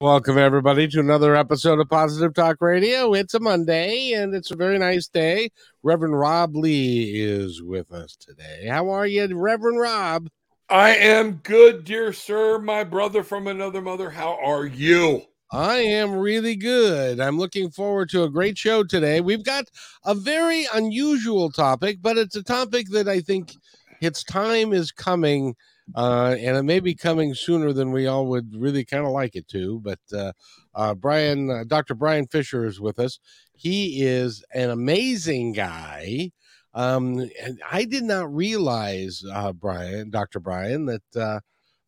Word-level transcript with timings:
Welcome, 0.00 0.38
everybody, 0.38 0.88
to 0.88 0.98
another 0.98 1.36
episode 1.36 1.78
of 1.78 1.88
Positive 1.88 2.34
Talk 2.34 2.56
Radio. 2.60 3.14
It's 3.14 3.32
a 3.32 3.38
Monday, 3.38 4.10
and 4.12 4.34
it's 4.34 4.50
a 4.50 4.56
very 4.56 4.76
nice 4.76 5.06
day. 5.06 5.50
Reverend 5.84 6.18
Rob 6.18 6.56
Lee 6.56 7.12
is 7.14 7.62
with 7.62 7.92
us 7.92 8.16
today. 8.16 8.66
How 8.68 8.88
are 8.90 9.06
you, 9.06 9.38
Reverend 9.38 9.78
Rob? 9.78 10.28
I 10.68 10.96
am 10.96 11.34
good, 11.44 11.84
dear 11.84 12.12
sir, 12.12 12.58
my 12.58 12.82
brother 12.82 13.22
from 13.22 13.46
another 13.46 13.80
mother. 13.80 14.10
How 14.10 14.36
are 14.44 14.66
you? 14.66 15.22
I 15.52 15.76
am 15.76 16.16
really 16.16 16.56
good. 16.56 17.20
I'm 17.20 17.38
looking 17.38 17.70
forward 17.70 18.08
to 18.10 18.24
a 18.24 18.30
great 18.30 18.58
show 18.58 18.82
today. 18.82 19.20
We've 19.20 19.44
got 19.44 19.66
a 20.04 20.16
very 20.16 20.66
unusual 20.74 21.52
topic, 21.52 21.98
but 22.02 22.18
it's 22.18 22.34
a 22.34 22.42
topic 22.42 22.88
that 22.90 23.06
I 23.06 23.20
think 23.20 23.52
its 24.00 24.24
time 24.24 24.72
is 24.72 24.90
coming 24.90 25.54
uh, 25.94 26.34
and 26.38 26.56
it 26.56 26.62
may 26.62 26.80
be 26.80 26.94
coming 26.94 27.34
sooner 27.34 27.72
than 27.72 27.92
we 27.92 28.06
all 28.06 28.26
would 28.26 28.54
really 28.56 28.84
kind 28.84 29.04
of 29.04 29.12
like 29.12 29.36
it 29.36 29.48
to. 29.48 29.80
But 29.80 30.00
uh, 30.12 30.32
uh, 30.74 30.94
Brian, 30.94 31.50
uh, 31.50 31.64
Dr. 31.66 31.94
Brian 31.94 32.26
Fisher 32.26 32.64
is 32.64 32.80
with 32.80 32.98
us. 32.98 33.18
He 33.52 34.02
is 34.02 34.44
an 34.54 34.70
amazing 34.70 35.52
guy. 35.52 36.30
Um, 36.72 37.30
and 37.40 37.60
I 37.70 37.84
did 37.84 38.02
not 38.02 38.34
realize, 38.34 39.22
uh, 39.30 39.52
Brian, 39.52 40.10
Dr. 40.10 40.40
Brian, 40.40 40.86
that 40.86 41.16
uh, 41.16 41.40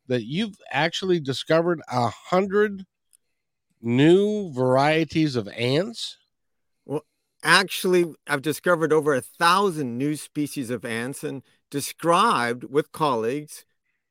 that 0.07 0.23
you've 0.23 0.55
actually 0.71 1.19
discovered 1.19 1.81
a 1.91 2.07
hundred 2.07 2.85
new 3.81 4.49
varieties 4.53 5.35
of 5.35 5.49
ants. 5.49 6.17
Well, 6.85 7.05
actually, 7.43 8.13
I've 8.27 8.41
discovered 8.41 8.93
over 8.93 9.13
a 9.13 9.21
thousand 9.21 9.97
new 9.97 10.15
species 10.15 10.69
of 10.69 10.85
ants 10.85 11.21
and 11.21 11.43
described 11.69 12.63
with 12.63 12.93
colleagues 12.93 13.65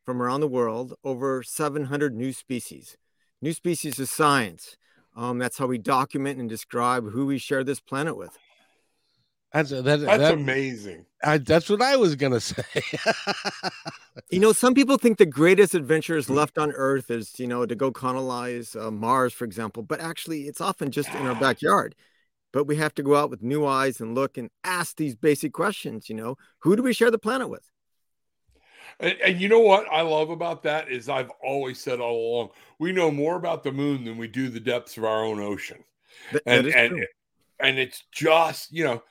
from 0.06 0.22
around 0.22 0.40
the 0.40 0.48
world 0.48 0.94
over 1.04 1.42
700 1.42 2.14
new 2.14 2.32
species. 2.32 2.96
New 3.42 3.52
species 3.52 3.98
is 3.98 4.10
science. 4.10 4.76
Um, 5.16 5.38
that's 5.38 5.58
how 5.58 5.66
we 5.66 5.78
document 5.78 6.38
and 6.38 6.48
describe 6.48 7.10
who 7.10 7.26
we 7.26 7.38
share 7.38 7.64
this 7.64 7.80
planet 7.80 8.16
with. 8.16 8.38
That's 9.52 9.70
that, 9.70 9.82
that's 9.84 10.02
that, 10.02 10.34
amazing. 10.34 11.06
I, 11.24 11.38
that's 11.38 11.70
what 11.70 11.80
I 11.80 11.96
was 11.96 12.14
gonna 12.14 12.40
say. 12.40 12.62
you 14.30 14.38
know, 14.38 14.52
some 14.52 14.74
people 14.74 14.98
think 14.98 15.18
the 15.18 15.26
greatest 15.26 15.74
adventures 15.74 16.28
left 16.28 16.58
on 16.58 16.72
Earth 16.72 17.10
is 17.10 17.38
you 17.38 17.46
know 17.46 17.64
to 17.64 17.74
go 17.74 17.90
colonize 17.90 18.76
uh, 18.76 18.90
Mars, 18.90 19.32
for 19.32 19.44
example. 19.44 19.82
But 19.82 20.00
actually, 20.00 20.42
it's 20.42 20.60
often 20.60 20.90
just 20.90 21.08
in 21.14 21.26
our 21.26 21.34
backyard. 21.34 21.94
But 22.52 22.66
we 22.66 22.76
have 22.76 22.94
to 22.94 23.02
go 23.02 23.16
out 23.16 23.30
with 23.30 23.42
new 23.42 23.64
eyes 23.64 24.00
and 24.00 24.14
look 24.14 24.36
and 24.36 24.50
ask 24.62 24.96
these 24.96 25.16
basic 25.16 25.52
questions. 25.52 26.08
You 26.08 26.16
know, 26.16 26.36
who 26.60 26.76
do 26.76 26.82
we 26.82 26.92
share 26.92 27.10
the 27.10 27.18
planet 27.18 27.48
with? 27.48 27.70
And, 28.98 29.14
and, 29.24 29.40
you 29.40 29.48
know 29.48 29.60
what 29.60 29.86
I 29.92 30.00
love 30.00 30.30
about 30.30 30.62
that 30.62 30.90
is 30.90 31.08
I've 31.08 31.30
always 31.42 31.78
said 31.78 32.00
all 32.00 32.34
along 32.34 32.50
we 32.78 32.92
know 32.92 33.10
more 33.10 33.36
about 33.36 33.62
the 33.62 33.72
moon 33.72 34.04
than 34.04 34.16
we 34.16 34.26
do 34.26 34.48
the 34.48 34.60
depths 34.60 34.96
of 34.96 35.04
our 35.04 35.24
own 35.24 35.40
ocean. 35.40 35.84
That, 36.32 36.42
and 36.46 36.66
and 36.68 37.06
and 37.60 37.78
it's 37.78 38.04
just 38.12 38.72
you 38.72 38.84
know 38.84 39.02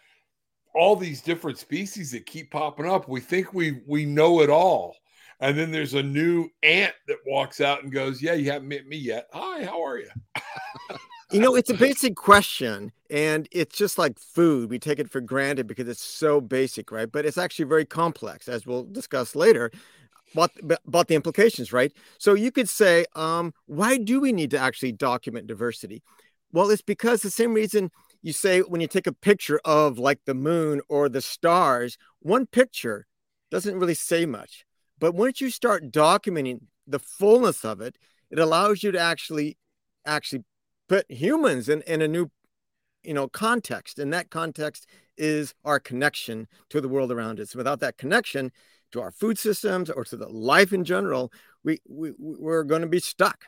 all 0.74 0.96
these 0.96 1.22
different 1.22 1.58
species 1.58 2.12
that 2.12 2.26
keep 2.26 2.52
popping 2.52 2.88
up. 2.88 3.08
We 3.08 3.22
think 3.22 3.54
we 3.54 3.82
we 3.86 4.06
know 4.06 4.42
it 4.42 4.50
all, 4.50 4.96
and 5.40 5.58
then 5.58 5.72
there's 5.72 5.94
a 5.94 6.04
new 6.04 6.50
ant 6.64 6.94
that 7.08 7.18
walks 7.26 7.62
out 7.62 7.84
and 7.84 7.92
goes, 7.92 8.22
"Yeah, 8.22 8.34
you 8.34 8.52
haven't 8.52 8.68
met 8.68 8.88
me 8.88 8.98
yet. 8.98 9.28
Hi, 9.34 9.64
how 9.64 9.84
are 9.84 10.00
you?" 10.00 10.10
you 11.32 11.40
know, 11.40 11.56
it's 11.56 11.70
a 11.70 11.76
basic 11.76 12.16
question, 12.16 12.92
and 13.10 13.48
it's 13.52 13.76
just 13.76 13.98
like 13.98 14.20
food. 14.20 14.70
We 14.70 14.80
take 14.80 15.00
it 15.00 15.10
for 15.10 15.22
granted 15.22 15.68
because 15.68 15.88
it's 15.88 16.04
so 16.04 16.40
basic, 16.42 16.92
right? 16.92 17.12
But 17.12 17.26
it's 17.26 17.38
actually 17.38 17.66
very 17.66 17.86
complex, 17.86 18.48
as 18.48 18.66
we'll 18.66 18.84
discuss 18.84 19.36
later. 19.36 19.72
About, 20.34 20.52
about 20.86 21.08
the 21.08 21.16
implications, 21.16 21.72
right? 21.72 21.94
So 22.18 22.34
you 22.34 22.52
could 22.52 22.68
say, 22.68 23.06
um, 23.16 23.54
why 23.68 23.98
do 23.98 24.20
we 24.20 24.34
need 24.34 24.52
to 24.52 24.58
actually 24.58 24.92
document 24.92 25.48
diversity? 25.48 26.04
Well, 26.52 26.70
it's 26.72 26.82
because 26.82 27.22
the 27.22 27.32
same 27.32 27.54
reason 27.54 27.90
you 28.22 28.34
say 28.34 28.60
when 28.60 28.82
you 28.82 28.88
take 28.88 29.08
a 29.08 29.14
picture 29.14 29.62
of 29.64 29.98
like 29.98 30.20
the 30.26 30.34
moon 30.34 30.82
or 30.90 31.08
the 31.08 31.22
stars, 31.22 31.98
one 32.20 32.48
picture 32.48 33.06
doesn't 33.50 33.80
really 33.80 33.94
say 33.94 34.26
much. 34.26 34.66
But 35.00 35.14
once 35.16 35.40
you 35.40 35.50
start 35.50 35.92
documenting 35.92 36.62
the 36.88 37.00
fullness 37.00 37.64
of 37.64 37.80
it, 37.80 37.98
it 38.30 38.40
allows 38.40 38.84
you 38.84 38.92
to 38.92 39.00
actually 39.00 39.58
actually 40.06 40.44
put 40.88 41.10
humans 41.10 41.70
in, 41.70 41.82
in 41.84 42.02
a 42.02 42.08
new 42.08 42.30
you 43.04 43.14
know 43.14 43.28
context. 43.28 44.00
And 44.00 44.14
that 44.14 44.30
context 44.30 44.88
is 45.18 45.54
our 45.64 45.80
connection 45.80 46.48
to 46.70 46.82
the 46.82 46.90
world 46.90 47.12
around 47.12 47.40
us. 47.40 47.56
Without 47.56 47.80
that 47.80 47.98
connection 47.98 48.52
to 48.92 49.02
our 49.02 49.12
food 49.12 49.38
systems 49.38 49.90
or 49.90 50.04
to 50.06 50.18
the 50.18 50.30
life 50.30 50.72
in 50.72 50.84
general 50.84 51.32
we, 51.64 51.80
we 51.88 52.14
we're 52.18 52.64
going 52.64 52.82
to 52.82 52.88
be 52.88 53.00
stuck. 53.00 53.46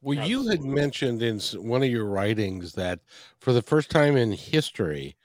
Well 0.00 0.26
you 0.26 0.48
had 0.48 0.62
mentioned 0.62 1.22
in 1.22 1.40
one 1.62 1.82
of 1.82 1.90
your 1.90 2.06
writings 2.06 2.72
that 2.72 3.00
for 3.38 3.52
the 3.52 3.62
first 3.62 3.90
time 3.90 4.16
in 4.16 4.32
history 4.32 5.16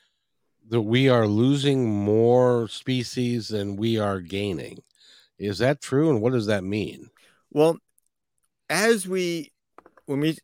that 0.67 0.81
we 0.81 1.09
are 1.09 1.27
losing 1.27 1.89
more 1.89 2.67
species 2.67 3.47
than 3.47 3.75
we 3.75 3.97
are 3.97 4.19
gaining. 4.19 4.83
Is 5.37 5.57
that 5.59 5.81
true? 5.81 6.09
And 6.09 6.21
what 6.21 6.33
does 6.33 6.47
that 6.47 6.63
mean? 6.63 7.09
Well 7.51 7.77
as 8.69 9.07
we 9.07 9.51
when 10.05 10.19
we 10.19 10.37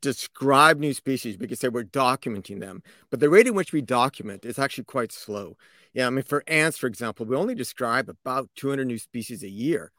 describe 0.00 0.78
new 0.78 0.94
species, 0.94 1.38
we 1.38 1.46
can 1.46 1.56
say 1.56 1.68
we're 1.68 1.84
documenting 1.84 2.60
them, 2.60 2.82
but 3.10 3.20
the 3.20 3.28
rate 3.28 3.46
in 3.46 3.54
which 3.54 3.72
we 3.72 3.82
document 3.82 4.44
is 4.44 4.58
actually 4.58 4.84
quite 4.84 5.12
slow. 5.12 5.56
Yeah, 5.92 6.06
I 6.06 6.10
mean, 6.10 6.24
for 6.24 6.42
ants, 6.46 6.78
for 6.78 6.86
example, 6.86 7.26
we 7.26 7.36
only 7.36 7.54
describe 7.54 8.08
about 8.08 8.50
200 8.56 8.86
new 8.86 8.98
species 8.98 9.42
a 9.42 9.48
year. 9.48 9.92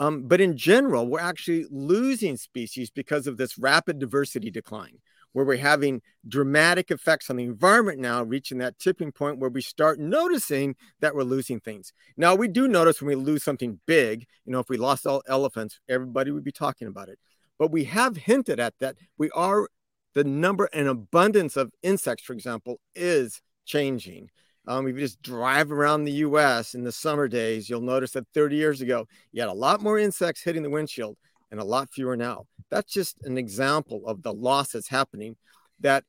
Um, 0.00 0.22
but 0.26 0.40
in 0.40 0.56
general, 0.56 1.06
we're 1.06 1.20
actually 1.20 1.66
losing 1.70 2.36
species 2.36 2.90
because 2.90 3.26
of 3.26 3.36
this 3.36 3.56
rapid 3.58 3.98
diversity 4.00 4.50
decline, 4.50 4.98
where 5.32 5.44
we're 5.44 5.56
having 5.56 6.02
dramatic 6.26 6.90
effects 6.90 7.30
on 7.30 7.36
the 7.36 7.44
environment 7.44 8.00
now, 8.00 8.22
reaching 8.24 8.58
that 8.58 8.78
tipping 8.78 9.12
point 9.12 9.38
where 9.38 9.50
we 9.50 9.62
start 9.62 10.00
noticing 10.00 10.74
that 11.00 11.14
we're 11.14 11.22
losing 11.22 11.60
things. 11.60 11.92
Now, 12.16 12.34
we 12.34 12.48
do 12.48 12.66
notice 12.66 13.00
when 13.00 13.16
we 13.16 13.24
lose 13.24 13.44
something 13.44 13.78
big, 13.86 14.26
you 14.44 14.52
know, 14.52 14.58
if 14.58 14.68
we 14.68 14.76
lost 14.76 15.06
all 15.06 15.22
elephants, 15.28 15.78
everybody 15.88 16.32
would 16.32 16.44
be 16.44 16.52
talking 16.52 16.88
about 16.88 17.08
it. 17.08 17.18
But 17.58 17.70
we 17.70 17.84
have 17.84 18.16
hinted 18.16 18.58
at 18.60 18.74
that 18.80 18.96
we 19.16 19.30
are 19.30 19.68
the 20.14 20.24
number 20.24 20.68
and 20.72 20.88
abundance 20.88 21.56
of 21.56 21.72
insects, 21.82 22.24
for 22.24 22.32
example, 22.32 22.80
is 22.94 23.42
changing. 23.64 24.30
Um, 24.66 24.86
if 24.86 24.94
you 24.94 25.00
just 25.00 25.20
drive 25.20 25.70
around 25.70 26.04
the 26.04 26.12
US 26.12 26.74
in 26.74 26.84
the 26.84 26.92
summer 26.92 27.28
days, 27.28 27.68
you'll 27.68 27.80
notice 27.80 28.12
that 28.12 28.26
30 28.32 28.56
years 28.56 28.80
ago, 28.80 29.06
you 29.32 29.40
had 29.40 29.50
a 29.50 29.52
lot 29.52 29.82
more 29.82 29.98
insects 29.98 30.42
hitting 30.42 30.62
the 30.62 30.70
windshield 30.70 31.16
and 31.50 31.60
a 31.60 31.64
lot 31.64 31.90
fewer 31.90 32.16
now. 32.16 32.46
That's 32.70 32.92
just 32.92 33.18
an 33.24 33.36
example 33.36 34.02
of 34.06 34.22
the 34.22 34.32
loss 34.32 34.72
that's 34.72 34.88
happening. 34.88 35.36
That 35.80 36.04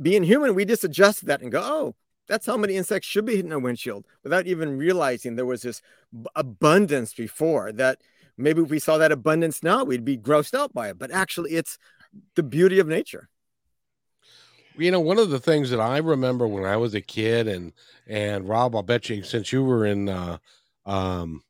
being 0.00 0.24
human, 0.24 0.54
we 0.54 0.64
just 0.64 0.84
adjusted 0.84 1.26
that 1.26 1.42
and 1.42 1.52
go, 1.52 1.60
oh, 1.62 1.94
that's 2.26 2.46
how 2.46 2.56
many 2.56 2.76
insects 2.76 3.08
should 3.08 3.24
be 3.24 3.36
hitting 3.36 3.52
a 3.52 3.58
windshield 3.58 4.06
without 4.22 4.46
even 4.46 4.78
realizing 4.78 5.34
there 5.34 5.46
was 5.46 5.62
this 5.62 5.82
abundance 6.34 7.12
before 7.12 7.72
that 7.72 8.00
maybe 8.40 8.62
if 8.62 8.70
we 8.70 8.78
saw 8.78 8.98
that 8.98 9.12
abundance 9.12 9.62
now, 9.62 9.84
we'd 9.84 10.04
be 10.04 10.18
grossed 10.18 10.54
out 10.58 10.72
by 10.74 10.88
it. 10.90 10.98
But 10.98 11.10
actually, 11.10 11.52
it's 11.52 11.78
the 12.36 12.42
beauty 12.42 12.78
of 12.78 12.88
nature. 12.88 13.28
You 14.76 14.90
know, 14.90 15.00
one 15.00 15.18
of 15.18 15.30
the 15.30 15.40
things 15.40 15.70
that 15.70 15.80
I 15.80 15.98
remember 15.98 16.46
when 16.48 16.64
I 16.64 16.76
was 16.76 16.94
a 16.94 17.00
kid, 17.00 17.48
and 17.48 17.72
and 18.06 18.48
Rob, 18.48 18.74
I'll 18.76 18.82
bet 18.82 19.08
you, 19.10 19.22
since 19.22 19.52
you 19.52 19.64
were 19.64 19.84
in 19.86 20.08
uh, 20.08 20.38
um, 20.86 21.42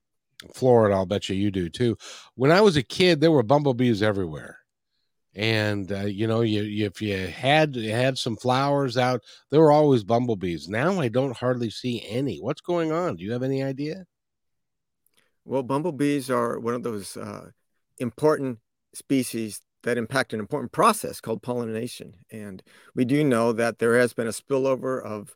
Florida, 0.55 0.95
I'll 0.97 1.07
bet 1.07 1.29
you 1.29 1.37
you 1.37 1.51
do 1.51 1.69
too. 1.69 1.97
When 2.35 2.51
I 2.53 2.61
was 2.61 2.77
a 2.77 2.83
kid, 2.83 3.21
there 3.21 3.33
were 3.33 3.43
bumblebees 3.43 4.03
everywhere. 4.03 4.59
and 5.35 5.93
uh, 5.93 6.01
you 6.07 6.27
know 6.27 6.41
you, 6.41 6.63
you, 6.63 6.87
if 6.87 7.01
you 7.01 7.17
had 7.29 7.77
you 7.77 7.93
had 7.93 8.19
some 8.19 8.37
flowers 8.37 8.97
out 8.97 9.23
there 9.51 9.61
were 9.61 9.71
always 9.73 10.03
bumblebees 10.03 10.69
now 10.69 10.99
i 11.01 11.09
don't 11.09 11.37
hardly 11.37 11.71
see 11.71 12.05
any 12.09 12.39
what's 12.41 12.61
going 12.61 12.91
on 12.93 13.17
do 13.17 13.25
you 13.25 13.33
have 13.33 13.45
any 13.45 13.63
idea 13.63 14.05
well 15.45 15.63
bumblebees 15.63 16.31
are 16.31 16.59
one 16.59 16.75
of 16.75 16.83
those 16.83 17.17
uh, 17.17 17.51
important 17.99 18.59
species 18.95 19.63
that 19.83 19.97
impact 19.97 20.33
an 20.33 20.41
important 20.41 20.73
process 20.73 21.21
called 21.21 21.43
pollination 21.43 22.15
and 22.31 22.63
we 22.95 23.05
do 23.05 23.25
know 23.25 23.53
that 23.53 23.79
there 23.79 23.99
has 23.99 24.13
been 24.13 24.27
a 24.27 24.31
spillover 24.31 25.03
of 25.03 25.35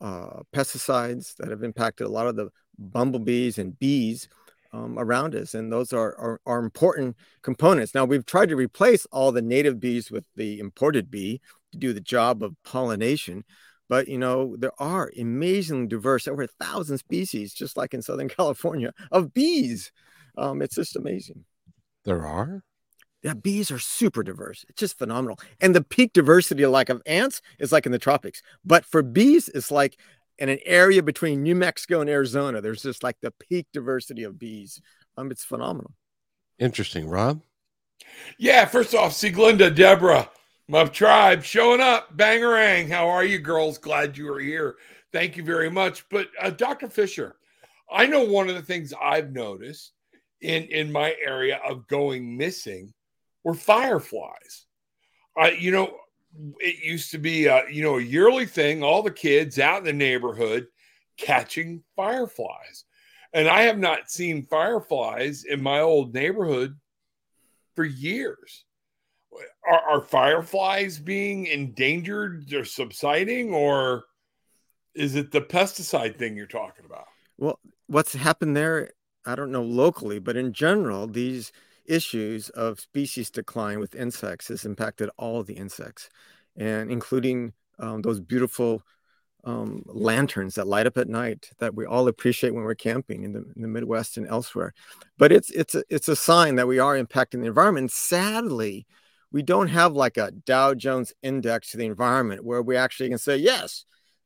uh, 0.00 0.42
pesticides 0.52 1.36
that 1.36 1.48
have 1.48 1.62
impacted 1.62 2.06
a 2.06 2.10
lot 2.10 2.26
of 2.26 2.36
the 2.36 2.50
bumblebees 2.78 3.58
and 3.58 3.78
bees 3.78 4.28
um, 4.72 4.98
around 4.98 5.34
us. 5.34 5.54
And 5.54 5.72
those 5.72 5.92
are, 5.92 6.16
are, 6.18 6.40
are, 6.46 6.58
important 6.58 7.16
components. 7.42 7.94
Now, 7.94 8.04
we've 8.04 8.26
tried 8.26 8.48
to 8.48 8.56
replace 8.56 9.06
all 9.12 9.30
the 9.30 9.42
native 9.42 9.78
bees 9.78 10.10
with 10.10 10.24
the 10.34 10.58
imported 10.58 11.10
bee 11.10 11.40
to 11.72 11.78
do 11.78 11.92
the 11.92 12.00
job 12.00 12.42
of 12.42 12.56
pollination. 12.64 13.44
But, 13.92 14.08
you 14.08 14.16
know, 14.16 14.56
there 14.56 14.72
are 14.78 15.12
amazingly 15.20 15.86
diverse, 15.86 16.26
over 16.26 16.44
a 16.44 16.64
thousand 16.64 16.96
species, 16.96 17.52
just 17.52 17.76
like 17.76 17.92
in 17.92 18.00
Southern 18.00 18.28
California, 18.38 18.94
of 19.10 19.34
bees. 19.34 19.92
Um, 20.38 20.62
it's 20.62 20.76
just 20.76 20.96
amazing. 20.96 21.44
There 22.06 22.26
are? 22.26 22.64
Yeah, 23.22 23.34
bees 23.34 23.70
are 23.70 23.78
super 23.78 24.22
diverse. 24.22 24.64
It's 24.70 24.80
just 24.80 24.96
phenomenal. 24.96 25.38
And 25.60 25.74
the 25.74 25.84
peak 25.84 26.14
diversity, 26.14 26.64
like 26.64 26.88
of 26.88 27.02
ants, 27.04 27.42
is 27.58 27.70
like 27.70 27.84
in 27.84 27.92
the 27.92 27.98
tropics. 27.98 28.40
But 28.64 28.86
for 28.86 29.02
bees, 29.02 29.50
it's 29.50 29.70
like 29.70 30.00
in 30.38 30.48
an 30.48 30.60
area 30.64 31.02
between 31.02 31.42
New 31.42 31.54
Mexico 31.54 32.00
and 32.00 32.08
Arizona. 32.08 32.62
There's 32.62 32.84
just 32.84 33.02
like 33.02 33.18
the 33.20 33.34
peak 33.50 33.66
diversity 33.74 34.22
of 34.22 34.38
bees. 34.38 34.80
Um, 35.18 35.30
it's 35.30 35.44
phenomenal. 35.44 35.92
Interesting, 36.58 37.10
Rob. 37.10 37.42
Yeah, 38.38 38.64
first 38.64 38.94
off, 38.94 39.12
Sieglinde, 39.12 39.74
Deborah, 39.74 40.30
my 40.68 40.84
tribe 40.84 41.44
showing 41.44 41.80
up. 41.80 42.16
Bangarang. 42.16 42.88
How 42.88 43.08
are 43.08 43.24
you, 43.24 43.38
girls? 43.38 43.78
Glad 43.78 44.16
you 44.16 44.32
are 44.32 44.40
here. 44.40 44.76
Thank 45.12 45.36
you 45.36 45.42
very 45.42 45.70
much. 45.70 46.08
But 46.08 46.28
uh, 46.40 46.50
Dr. 46.50 46.88
Fisher, 46.88 47.36
I 47.90 48.06
know 48.06 48.24
one 48.24 48.48
of 48.48 48.54
the 48.54 48.62
things 48.62 48.94
I've 49.00 49.32
noticed 49.32 49.92
in 50.40 50.64
in 50.64 50.90
my 50.90 51.14
area 51.24 51.60
of 51.68 51.86
going 51.88 52.36
missing 52.36 52.92
were 53.44 53.54
fireflies. 53.54 54.66
I, 55.36 55.52
you 55.52 55.72
know, 55.72 55.96
it 56.60 56.84
used 56.84 57.10
to 57.10 57.18
be 57.18 57.46
a, 57.46 57.64
you 57.70 57.82
know 57.82 57.98
a 57.98 58.02
yearly 58.02 58.46
thing 58.46 58.82
all 58.82 59.02
the 59.02 59.10
kids 59.10 59.58
out 59.58 59.78
in 59.78 59.84
the 59.84 59.92
neighborhood 59.92 60.66
catching 61.18 61.82
fireflies 61.94 62.84
and 63.34 63.48
i 63.48 63.62
have 63.62 63.78
not 63.78 64.10
seen 64.10 64.46
fireflies 64.46 65.44
in 65.44 65.62
my 65.62 65.80
old 65.80 66.14
neighborhood 66.14 66.74
for 67.76 67.84
years 67.84 68.64
are, 69.66 69.80
are 69.80 70.00
fireflies 70.00 70.98
being 70.98 71.46
endangered 71.46 72.52
or 72.52 72.64
subsiding 72.64 73.52
or 73.52 74.04
is 74.94 75.14
it 75.14 75.30
the 75.30 75.40
pesticide 75.40 76.16
thing 76.16 76.36
you're 76.36 76.46
talking 76.46 76.84
about 76.84 77.06
well 77.38 77.58
what's 77.86 78.14
happened 78.14 78.56
there 78.56 78.90
i 79.24 79.34
don't 79.34 79.52
know 79.52 79.62
locally 79.62 80.18
but 80.18 80.36
in 80.36 80.52
general 80.52 81.06
these 81.06 81.52
issues 81.86 82.48
of 82.50 82.80
species 82.80 83.30
decline 83.30 83.78
with 83.78 83.94
insects 83.94 84.48
has 84.48 84.64
impacted 84.64 85.10
all 85.16 85.42
the 85.42 85.54
insects, 85.54 86.08
and 86.56 86.90
including 86.90 87.52
um, 87.78 88.02
those 88.02 88.20
beautiful 88.20 88.82
um, 89.44 89.82
lanterns 89.86 90.54
that 90.54 90.68
light 90.68 90.86
up 90.86 90.96
at 90.96 91.08
night 91.08 91.50
that 91.58 91.74
we 91.74 91.84
all 91.84 92.06
appreciate 92.06 92.54
when 92.54 92.64
we're 92.64 92.74
camping 92.74 93.24
in 93.24 93.32
the, 93.32 93.44
in 93.56 93.62
the 93.62 93.68
Midwest 93.68 94.16
and 94.16 94.26
elsewhere. 94.28 94.72
But 95.18 95.32
it's 95.32 95.50
it's 95.50 95.74
a, 95.74 95.82
it's 95.88 96.08
a 96.08 96.16
sign 96.16 96.56
that 96.56 96.68
we 96.68 96.78
are 96.78 96.96
impacting 96.96 97.40
the 97.40 97.48
environment. 97.48 97.90
sadly, 97.90 98.86
we 99.32 99.42
don't 99.42 99.68
have 99.68 99.94
like 99.94 100.18
a 100.18 100.30
Dow 100.30 100.74
Jones 100.74 101.12
index 101.22 101.70
to 101.70 101.78
the 101.78 101.86
environment 101.86 102.44
where 102.44 102.62
we 102.62 102.76
actually 102.76 103.08
can 103.08 103.18
say 103.18 103.36
yes. 103.36 103.84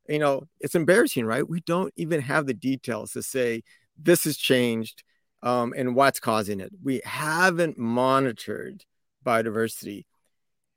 You 0.09 0.19
know, 0.19 0.43
it's 0.61 0.75
embarrassing, 0.75 1.25
right? 1.25 1.49
We 1.49 1.61
don't 1.61 1.93
even 1.97 2.21
have 2.21 2.47
the 2.47 2.55
details 2.55 3.13
to 3.13 3.23
say 3.23 3.63
this 3.97 4.25
has 4.25 4.37
changed 4.37 5.03
um, 5.43 5.73
and 5.77 5.95
what's 5.95 6.21
causing 6.21 6.61
it. 6.61 6.73
We 6.83 7.01
haven't 7.05 7.79
monitored 7.79 8.85
biodiversity. 9.25 10.05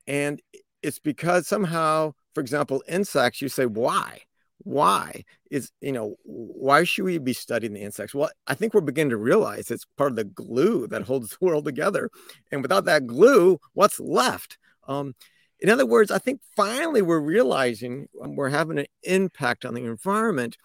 And 0.07 0.41
it's 0.81 0.99
because 0.99 1.47
somehow, 1.47 2.13
for 2.33 2.41
example, 2.41 2.83
insects, 2.87 3.41
you 3.41 3.49
say, 3.49 3.65
why? 3.65 4.21
Why 4.59 5.23
is, 5.49 5.71
you 5.81 5.91
know, 5.91 6.15
why 6.23 6.83
should 6.83 7.05
we 7.05 7.17
be 7.17 7.33
studying 7.33 7.73
the 7.73 7.81
insects? 7.81 8.13
Well, 8.13 8.29
I 8.47 8.53
think 8.53 8.73
we're 8.73 8.81
beginning 8.81 9.11
to 9.11 9.17
realize 9.17 9.71
it's 9.71 9.85
part 9.97 10.11
of 10.11 10.15
the 10.15 10.25
glue 10.25 10.87
that 10.87 11.03
holds 11.03 11.29
the 11.39 11.45
world 11.45 11.65
together. 11.65 12.09
And 12.51 12.61
without 12.61 12.85
that 12.85 13.07
glue, 13.07 13.59
what's 13.73 13.99
left? 13.99 14.57
Um, 14.87 15.15
in 15.59 15.69
other 15.69 15.85
words, 15.85 16.11
I 16.11 16.19
think 16.19 16.41
finally 16.55 17.01
we're 17.01 17.19
realizing 17.19 18.07
we're 18.13 18.49
having 18.49 18.79
an 18.79 18.85
impact 19.03 19.65
on 19.65 19.73
the 19.73 19.83
environment 19.83 20.57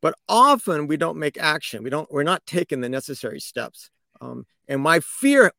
but 0.00 0.14
often 0.28 0.86
we 0.86 0.96
don't 0.96 1.18
make 1.18 1.38
action 1.38 1.82
we 1.82 1.90
don't 1.90 2.10
we're 2.10 2.22
not 2.22 2.44
taking 2.46 2.80
the 2.80 2.88
necessary 2.88 3.40
steps 3.40 3.90
um, 4.20 4.46
and 4.66 4.80
my 4.80 5.00
fear 5.00 5.52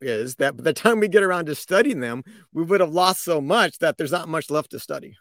is 0.00 0.36
that 0.36 0.56
by 0.56 0.62
the 0.62 0.72
time 0.74 1.00
we 1.00 1.08
get 1.08 1.22
around 1.22 1.46
to 1.46 1.54
studying 1.54 2.00
them 2.00 2.22
we 2.52 2.62
would 2.62 2.80
have 2.80 2.92
lost 2.92 3.22
so 3.22 3.40
much 3.40 3.78
that 3.78 3.96
there's 3.96 4.12
not 4.12 4.28
much 4.28 4.50
left 4.50 4.70
to 4.70 4.78
study 4.78 5.16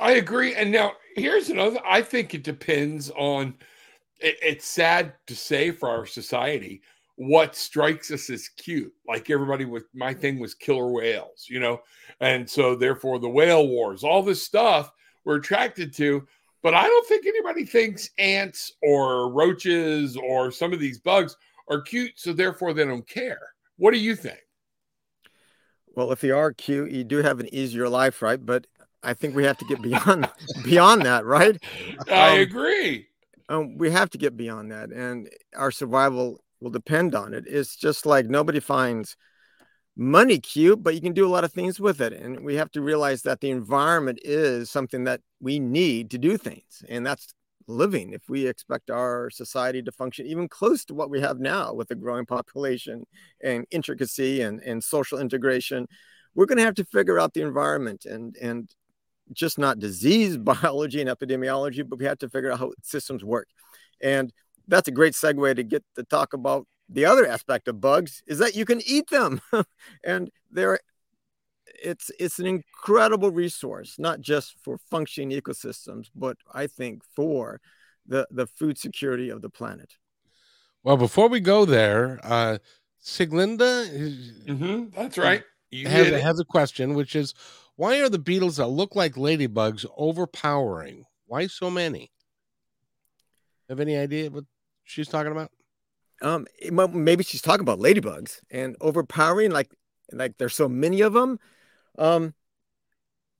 i 0.00 0.12
agree 0.12 0.54
and 0.54 0.70
now 0.70 0.92
here's 1.14 1.50
another 1.50 1.78
i 1.86 2.02
think 2.02 2.34
it 2.34 2.42
depends 2.42 3.10
on 3.10 3.54
it, 4.20 4.36
it's 4.42 4.66
sad 4.66 5.14
to 5.26 5.36
say 5.36 5.70
for 5.70 5.88
our 5.88 6.06
society 6.06 6.82
what 7.16 7.54
strikes 7.54 8.10
us 8.10 8.30
as 8.30 8.48
cute 8.56 8.92
like 9.06 9.30
everybody 9.30 9.64
with 9.64 9.84
my 9.94 10.12
thing 10.12 10.38
was 10.38 10.54
killer 10.54 10.90
whales 10.90 11.46
you 11.48 11.60
know 11.60 11.80
and 12.20 12.48
so 12.48 12.74
therefore 12.74 13.18
the 13.18 13.28
whale 13.28 13.68
wars 13.68 14.02
all 14.02 14.22
this 14.22 14.42
stuff 14.42 14.90
we're 15.24 15.36
attracted 15.36 15.92
to 15.94 16.26
but 16.62 16.74
I 16.74 16.82
don't 16.86 17.06
think 17.06 17.26
anybody 17.26 17.64
thinks 17.64 18.10
ants 18.18 18.72
or 18.82 19.32
roaches 19.32 20.16
or 20.16 20.50
some 20.50 20.72
of 20.72 20.80
these 20.80 20.98
bugs 20.98 21.36
are 21.68 21.80
cute, 21.80 22.12
so 22.16 22.32
therefore 22.32 22.72
they 22.72 22.84
don't 22.84 23.08
care. 23.08 23.40
What 23.76 23.92
do 23.92 23.98
you 23.98 24.14
think? 24.14 24.40
Well, 25.94 26.12
if 26.12 26.20
they 26.20 26.30
are 26.30 26.52
cute, 26.52 26.90
you 26.90 27.04
do 27.04 27.18
have 27.18 27.40
an 27.40 27.52
easier 27.54 27.88
life, 27.88 28.20
right? 28.22 28.44
But 28.44 28.66
I 29.02 29.14
think 29.14 29.34
we 29.34 29.44
have 29.44 29.58
to 29.58 29.64
get 29.64 29.82
beyond 29.82 30.28
beyond 30.64 31.02
that, 31.02 31.24
right? 31.24 31.62
I 32.10 32.34
um, 32.34 32.38
agree. 32.40 33.06
Um, 33.48 33.78
we 33.78 33.90
have 33.90 34.10
to 34.10 34.18
get 34.18 34.36
beyond 34.36 34.70
that, 34.72 34.90
and 34.90 35.28
our 35.56 35.70
survival 35.70 36.42
will 36.60 36.70
depend 36.70 37.14
on 37.14 37.34
it. 37.34 37.44
It's 37.46 37.76
just 37.76 38.06
like 38.06 38.26
nobody 38.26 38.60
finds 38.60 39.16
money 39.96 40.38
cute, 40.38 40.82
but 40.82 40.94
you 40.94 41.00
can 41.00 41.12
do 41.12 41.26
a 41.26 41.30
lot 41.30 41.44
of 41.44 41.52
things 41.52 41.80
with 41.80 42.00
it. 42.00 42.12
And 42.12 42.40
we 42.44 42.54
have 42.56 42.70
to 42.72 42.80
realize 42.80 43.22
that 43.22 43.40
the 43.40 43.50
environment 43.50 44.18
is 44.22 44.70
something 44.70 45.04
that 45.04 45.20
we 45.40 45.58
need 45.58 46.10
to 46.10 46.18
do 46.18 46.36
things. 46.36 46.82
And 46.88 47.04
that's 47.04 47.34
living. 47.66 48.12
If 48.12 48.22
we 48.28 48.46
expect 48.46 48.90
our 48.90 49.30
society 49.30 49.82
to 49.82 49.92
function 49.92 50.26
even 50.26 50.48
close 50.48 50.84
to 50.86 50.94
what 50.94 51.10
we 51.10 51.20
have 51.20 51.38
now 51.38 51.72
with 51.72 51.90
a 51.90 51.94
growing 51.94 52.26
population 52.26 53.06
and 53.42 53.66
intricacy 53.70 54.40
and, 54.42 54.60
and 54.60 54.82
social 54.82 55.18
integration, 55.18 55.86
we're 56.34 56.46
going 56.46 56.58
to 56.58 56.64
have 56.64 56.74
to 56.76 56.84
figure 56.84 57.18
out 57.18 57.34
the 57.34 57.42
environment 57.42 58.04
and, 58.06 58.36
and 58.40 58.74
just 59.32 59.58
not 59.58 59.78
disease 59.78 60.36
biology 60.52 61.00
and 61.00 61.10
epidemiology, 61.10 61.88
but 61.88 61.98
we 61.98 62.04
have 62.04 62.18
to 62.18 62.28
figure 62.28 62.52
out 62.52 62.58
how 62.58 62.72
systems 62.82 63.24
work. 63.24 63.48
And 64.02 64.32
that's 64.68 64.88
a 64.88 64.92
great 64.92 65.14
segue 65.14 65.56
to 65.56 65.62
get 65.62 65.84
to 65.96 66.04
talk 66.04 66.32
about 66.32 66.66
the 66.88 67.04
other 67.04 67.26
aspect 67.26 67.68
of 67.68 67.80
bugs 67.80 68.22
is 68.26 68.38
that 68.38 68.56
you 68.56 68.64
can 68.64 68.80
eat 68.86 69.08
them. 69.10 69.40
And 70.04 70.30
they're 70.50 70.80
it's 71.82 72.10
it's 72.18 72.38
an 72.38 72.46
incredible 72.46 73.30
resource 73.30 73.96
not 73.98 74.20
just 74.20 74.56
for 74.62 74.78
functioning 74.90 75.30
ecosystems 75.30 76.10
but 76.14 76.36
i 76.52 76.66
think 76.66 77.02
for 77.14 77.60
the 78.06 78.26
the 78.30 78.46
food 78.46 78.76
security 78.76 79.30
of 79.30 79.40
the 79.40 79.48
planet. 79.48 79.94
Well 80.82 80.96
before 80.96 81.28
we 81.28 81.40
go 81.40 81.64
there 81.64 82.20
uh 82.22 82.58
Sieglinde 83.02 84.46
mm-hmm, 84.46 84.84
that's 84.94 85.16
right. 85.16 85.42
Has, 85.86 86.22
has 86.22 86.40
a 86.40 86.44
question 86.44 86.94
which 86.94 87.14
is 87.14 87.34
why 87.80 87.98
are 88.02 88.10
the 88.10 88.18
beetles 88.18 88.56
that 88.58 88.66
look 88.66 88.94
like 88.94 89.14
ladybugs 89.14 89.86
overpowering? 89.96 91.06
Why 91.24 91.46
so 91.46 91.70
many? 91.70 92.10
Have 93.70 93.80
any 93.80 93.96
idea 93.96 94.30
what 94.30 94.44
she's 94.84 95.08
talking 95.08 95.32
about? 95.32 95.50
Um 96.20 96.46
maybe 96.70 97.24
she's 97.24 97.40
talking 97.40 97.62
about 97.62 97.78
ladybugs 97.78 98.40
and 98.50 98.76
overpowering 98.82 99.50
like 99.50 99.70
like 100.12 100.36
there's 100.36 100.54
so 100.54 100.68
many 100.68 101.00
of 101.00 101.14
them 101.14 101.38
um 101.96 102.34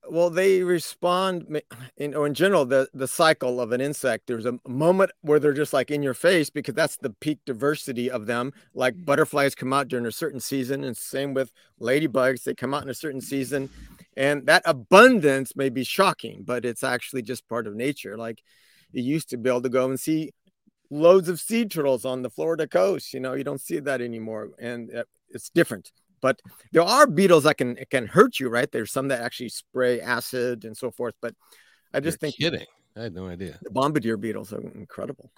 well 0.09 0.31
they 0.31 0.63
respond 0.63 1.61
in 1.97 2.15
or 2.15 2.25
in 2.25 2.33
general 2.33 2.65
the 2.65 2.89
the 2.95 3.07
cycle 3.07 3.61
of 3.61 3.71
an 3.71 3.79
insect. 3.79 4.25
There's 4.25 4.47
a 4.47 4.57
moment 4.67 5.11
where 5.21 5.39
they're 5.39 5.53
just 5.53 5.71
like 5.71 5.91
in 5.91 6.01
your 6.01 6.15
face 6.15 6.49
because 6.49 6.73
that's 6.73 6.97
the 6.97 7.11
peak 7.11 7.37
diversity 7.45 8.09
of 8.09 8.25
them. 8.25 8.53
Like 8.73 9.05
butterflies 9.05 9.53
come 9.53 9.71
out 9.71 9.87
during 9.87 10.07
a 10.07 10.11
certain 10.11 10.39
season 10.39 10.83
and 10.83 10.97
same 10.97 11.35
with 11.35 11.53
ladybugs. 11.79 12.43
They 12.43 12.55
come 12.55 12.73
out 12.73 12.81
in 12.81 12.89
a 12.89 12.95
certain 12.95 13.21
season 13.21 13.69
and 14.17 14.45
that 14.47 14.61
abundance 14.65 15.55
may 15.55 15.69
be 15.69 15.83
shocking 15.83 16.43
but 16.43 16.65
it's 16.65 16.83
actually 16.83 17.21
just 17.21 17.47
part 17.47 17.67
of 17.67 17.75
nature 17.75 18.17
like 18.17 18.41
you 18.91 19.01
used 19.03 19.29
to 19.29 19.37
be 19.37 19.49
able 19.49 19.61
to 19.61 19.69
go 19.69 19.89
and 19.89 19.99
see 19.99 20.31
loads 20.91 21.29
of 21.29 21.39
sea 21.39 21.65
turtles 21.65 22.05
on 22.05 22.21
the 22.21 22.29
Florida 22.29 22.67
coast. 22.67 23.13
You 23.13 23.19
know, 23.21 23.33
you 23.33 23.43
don't 23.43 23.61
see 23.61 23.79
that 23.79 24.01
anymore, 24.01 24.49
and 24.59 24.93
uh, 24.93 25.03
it's 25.29 25.49
different. 25.49 25.91
But 26.21 26.39
there 26.71 26.83
are 26.83 27.07
beetles 27.07 27.45
that 27.45 27.57
can 27.57 27.77
can 27.89 28.05
hurt 28.05 28.39
you, 28.39 28.49
right? 28.49 28.71
There's 28.71 28.91
some 28.91 29.07
that 29.07 29.21
actually 29.21 29.49
spray 29.49 30.01
acid 30.01 30.65
and 30.65 30.77
so 30.77 30.91
forth. 30.91 31.15
But 31.21 31.33
I 31.93 31.99
just 31.99 32.21
You're 32.21 32.31
think 32.31 32.35
kidding. 32.37 32.67
I 32.95 33.03
had 33.03 33.15
no 33.15 33.27
idea. 33.27 33.57
the 33.61 33.71
bombardier 33.71 34.17
beetles 34.17 34.53
are 34.53 34.61
incredible. 34.61 35.31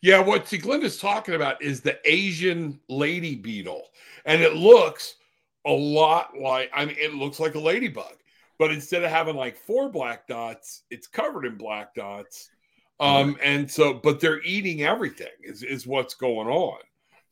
Yeah, 0.00 0.18
what 0.18 0.46
Sieglinde's 0.46 0.98
talking 0.98 1.34
about 1.34 1.62
is 1.62 1.80
the 1.80 2.00
Asian 2.04 2.80
lady 2.88 3.36
beetle, 3.36 3.84
and 4.24 4.42
it 4.42 4.54
looks 4.54 5.14
a 5.66 5.72
lot 5.72 6.38
like 6.38 6.70
I 6.74 6.84
mean, 6.84 6.96
it 6.98 7.14
looks 7.14 7.40
like 7.40 7.54
a 7.54 7.60
ladybug, 7.60 8.14
but 8.58 8.70
instead 8.70 9.04
of 9.04 9.10
having 9.10 9.36
like 9.36 9.56
four 9.56 9.88
black 9.88 10.26
dots, 10.26 10.82
it's 10.90 11.06
covered 11.06 11.44
in 11.44 11.56
black 11.56 11.94
dots. 11.94 12.50
Um, 13.00 13.36
and 13.42 13.68
so, 13.68 13.94
but 13.94 14.20
they're 14.20 14.42
eating 14.42 14.82
everything 14.82 15.26
is 15.42 15.62
is 15.62 15.86
what's 15.86 16.14
going 16.14 16.48
on. 16.48 16.78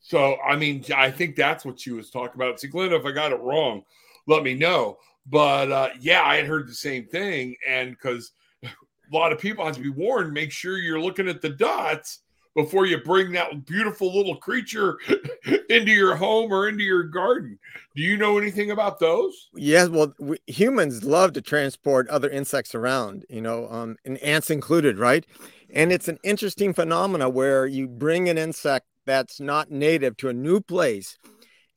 So, 0.01 0.37
I 0.41 0.55
mean, 0.55 0.83
I 0.95 1.11
think 1.11 1.35
that's 1.35 1.63
what 1.63 1.79
she 1.79 1.91
was 1.91 2.09
talking 2.09 2.35
about. 2.35 2.57
Sieglinde, 2.57 2.99
if 2.99 3.05
I 3.05 3.11
got 3.11 3.31
it 3.31 3.39
wrong, 3.39 3.83
let 4.27 4.43
me 4.43 4.55
know. 4.55 4.97
But 5.27 5.71
uh, 5.71 5.89
yeah, 5.99 6.23
I 6.23 6.37
had 6.37 6.47
heard 6.47 6.67
the 6.67 6.73
same 6.73 7.05
thing, 7.05 7.55
and 7.67 7.91
because 7.91 8.31
a 8.63 8.69
lot 9.11 9.31
of 9.31 9.39
people 9.39 9.65
have 9.65 9.75
to 9.75 9.81
be 9.81 9.89
warned, 9.89 10.33
make 10.33 10.51
sure 10.51 10.77
you're 10.77 10.99
looking 10.99 11.29
at 11.29 11.41
the 11.41 11.49
dots 11.49 12.19
before 12.55 12.85
you 12.85 12.97
bring 12.97 13.31
that 13.31 13.65
beautiful 13.65 14.15
little 14.15 14.35
creature 14.35 14.97
into 15.69 15.91
your 15.91 16.15
home 16.15 16.51
or 16.51 16.67
into 16.67 16.83
your 16.83 17.03
garden. 17.03 17.57
Do 17.95 18.01
you 18.01 18.17
know 18.17 18.37
anything 18.37 18.71
about 18.71 18.99
those? 18.99 19.49
Yes, 19.55 19.89
well, 19.89 20.13
we, 20.19 20.37
humans 20.47 21.03
love 21.03 21.33
to 21.33 21.41
transport 21.41 22.07
other 22.09 22.29
insects 22.29 22.75
around, 22.75 23.25
you 23.29 23.41
know, 23.41 23.69
um, 23.69 23.97
and 24.05 24.17
ants 24.19 24.49
included, 24.49 24.97
right? 24.97 25.25
And 25.73 25.91
it's 25.91 26.07
an 26.07 26.19
interesting 26.23 26.73
phenomena 26.73 27.29
where 27.29 27.65
you 27.65 27.87
bring 27.87 28.27
an 28.27 28.37
insect 28.37 28.85
that's 29.05 29.39
not 29.39 29.71
native 29.71 30.17
to 30.17 30.29
a 30.29 30.33
new 30.33 30.59
place, 30.59 31.17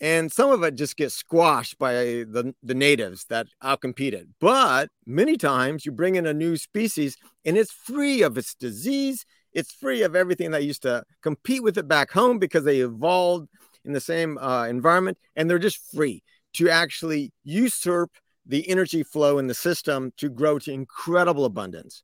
and 0.01 0.31
some 0.31 0.51
of 0.51 0.63
it 0.63 0.75
just 0.75 0.97
gets 0.97 1.15
squashed 1.15 1.79
by 1.79 1.95
the, 1.95 2.55
the 2.63 2.75
natives 2.75 3.25
that 3.31 3.47
outcompete 3.63 4.13
it. 4.13 4.27
But 4.41 4.91
many 5.07 5.37
times 5.37 5.87
you 5.87 5.93
bring 5.93 6.17
in 6.17 6.27
a 6.27 6.35
new 6.35 6.57
species 6.57 7.17
and 7.45 7.57
it's 7.57 7.73
free 7.73 8.23
of 8.23 8.37
its 8.37 8.55
disease, 8.55 9.25
it's 9.55 9.73
free 9.73 10.03
of 10.03 10.17
everything 10.17 10.51
that 10.51 10.65
used 10.65 10.83
to 10.83 11.05
compete 11.23 11.63
with 11.63 11.79
it 11.79 11.89
back 11.89 12.11
home 12.11 12.39
because 12.39 12.65
they 12.65 12.81
evolved 12.81 13.49
in 13.85 13.93
the 13.93 14.01
same 14.01 14.37
uh, 14.39 14.67
environment 14.67 15.17
and 15.37 15.49
they're 15.49 15.59
just 15.59 15.79
free 15.95 16.23
to 16.55 16.69
actually 16.69 17.33
usurp 17.45 18.11
the 18.47 18.69
energy 18.69 19.03
flow 19.03 19.39
in 19.39 19.47
the 19.47 19.55
system 19.55 20.13
to 20.17 20.29
grow 20.29 20.59
to 20.59 20.73
incredible 20.73 21.45
abundance. 21.45 22.03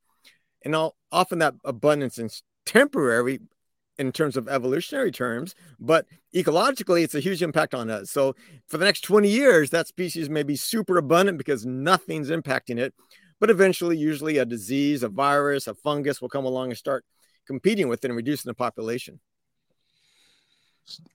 And 0.63 0.75
all, 0.75 0.95
often 1.11 1.39
that 1.39 1.55
abundance 1.63 2.17
is 2.17 2.43
temporary 2.65 3.39
in 3.97 4.11
terms 4.11 4.37
of 4.37 4.47
evolutionary 4.47 5.11
terms, 5.11 5.53
but 5.79 6.05
ecologically, 6.33 7.03
it's 7.03 7.13
a 7.13 7.19
huge 7.19 7.43
impact 7.43 7.75
on 7.75 7.89
us. 7.89 8.09
So 8.09 8.35
for 8.67 8.77
the 8.77 8.85
next 8.85 9.01
20 9.01 9.29
years, 9.29 9.69
that 9.69 9.87
species 9.87 10.29
may 10.29 10.43
be 10.43 10.55
super 10.55 10.97
abundant 10.97 11.37
because 11.37 11.65
nothing's 11.65 12.29
impacting 12.29 12.79
it. 12.79 12.93
But 13.39 13.49
eventually, 13.49 13.97
usually 13.97 14.37
a 14.37 14.45
disease, 14.45 15.03
a 15.03 15.09
virus, 15.09 15.67
a 15.67 15.73
fungus 15.73 16.21
will 16.21 16.29
come 16.29 16.45
along 16.45 16.69
and 16.69 16.77
start 16.77 17.03
competing 17.47 17.87
with 17.87 18.03
it 18.03 18.09
and 18.09 18.15
reducing 18.17 18.49
the 18.49 18.53
population. 18.55 19.19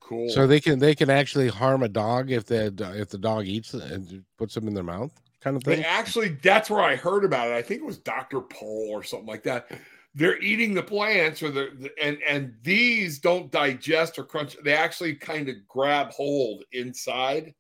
Cool. 0.00 0.28
So 0.30 0.46
they 0.46 0.60
can 0.60 0.78
they 0.78 0.94
can 0.94 1.10
actually 1.10 1.48
harm 1.48 1.82
a 1.82 1.88
dog 1.88 2.30
if 2.30 2.46
the 2.46 2.72
if 2.96 3.08
the 3.08 3.18
dog 3.18 3.46
eats 3.46 3.74
it 3.74 3.82
and 3.90 4.24
puts 4.38 4.54
them 4.54 4.68
in 4.68 4.74
their 4.74 4.84
mouth, 4.84 5.12
kind 5.40 5.56
of 5.56 5.64
They 5.64 5.76
thing. 5.76 5.84
actually, 5.84 6.28
that's 6.42 6.70
where 6.70 6.80
I 6.82 6.96
heard 6.96 7.24
about 7.24 7.48
it. 7.48 7.54
I 7.54 7.62
think 7.62 7.82
it 7.82 7.86
was 7.86 7.98
Dr. 7.98 8.40
Pol 8.40 8.88
or 8.90 9.02
something 9.02 9.26
like 9.26 9.42
that. 9.42 9.70
They're 10.14 10.40
eating 10.40 10.72
the 10.72 10.82
plants, 10.82 11.42
or 11.42 11.50
the 11.50 11.70
the- 11.78 11.90
and 12.02 12.18
and 12.26 12.54
these 12.62 13.18
don't 13.18 13.50
digest 13.50 14.18
or 14.18 14.24
crunch. 14.24 14.56
They 14.64 14.72
actually 14.72 15.16
kind 15.16 15.48
of 15.48 15.56
grab 15.68 16.10
hold 16.10 16.64
inside 16.72 17.52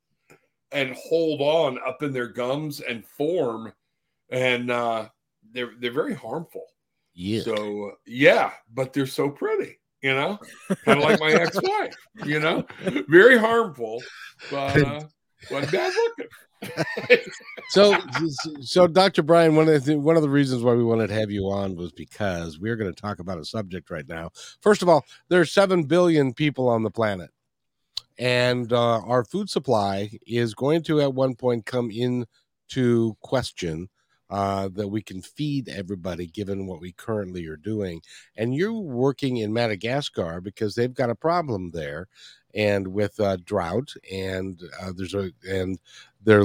and 0.72 0.94
hold 0.96 1.42
on 1.42 1.78
up 1.86 2.02
in 2.02 2.12
their 2.12 2.28
gums 2.28 2.80
and 2.80 3.04
form, 3.04 3.72
and 4.30 4.70
uh, 4.70 5.08
they're 5.52 5.72
they're 5.80 5.92
very 5.92 6.14
harmful. 6.14 6.64
Yeah. 7.16 7.40
So 7.40 7.92
yeah, 8.06 8.52
but 8.72 8.92
they're 8.92 9.06
so 9.06 9.30
pretty, 9.30 9.78
you 10.02 10.12
know, 10.12 10.38
kind 10.84 11.02
of 11.02 11.04
like 11.04 11.18
my 11.18 11.32
ex-wife, 11.32 11.94
you 12.26 12.38
know, 12.38 12.66
very 13.08 13.38
harmful, 13.38 14.02
but 14.50 14.76
uh, 14.82 15.00
wasn't 15.50 15.72
bad 15.72 15.92
looking. 15.94 16.26
so 17.68 17.96
so 18.62 18.86
dr 18.86 19.22
brian 19.24 19.54
one 19.54 19.68
of 19.68 19.84
the 19.84 19.94
one 19.94 20.16
of 20.16 20.22
the 20.22 20.28
reasons 20.28 20.62
why 20.62 20.72
we 20.72 20.82
wanted 20.82 21.06
to 21.08 21.14
have 21.14 21.30
you 21.30 21.44
on 21.50 21.76
was 21.76 21.92
because 21.92 22.58
we're 22.58 22.76
going 22.76 22.92
to 22.92 22.98
talk 22.98 23.18
about 23.18 23.38
a 23.38 23.44
subject 23.44 23.90
right 23.90 24.08
now 24.08 24.30
first 24.62 24.80
of 24.80 24.88
all 24.88 25.04
there's 25.28 25.52
7 25.52 25.82
billion 25.82 26.32
people 26.32 26.66
on 26.70 26.82
the 26.82 26.90
planet 26.90 27.30
and 28.18 28.72
uh, 28.72 29.00
our 29.00 29.22
food 29.22 29.50
supply 29.50 30.10
is 30.26 30.54
going 30.54 30.82
to 30.84 31.02
at 31.02 31.12
one 31.12 31.34
point 31.34 31.66
come 31.66 31.90
into 31.90 33.14
question 33.20 33.90
uh, 34.30 34.68
that 34.74 34.88
we 34.88 35.02
can 35.02 35.22
feed 35.22 35.68
everybody 35.68 36.26
given 36.26 36.66
what 36.66 36.80
we 36.80 36.92
currently 36.92 37.46
are 37.46 37.56
doing. 37.56 38.00
And 38.36 38.54
you're 38.54 38.72
working 38.72 39.38
in 39.38 39.52
madagascar 39.52 40.40
because 40.40 40.74
they've 40.74 40.94
got 40.94 41.10
a 41.10 41.14
problem 41.14 41.70
there 41.70 42.08
and 42.54 42.88
with 42.88 43.20
uh, 43.20 43.36
drought 43.44 43.92
and 44.12 44.60
uh, 44.80 44.92
there's 44.96 45.14
a 45.14 45.30
and 45.48 45.78
they're 46.22 46.44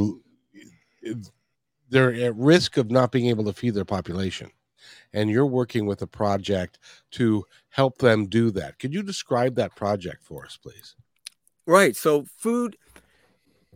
they're 1.89 2.13
at 2.13 2.35
risk 2.35 2.77
of 2.77 2.91
not 2.91 3.11
being 3.11 3.27
able 3.27 3.45
to 3.45 3.53
feed 3.53 3.73
their 3.73 3.85
population. 3.85 4.51
And 5.13 5.29
you're 5.29 5.45
working 5.45 5.85
with 5.85 6.01
a 6.01 6.07
project 6.07 6.79
to 7.11 7.45
help 7.69 7.97
them 7.97 8.27
do 8.27 8.49
that. 8.51 8.79
Could 8.79 8.93
you 8.93 9.03
describe 9.03 9.55
that 9.55 9.75
project 9.75 10.23
for 10.23 10.45
us 10.45 10.57
please? 10.57 10.95
Right. 11.65 11.95
So 11.95 12.25
food, 12.37 12.77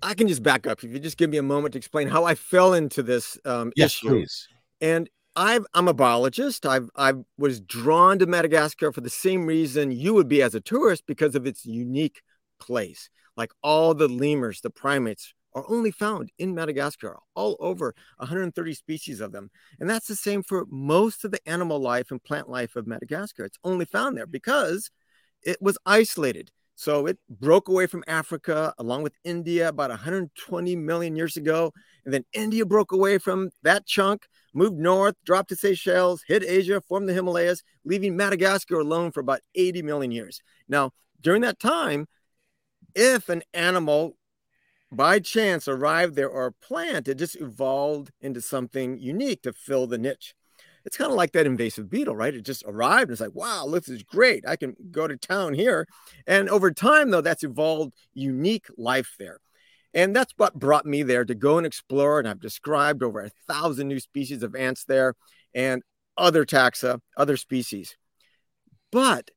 I 0.02 0.14
can 0.14 0.28
just 0.28 0.44
back 0.44 0.68
up. 0.68 0.84
If 0.84 0.92
you 0.92 1.00
just 1.00 1.18
give 1.18 1.30
me 1.30 1.38
a 1.38 1.44
moment 1.44 1.74
to 1.74 1.78
explain 1.78 2.08
how 2.08 2.26
I 2.26 2.36
fell 2.36 2.74
into 2.74 3.02
this 3.02 3.38
um, 3.46 3.72
issue. 3.78 4.10
please 4.10 4.48
And 4.82 5.10
I've, 5.36 5.66
I'm 5.74 5.88
a 5.88 5.94
biologist. 5.94 6.66
I've, 6.66 6.90
I 6.96 7.14
was 7.38 7.60
drawn 7.60 8.20
to 8.20 8.26
Madagascar 8.26 8.92
for 8.92 9.02
the 9.02 9.10
same 9.10 9.46
reason 9.46 9.92
you 9.92 10.14
would 10.14 10.28
be 10.28 10.42
as 10.42 10.56
a 10.56 10.62
tourist 10.62 11.04
because 11.08 11.36
of 11.36 11.46
its 11.46 11.66
unique 11.66 12.22
place. 12.60 13.10
Like 13.36 13.52
all 13.62 13.94
the 13.94 14.08
lemurs, 14.08 14.62
the 14.62 14.70
primates 14.70 15.34
are 15.54 15.66
only 15.70 15.92
found 15.92 16.30
in 16.38 16.54
Madagascar, 16.54 17.18
all 17.34 17.58
over 17.60 17.96
130 18.18 18.74
species 18.74 19.22
of 19.22 19.32
them. 19.32 19.50
And 19.80 19.90
that's 19.90 20.08
the 20.08 20.16
same 20.16 20.44
for 20.44 20.66
most 20.70 21.26
of 21.26 21.32
the 21.32 21.46
animal 21.48 21.80
life 21.80 22.12
and 22.12 22.24
plant 22.24 22.50
life 22.50 22.76
of 22.76 22.88
Madagascar. 22.88 23.46
It's 23.46 23.58
only 23.64 23.86
found 23.86 24.18
there 24.18 24.28
because 24.28 24.92
it 25.42 25.58
was 25.62 25.78
isolated. 25.86 26.52
So 26.76 27.08
it 27.08 27.18
broke 27.30 27.70
away 27.70 27.88
from 27.88 28.04
Africa 28.06 28.74
along 28.78 29.04
with 29.04 29.14
India 29.24 29.70
about 29.70 29.90
120 29.90 30.76
million 30.76 31.16
years 31.16 31.38
ago. 31.38 31.72
And 32.04 32.14
then 32.14 32.26
India 32.34 32.66
broke 32.66 32.92
away 32.92 33.18
from 33.18 33.50
that 33.64 33.86
chunk, 33.86 34.28
moved 34.54 34.78
north, 34.78 35.16
dropped 35.26 35.50
to 35.50 35.56
Seychelles, 35.56 36.24
hit 36.28 36.44
Asia, 36.44 36.82
formed 36.82 37.08
the 37.08 37.14
Himalayas, 37.14 37.64
leaving 37.86 38.16
Madagascar 38.16 38.80
alone 38.80 39.12
for 39.12 39.22
about 39.22 39.40
80 39.56 39.82
million 39.84 40.12
years. 40.12 40.42
Now, 40.68 40.92
during 41.22 41.42
that 41.42 41.60
time, 41.60 42.08
if 42.94 43.30
an 43.30 43.44
animal 43.54 44.18
by 44.92 45.20
chance 45.20 45.68
arrived 45.68 46.16
there 46.16 46.30
or 46.30 46.48
a 46.48 46.52
plant, 46.52 47.08
it 47.08 47.16
just 47.18 47.40
evolved 47.40 48.12
into 48.22 48.42
something 48.42 49.00
unique 49.00 49.42
to 49.44 49.54
fill 49.54 49.88
the 49.88 49.98
niche. 49.98 50.36
It's 50.86 50.98
kind 50.98 51.10
of 51.10 51.18
like 51.18 51.32
that 51.32 51.48
invasive 51.48 51.90
beetle, 51.90 52.16
right? 52.16 52.34
It 52.34 52.46
just 52.46 52.64
arrived 52.68 53.04
and 53.04 53.12
it's 53.12 53.22
like, 53.22 53.34
wow, 53.34 53.68
this 53.72 53.90
is 53.90 54.04
great. 54.04 54.48
I 54.48 54.56
can 54.56 54.76
go 54.92 55.08
to 55.08 55.18
town 55.18 55.56
here. 55.56 55.88
And 56.28 56.48
over 56.48 56.72
time, 56.72 57.10
though, 57.10 57.22
that's 57.22 57.44
evolved 57.44 57.96
unique 58.14 58.68
life 58.78 59.16
there. 59.18 59.40
And 59.96 60.16
that's 60.16 60.34
what 60.38 60.54
brought 60.54 60.86
me 60.86 61.04
there 61.04 61.26
to 61.26 61.34
go 61.34 61.58
and 61.58 61.66
explore. 61.66 62.20
And 62.20 62.28
I've 62.28 62.40
described 62.40 63.02
over 63.02 63.22
a 63.22 63.32
thousand 63.48 63.88
new 63.88 64.00
species 64.00 64.44
of 64.44 64.54
ants 64.54 64.84
there 64.86 65.16
and 65.56 65.82
other 66.18 66.46
taxa, 66.46 67.00
other 67.18 67.38
species. 67.38 67.98
But 68.92 69.32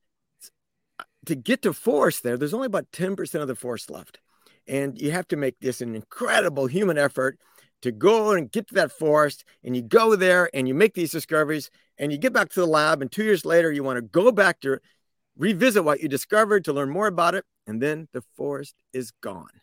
uh, 0.99 1.05
to 1.27 1.35
get 1.35 1.63
to 1.63 1.73
forest 1.73 2.25
there, 2.25 2.37
there's 2.37 2.55
only 2.55 2.67
about 2.67 2.91
10% 2.93 3.41
of 3.41 3.49
the 3.49 3.55
forest 3.55 3.91
left. 3.91 4.19
And 4.67 5.01
you 5.01 5.13
have 5.13 5.29
to 5.29 5.37
make 5.37 5.59
this 5.61 5.81
an 5.81 5.95
incredible 5.95 6.67
human 6.67 6.99
effort 6.99 7.39
to 7.83 7.93
go 7.93 8.33
and 8.33 8.51
get 8.51 8.69
to 8.69 8.75
that 8.75 8.93
forest. 8.93 9.45
And 9.65 9.77
you 9.77 9.83
go 9.83 10.17
there 10.17 10.51
and 10.55 10.67
you 10.67 10.75
make 10.75 10.95
these 10.95 11.13
discoveries 11.13 11.71
and 11.99 12.13
you 12.13 12.19
get 12.19 12.33
back 12.33 12.51
to 12.51 12.61
the 12.61 12.67
lab. 12.67 13.03
And 13.03 13.11
two 13.11 13.25
years 13.25 13.45
later, 13.45 13.71
you 13.73 13.83
want 13.83 13.97
to 13.97 14.03
go 14.03 14.33
back 14.33 14.61
to 14.61 14.79
revisit 15.37 15.85
what 15.85 16.01
you 16.01 16.09
discovered 16.09 16.65
to 16.65 16.73
learn 16.73 16.91
more 16.91 17.07
about 17.07 17.35
it. 17.35 17.45
And 17.67 17.81
then 17.81 18.09
the 18.13 18.23
forest 18.37 18.75
is 18.93 19.13
gone. 19.21 19.61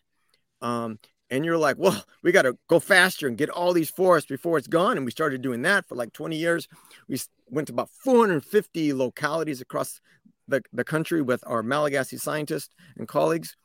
Um, 0.62 0.98
and 1.28 1.44
you're 1.44 1.58
like, 1.58 1.76
well, 1.78 2.04
we 2.22 2.32
got 2.32 2.42
to 2.42 2.56
go 2.68 2.78
faster 2.78 3.26
and 3.26 3.36
get 3.36 3.50
all 3.50 3.72
these 3.72 3.90
forests 3.90 4.28
before 4.28 4.58
it's 4.58 4.68
gone. 4.68 4.96
And 4.96 5.04
we 5.04 5.10
started 5.10 5.42
doing 5.42 5.62
that 5.62 5.86
for 5.86 5.96
like 5.96 6.12
20 6.12 6.36
years. 6.36 6.68
We 7.08 7.20
went 7.48 7.68
to 7.68 7.72
about 7.72 7.90
450 7.90 8.92
localities 8.92 9.60
across 9.60 10.00
the, 10.48 10.62
the 10.72 10.84
country 10.84 11.22
with 11.22 11.42
our 11.46 11.62
Malagasy 11.62 12.16
scientists 12.16 12.74
and 12.96 13.08
colleagues. 13.08 13.56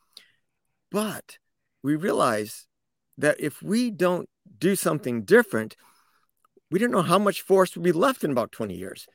But 0.90 1.38
we 1.82 1.96
realized 1.96 2.66
that 3.18 3.40
if 3.40 3.62
we 3.62 3.90
don't 3.90 4.28
do 4.58 4.76
something 4.76 5.22
different, 5.22 5.76
we 6.70 6.78
don't 6.78 6.90
know 6.90 7.02
how 7.02 7.18
much 7.18 7.42
forest 7.42 7.76
will 7.76 7.82
be 7.82 7.92
left 7.92 8.24
in 8.24 8.30
about 8.30 8.52
20 8.52 8.74
years. 8.74 9.06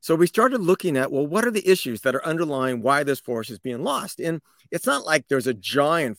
So 0.00 0.14
we 0.14 0.26
started 0.26 0.60
looking 0.60 0.96
at, 0.96 1.10
well, 1.10 1.26
what 1.26 1.44
are 1.44 1.50
the 1.50 1.68
issues 1.68 2.02
that 2.02 2.14
are 2.14 2.24
underlying 2.24 2.82
why 2.82 3.02
this 3.02 3.20
forest 3.20 3.50
is 3.50 3.58
being 3.58 3.82
lost? 3.82 4.20
And 4.20 4.40
it's 4.70 4.86
not 4.86 5.04
like 5.04 5.26
there's 5.26 5.46
a 5.46 5.54
giant 5.54 6.18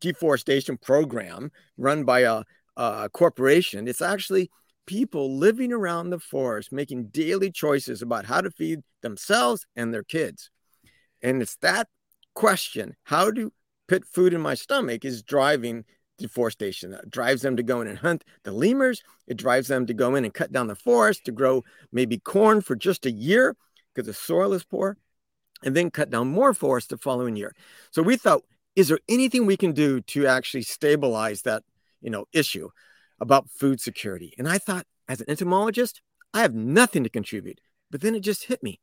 deforestation 0.00 0.78
program 0.78 1.50
run 1.76 2.04
by 2.04 2.20
a, 2.20 2.42
a 2.76 3.10
corporation. 3.10 3.86
It's 3.86 4.00
actually 4.00 4.50
people 4.86 5.36
living 5.36 5.72
around 5.72 6.10
the 6.10 6.18
forest 6.18 6.72
making 6.72 7.06
daily 7.08 7.50
choices 7.50 8.02
about 8.02 8.24
how 8.24 8.40
to 8.40 8.50
feed 8.50 8.80
themselves 9.02 9.66
and 9.76 9.92
their 9.92 10.02
kids. 10.02 10.50
And 11.22 11.42
it's 11.42 11.56
that 11.56 11.88
question 12.34 12.96
how 13.04 13.30
to 13.30 13.52
put 13.88 14.06
food 14.06 14.32
in 14.32 14.40
my 14.40 14.54
stomach 14.54 15.04
is 15.04 15.22
driving 15.22 15.84
deforestation. 16.18 16.90
That 16.90 17.10
drives 17.10 17.42
them 17.42 17.56
to 17.56 17.62
go 17.62 17.80
in 17.80 17.88
and 17.88 17.98
hunt 17.98 18.24
the 18.44 18.52
lemurs. 18.52 19.02
It 19.26 19.36
drives 19.36 19.68
them 19.68 19.86
to 19.86 19.94
go 19.94 20.14
in 20.14 20.24
and 20.24 20.32
cut 20.34 20.52
down 20.52 20.66
the 20.66 20.74
forest 20.74 21.24
to 21.24 21.32
grow 21.32 21.64
maybe 21.90 22.18
corn 22.18 22.60
for 22.60 22.76
just 22.76 23.06
a 23.06 23.10
year 23.10 23.56
because 23.94 24.06
the 24.06 24.14
soil 24.14 24.52
is 24.52 24.64
poor, 24.64 24.96
and 25.64 25.76
then 25.76 25.90
cut 25.90 26.10
down 26.10 26.28
more 26.28 26.54
forest 26.54 26.88
the 26.88 26.96
following 26.96 27.36
year. 27.36 27.54
So 27.90 28.02
we 28.02 28.16
thought, 28.16 28.42
is 28.74 28.88
there 28.88 29.00
anything 29.08 29.44
we 29.44 29.56
can 29.56 29.72
do 29.72 30.00
to 30.00 30.26
actually 30.26 30.62
stabilize 30.62 31.42
that, 31.42 31.62
you 32.00 32.10
know, 32.10 32.24
issue 32.32 32.70
about 33.20 33.50
food 33.50 33.80
security? 33.80 34.34
And 34.38 34.48
I 34.48 34.58
thought, 34.58 34.86
as 35.08 35.20
an 35.20 35.28
entomologist, 35.28 36.00
I 36.32 36.40
have 36.40 36.54
nothing 36.54 37.04
to 37.04 37.10
contribute. 37.10 37.60
But 37.90 38.00
then 38.00 38.14
it 38.14 38.20
just 38.20 38.44
hit 38.44 38.62
me. 38.62 38.80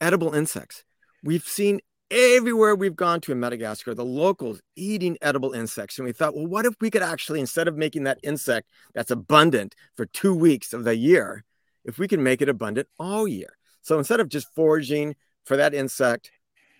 Edible 0.00 0.34
insects. 0.34 0.84
We've 1.22 1.46
seen 1.46 1.80
everywhere 2.12 2.74
we've 2.74 2.94
gone 2.94 3.20
to 3.22 3.32
in 3.32 3.40
Madagascar, 3.40 3.94
the 3.94 4.04
locals 4.04 4.60
eating 4.76 5.16
edible 5.22 5.52
insects. 5.52 5.98
And 5.98 6.04
we 6.04 6.12
thought, 6.12 6.36
well, 6.36 6.46
what 6.46 6.66
if 6.66 6.74
we 6.80 6.90
could 6.90 7.02
actually, 7.02 7.40
instead 7.40 7.68
of 7.68 7.76
making 7.76 8.04
that 8.04 8.18
insect 8.22 8.68
that's 8.94 9.10
abundant 9.10 9.74
for 9.96 10.04
two 10.04 10.34
weeks 10.34 10.74
of 10.74 10.84
the 10.84 10.94
year, 10.94 11.44
if 11.84 11.98
we 11.98 12.06
can 12.06 12.22
make 12.22 12.42
it 12.42 12.50
abundant 12.50 12.86
all 12.98 13.26
year? 13.26 13.56
So 13.80 13.98
instead 13.98 14.20
of 14.20 14.28
just 14.28 14.54
foraging 14.54 15.16
for 15.44 15.56
that 15.56 15.74
insect, 15.74 16.30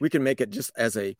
we 0.01 0.11
can 0.11 0.23
make 0.23 0.41
it 0.41 0.51
just 0.51 0.71
as 0.77 0.97
a, 0.97 1.17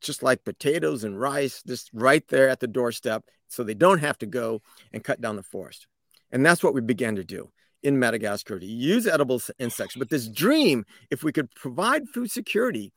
just 0.00 0.22
like 0.22 0.44
potatoes 0.44 1.04
and 1.04 1.20
rice, 1.20 1.62
just 1.66 1.90
right 1.92 2.26
there 2.28 2.48
at 2.48 2.60
the 2.60 2.66
doorstep. 2.66 3.24
So 3.48 3.62
they 3.62 3.74
don't 3.74 4.00
have 4.00 4.18
to 4.18 4.26
go 4.26 4.62
and 4.92 5.04
cut 5.04 5.20
down 5.20 5.36
the 5.36 5.42
forest. 5.42 5.86
And 6.32 6.44
that's 6.44 6.64
what 6.64 6.74
we 6.74 6.80
began 6.80 7.16
to 7.16 7.24
do 7.24 7.50
in 7.82 7.98
Madagascar 7.98 8.58
to 8.58 8.66
use 8.66 9.06
edible 9.06 9.40
insects. 9.58 9.94
But 9.94 10.08
this 10.08 10.26
dream, 10.28 10.86
if 11.10 11.22
we 11.22 11.30
could 11.30 11.54
provide 11.54 12.08
food 12.08 12.30
security, 12.30 12.92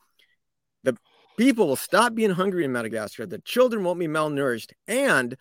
the 0.83 0.97
people 1.37 1.67
will 1.67 1.75
stop 1.75 2.15
being 2.15 2.31
hungry 2.31 2.65
in 2.65 2.71
Madagascar, 2.71 3.25
the 3.25 3.39
children 3.39 3.83
won't 3.83 3.99
be 3.99 4.07
malnourished, 4.07 4.71
and 4.87 5.37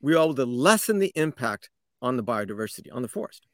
we 0.00 0.14
will 0.14 0.34
to 0.34 0.44
lessen 0.44 0.98
the 0.98 1.12
impact 1.14 1.70
on 2.02 2.16
the 2.16 2.24
biodiversity, 2.24 2.88
on 2.92 3.02
the 3.02 3.08
forest. 3.08 3.46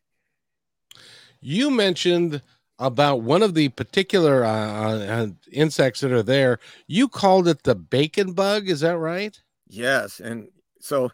You 1.41 1.71
mentioned 1.71 2.43
about 2.79 3.23
one 3.23 3.43
of 3.43 3.55
the 3.55 3.69
particular 3.71 4.45
uh, 4.45 4.99
uh, 4.99 5.27
insects 5.51 6.01
that 6.01 6.13
are 6.13 6.23
there. 6.23 6.59
You 6.87 7.09
called 7.09 7.49
it 7.49 7.63
the 7.63 7.75
bacon 7.75 8.33
bug. 8.33 8.69
Is 8.69 8.81
that 8.81 8.99
right? 8.99 9.39
Yes. 9.67 10.21
And 10.21 10.49
so 10.81 11.11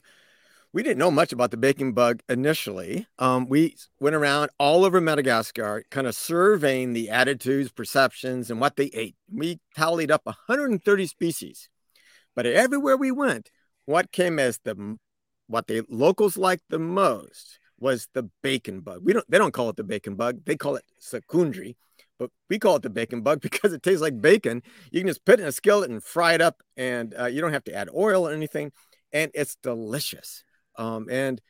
we 0.72 0.82
didn't 0.82 0.98
know 0.98 1.10
much 1.10 1.32
about 1.32 1.50
the 1.50 1.56
bacon 1.56 1.92
bug 1.92 2.22
initially. 2.28 3.06
Um, 3.18 3.48
we 3.48 3.76
went 4.00 4.16
around 4.16 4.50
all 4.58 4.84
over 4.84 5.00
Madagascar, 5.00 5.84
kind 5.90 6.06
of 6.06 6.14
surveying 6.14 6.92
the 6.92 7.10
attitudes, 7.10 7.70
perceptions, 7.70 8.50
and 8.50 8.60
what 8.60 8.76
they 8.76 8.86
ate. 8.94 9.14
We 9.30 9.60
tallied 9.76 10.10
up 10.10 10.22
130 10.24 11.06
species, 11.06 11.68
but 12.34 12.46
everywhere 12.46 12.96
we 12.96 13.10
went, 13.10 13.50
what 13.84 14.12
came 14.12 14.38
as 14.38 14.58
the 14.64 14.96
what 15.46 15.66
the 15.66 15.82
locals 15.90 16.38
liked 16.38 16.64
the 16.70 16.78
most 16.78 17.58
was 17.78 18.08
the 18.14 18.30
bacon 18.42 18.80
bug. 18.80 19.00
We 19.04 19.12
don't 19.12 19.30
they 19.30 19.38
don't 19.38 19.52
call 19.52 19.68
it 19.68 19.76
the 19.76 19.84
bacon 19.84 20.14
bug; 20.14 20.44
they 20.46 20.56
call 20.56 20.76
it 20.76 20.84
sakondry, 21.00 21.74
but 22.18 22.30
we 22.48 22.58
call 22.58 22.76
it 22.76 22.82
the 22.82 22.90
bacon 22.90 23.20
bug 23.20 23.40
because 23.42 23.74
it 23.74 23.82
tastes 23.82 24.00
like 24.00 24.22
bacon. 24.22 24.62
You 24.90 25.00
can 25.00 25.08
just 25.08 25.26
put 25.26 25.38
it 25.38 25.42
in 25.42 25.48
a 25.48 25.52
skillet 25.52 25.90
and 25.90 26.02
fry 26.02 26.32
it 26.32 26.40
up, 26.40 26.62
and 26.78 27.14
uh, 27.18 27.26
you 27.26 27.42
don't 27.42 27.52
have 27.52 27.64
to 27.64 27.74
add 27.74 27.90
oil 27.94 28.26
or 28.26 28.32
anything, 28.32 28.72
and 29.12 29.30
it's 29.34 29.56
delicious. 29.62 30.44
Um, 30.76 31.08
and 31.10 31.40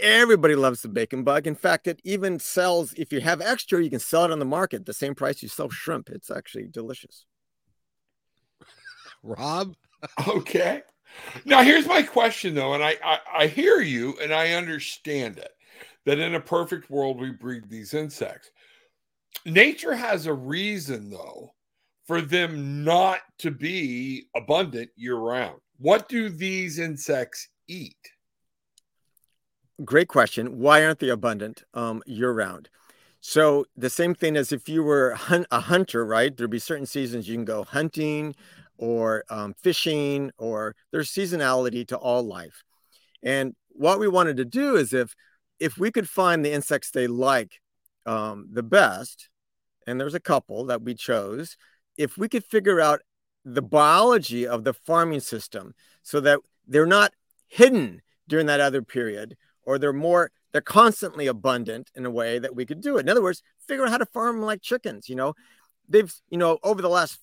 everybody 0.00 0.54
loves 0.54 0.82
the 0.82 0.88
bacon 0.88 1.24
bug. 1.24 1.46
In 1.46 1.54
fact, 1.54 1.86
it 1.86 2.00
even 2.04 2.38
sells, 2.38 2.92
if 2.94 3.12
you 3.12 3.20
have 3.20 3.40
extra, 3.40 3.82
you 3.82 3.90
can 3.90 4.00
sell 4.00 4.24
it 4.24 4.30
on 4.30 4.38
the 4.38 4.44
market 4.44 4.86
the 4.86 4.92
same 4.92 5.14
price 5.14 5.42
you 5.42 5.48
sell 5.48 5.70
shrimp. 5.70 6.10
It's 6.10 6.30
actually 6.30 6.68
delicious. 6.68 7.24
Rob? 9.22 9.74
okay. 10.28 10.82
Now, 11.44 11.62
here's 11.62 11.86
my 11.86 12.02
question, 12.02 12.54
though, 12.54 12.74
and 12.74 12.82
I, 12.82 12.96
I, 13.04 13.18
I 13.38 13.46
hear 13.48 13.80
you 13.80 14.16
and 14.22 14.32
I 14.32 14.52
understand 14.52 15.38
it 15.38 15.50
that 16.06 16.18
in 16.18 16.34
a 16.34 16.40
perfect 16.40 16.90
world, 16.90 17.20
we 17.20 17.30
breed 17.30 17.68
these 17.68 17.94
insects. 17.94 18.50
Nature 19.44 19.94
has 19.94 20.26
a 20.26 20.32
reason, 20.32 21.10
though, 21.10 21.54
for 22.06 22.20
them 22.20 22.84
not 22.84 23.20
to 23.38 23.50
be 23.50 24.26
abundant 24.34 24.90
year 24.96 25.16
round. 25.16 25.60
What 25.78 26.08
do 26.08 26.28
these 26.28 26.78
insects 26.78 27.48
eat? 27.70 28.12
Great 29.84 30.08
question. 30.08 30.58
Why 30.58 30.84
aren't 30.84 30.98
they 30.98 31.08
abundant 31.08 31.62
um, 31.72 32.02
year 32.06 32.32
round? 32.32 32.68
So 33.20 33.66
the 33.76 33.90
same 33.90 34.14
thing 34.14 34.36
as 34.36 34.52
if 34.52 34.68
you 34.68 34.82
were 34.82 35.16
a 35.50 35.60
hunter, 35.60 36.04
right? 36.04 36.34
There'd 36.34 36.50
be 36.50 36.58
certain 36.58 36.86
seasons 36.86 37.28
you 37.28 37.34
can 37.34 37.44
go 37.44 37.64
hunting 37.64 38.34
or 38.78 39.24
um, 39.28 39.54
fishing, 39.62 40.30
or 40.38 40.74
there's 40.90 41.10
seasonality 41.10 41.86
to 41.88 41.98
all 41.98 42.22
life. 42.22 42.64
And 43.22 43.54
what 43.68 44.00
we 44.00 44.08
wanted 44.08 44.38
to 44.38 44.44
do 44.44 44.76
is 44.76 44.92
if 44.92 45.14
if 45.58 45.76
we 45.76 45.90
could 45.90 46.08
find 46.08 46.42
the 46.42 46.52
insects 46.52 46.90
they 46.90 47.06
like 47.06 47.60
um, 48.06 48.48
the 48.50 48.62
best, 48.62 49.28
and 49.86 50.00
there's 50.00 50.14
a 50.14 50.20
couple 50.20 50.64
that 50.66 50.82
we 50.82 50.94
chose, 50.94 51.58
if 51.98 52.16
we 52.16 52.28
could 52.28 52.44
figure 52.44 52.80
out 52.80 53.00
the 53.44 53.62
biology 53.62 54.46
of 54.46 54.64
the 54.64 54.72
farming 54.72 55.20
system 55.20 55.74
so 56.02 56.20
that 56.20 56.40
they're 56.66 56.86
not 56.86 57.12
hidden 57.50 58.00
during 58.28 58.46
that 58.46 58.60
other 58.60 58.80
period, 58.80 59.36
or 59.64 59.78
they're 59.78 59.92
more 59.92 60.30
they're 60.52 60.60
constantly 60.60 61.26
abundant 61.26 61.90
in 61.94 62.06
a 62.06 62.10
way 62.10 62.38
that 62.38 62.54
we 62.56 62.64
could 62.64 62.80
do 62.80 62.96
it. 62.96 63.00
In 63.00 63.08
other 63.08 63.22
words, 63.22 63.42
figure 63.68 63.84
out 63.84 63.90
how 63.90 63.98
to 63.98 64.06
farm 64.06 64.40
like 64.40 64.62
chickens. 64.62 65.08
You 65.08 65.16
know, 65.16 65.34
they've 65.88 66.12
you 66.30 66.38
know 66.38 66.58
over 66.62 66.80
the 66.80 66.88
last 66.88 67.18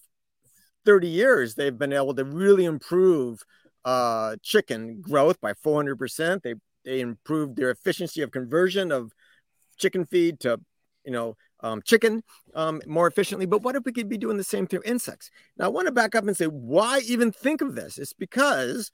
30 0.85 1.07
years 1.07 1.55
they've 1.55 1.77
been 1.77 1.93
able 1.93 2.13
to 2.13 2.23
really 2.23 2.65
improve 2.65 3.43
uh, 3.83 4.35
chicken 4.43 5.01
growth 5.01 5.41
by 5.41 5.53
400 5.53 5.97
percent. 5.97 6.43
They 6.43 6.55
they 6.85 6.99
improved 6.99 7.55
their 7.55 7.71
efficiency 7.71 8.21
of 8.21 8.31
conversion 8.31 8.91
of 8.91 9.11
chicken 9.77 10.05
feed 10.05 10.39
to 10.41 10.59
you 11.05 11.11
know 11.11 11.35
um, 11.61 11.81
chicken 11.83 12.23
um, 12.53 12.81
more 12.85 13.07
efficiently. 13.07 13.45
But 13.45 13.63
what 13.63 13.75
if 13.75 13.83
we 13.85 13.93
could 13.93 14.09
be 14.09 14.17
doing 14.17 14.37
the 14.37 14.43
same 14.43 14.67
through 14.67 14.83
insects? 14.85 15.31
Now 15.57 15.65
I 15.65 15.69
want 15.69 15.87
to 15.87 15.91
back 15.91 16.15
up 16.15 16.27
and 16.27 16.35
say 16.37 16.45
why 16.45 16.99
even 17.05 17.31
think 17.31 17.61
of 17.61 17.75
this? 17.75 17.97
It's 17.97 18.13
because 18.13 18.91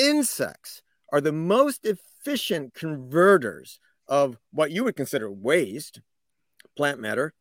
insects 0.00 0.82
are 1.12 1.20
the 1.20 1.32
most 1.32 1.84
efficient 1.84 2.74
converters 2.74 3.78
of 4.08 4.38
what 4.52 4.70
you 4.70 4.84
would 4.84 4.96
consider 4.96 5.30
waste, 5.30 6.00
plant 6.76 7.00
matter, 7.00 7.34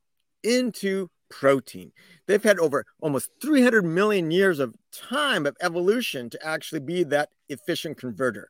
into 0.44 1.10
protein. 1.30 1.92
They've 2.28 2.44
had 2.44 2.60
over 2.60 2.86
almost 3.02 3.30
300 3.42 3.84
million 3.84 4.32
years 4.32 4.60
of 4.60 4.76
time 4.92 5.46
of 5.46 5.56
evolution 5.62 6.30
to 6.32 6.46
actually 6.46 6.82
be 6.82 7.04
that 7.06 7.30
efficient 7.48 7.98
converter. 7.98 8.50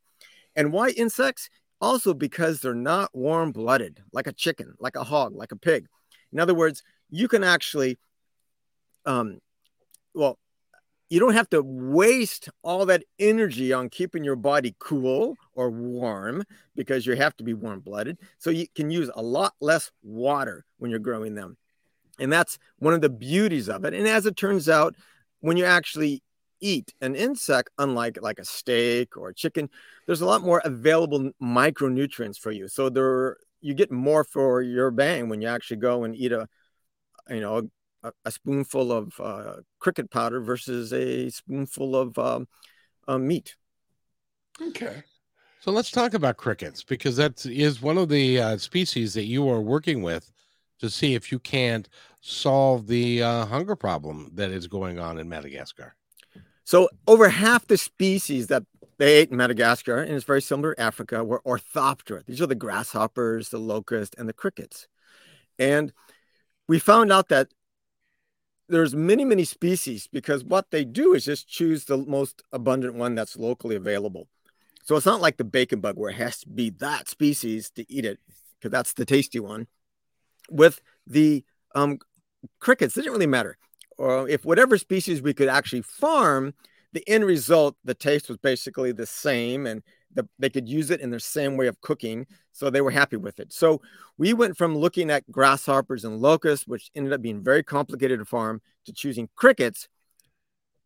And 0.56 0.72
why 0.74 0.90
insects? 0.90 1.50
Also 1.82 2.14
because 2.14 2.60
they're 2.60 2.74
not 2.74 3.10
warm 3.14 3.52
blooded, 3.52 4.02
like 4.12 4.28
a 4.28 4.34
chicken, 4.34 4.74
like 4.80 4.98
a 4.98 5.04
hog, 5.04 5.34
like 5.34 5.54
a 5.54 5.58
pig. 5.58 5.88
In 6.34 6.40
other 6.40 6.54
words, 6.54 6.84
you 7.10 7.28
can 7.28 7.44
actually, 7.44 7.98
um, 9.06 9.40
well, 10.14 10.38
you 11.10 11.20
don't 11.20 11.34
have 11.34 11.50
to 11.50 11.62
waste 11.64 12.50
all 12.64 12.86
that 12.86 13.04
energy 13.18 13.74
on 13.74 13.90
keeping 13.90 14.24
your 14.24 14.36
body 14.36 14.76
cool 14.80 15.36
or 15.54 15.70
warm 15.72 16.44
because 16.76 17.06
you 17.06 17.16
have 17.16 17.36
to 17.38 17.44
be 17.44 17.54
warm 17.54 17.80
blooded. 17.80 18.20
So 18.38 18.52
you 18.52 18.68
can 18.76 18.92
use 18.92 19.10
a 19.16 19.22
lot 19.22 19.54
less 19.60 19.92
water 20.04 20.66
when 20.78 20.92
you're 20.92 21.00
growing 21.00 21.34
them. 21.34 21.58
And 22.20 22.32
that's 22.32 22.60
one 22.78 22.94
of 22.94 23.02
the 23.02 23.10
beauties 23.10 23.70
of 23.70 23.86
it. 23.86 23.94
And 23.94 24.08
as 24.08 24.26
it 24.26 24.36
turns 24.36 24.70
out, 24.70 24.96
when 25.40 25.58
you 25.58 25.66
actually 25.66 26.22
eat 26.62 26.94
an 27.02 27.16
insect, 27.16 27.70
unlike 27.78 28.22
like 28.22 28.38
a 28.38 28.46
steak 28.46 29.18
or 29.18 29.30
a 29.30 29.34
chicken, 29.34 29.70
there's 30.06 30.22
a 30.22 30.26
lot 30.26 30.44
more 30.44 30.62
available 30.64 31.32
micronutrients 31.42 32.38
for 32.38 32.52
you. 32.52 32.68
So 32.68 32.90
there 32.90 33.38
you 33.62 33.74
get 33.74 33.92
more 33.92 34.24
for 34.24 34.62
your 34.62 34.92
bang 34.92 35.30
when 35.30 35.42
you 35.42 35.48
actually 35.48 35.78
go 35.78 36.04
and 36.04 36.16
eat 36.16 36.32
a 36.32 36.48
you 37.30 37.42
know 37.42 37.70
a, 38.04 38.12
a 38.26 38.32
spoonful 38.32 38.92
of 38.92 39.20
uh, 39.20 39.56
cricket 39.80 40.12
powder 40.12 40.42
versus 40.42 40.94
a 40.94 41.30
spoonful 41.30 41.96
of 41.96 42.18
um, 42.18 42.48
uh, 43.08 43.18
meat. 43.18 43.56
Okay. 44.62 45.04
So 45.62 45.72
let's 45.72 45.92
talk 45.92 46.14
about 46.14 46.38
crickets 46.38 46.84
because 46.84 47.18
that 47.18 47.46
is 47.46 47.82
one 47.82 47.98
of 47.98 48.10
the 48.10 48.40
uh, 48.40 48.58
species 48.58 49.14
that 49.14 49.26
you 49.26 49.50
are 49.50 49.62
working 49.62 50.02
with 50.02 50.32
to 50.80 50.90
see 50.90 51.16
if 51.16 51.32
you 51.32 51.40
can't 51.40 51.90
solve 52.22 52.88
the 52.88 53.22
uh, 53.22 53.46
hunger 53.46 53.76
problem 53.76 54.32
that 54.36 54.52
is 54.52 54.68
going 54.68 55.00
on 55.00 55.18
in 55.18 55.28
Madagascar. 55.28 55.96
So 56.64 56.90
over 57.08 57.28
half 57.30 57.68
the 57.68 57.78
species 57.78 58.48
that 58.48 58.64
they 59.00 59.16
ate 59.16 59.32
in 59.32 59.38
Madagascar, 59.38 60.00
and 60.00 60.14
it's 60.14 60.26
very 60.26 60.42
similar 60.42 60.76
to 60.76 60.82
Africa, 60.82 61.24
were 61.24 61.42
orthoptera. 61.46 62.26
These 62.26 62.42
are 62.42 62.48
the 62.48 62.56
grasshoppers, 62.56 63.50
the 63.50 63.58
locust, 63.58 64.16
and 64.18 64.30
the 64.30 64.34
crickets. 64.34 64.88
And 65.58 65.92
we 66.68 66.80
found 66.80 67.12
out 67.12 67.30
that 67.30 67.48
there's 68.70 68.96
many 68.96 69.26
many 69.26 69.44
species 69.44 70.08
because 70.12 70.44
what 70.44 70.72
they 70.72 70.86
do 70.86 71.14
is 71.14 71.26
just 71.26 71.50
choose 71.50 71.86
the 71.86 71.98
most 71.98 72.44
abundant 72.52 72.96
one 72.96 73.16
that's 73.16 73.38
locally 73.38 73.76
available. 73.76 74.28
So 74.84 74.96
it's 74.96 75.06
not 75.06 75.22
like 75.22 75.38
the 75.38 75.44
bacon 75.44 75.82
bug 75.82 75.98
where 75.98 76.12
it 76.12 76.16
has 76.18 76.40
to 76.40 76.50
be 76.50 76.70
that 76.80 77.10
species 77.10 77.70
to 77.72 77.92
eat 77.92 78.06
it 78.06 78.20
because 78.58 78.72
that's 78.72 78.94
the 78.94 79.06
tasty 79.06 79.40
one. 79.40 79.68
With 80.50 80.82
the 81.06 81.44
um, 81.76 82.00
crickets 82.60 82.96
it 82.96 83.02
didn't 83.02 83.14
really 83.14 83.28
matter. 83.28 83.58
Or 83.98 84.30
if 84.30 84.46
whatever 84.46 84.78
species 84.78 85.22
we 85.22 85.34
could 85.34 85.50
actually 85.50 85.82
farm 85.82 86.54
the 86.94 87.08
end 87.08 87.26
result 87.26 87.76
the 87.84 87.94
taste 87.94 88.30
was 88.30 88.38
basically 88.38 88.92
the 88.92 89.06
same 89.06 89.66
and 89.66 89.84
the, 90.14 90.28
they 90.40 90.50
could 90.50 90.68
use 90.68 90.90
it 90.90 91.02
in 91.02 91.10
their 91.10 91.20
same 91.20 91.56
way 91.56 91.68
of 91.68 91.80
cooking 91.82 92.26
so 92.52 92.70
they 92.70 92.82
were 92.82 92.92
happy 92.92 93.16
with 93.16 93.40
it. 93.40 93.54
So 93.54 93.82
we 94.18 94.34
went 94.34 94.58
from 94.58 94.78
looking 94.78 95.10
at 95.10 95.30
grasshoppers 95.32 96.04
and 96.04 96.20
locusts 96.20 96.68
which 96.68 96.90
ended 96.96 97.14
up 97.14 97.22
being 97.22 97.44
very 97.44 97.64
complicated 97.64 98.20
to 98.20 98.26
farm 98.26 98.62
to 98.86 98.94
choosing 98.94 99.30
crickets 99.36 99.88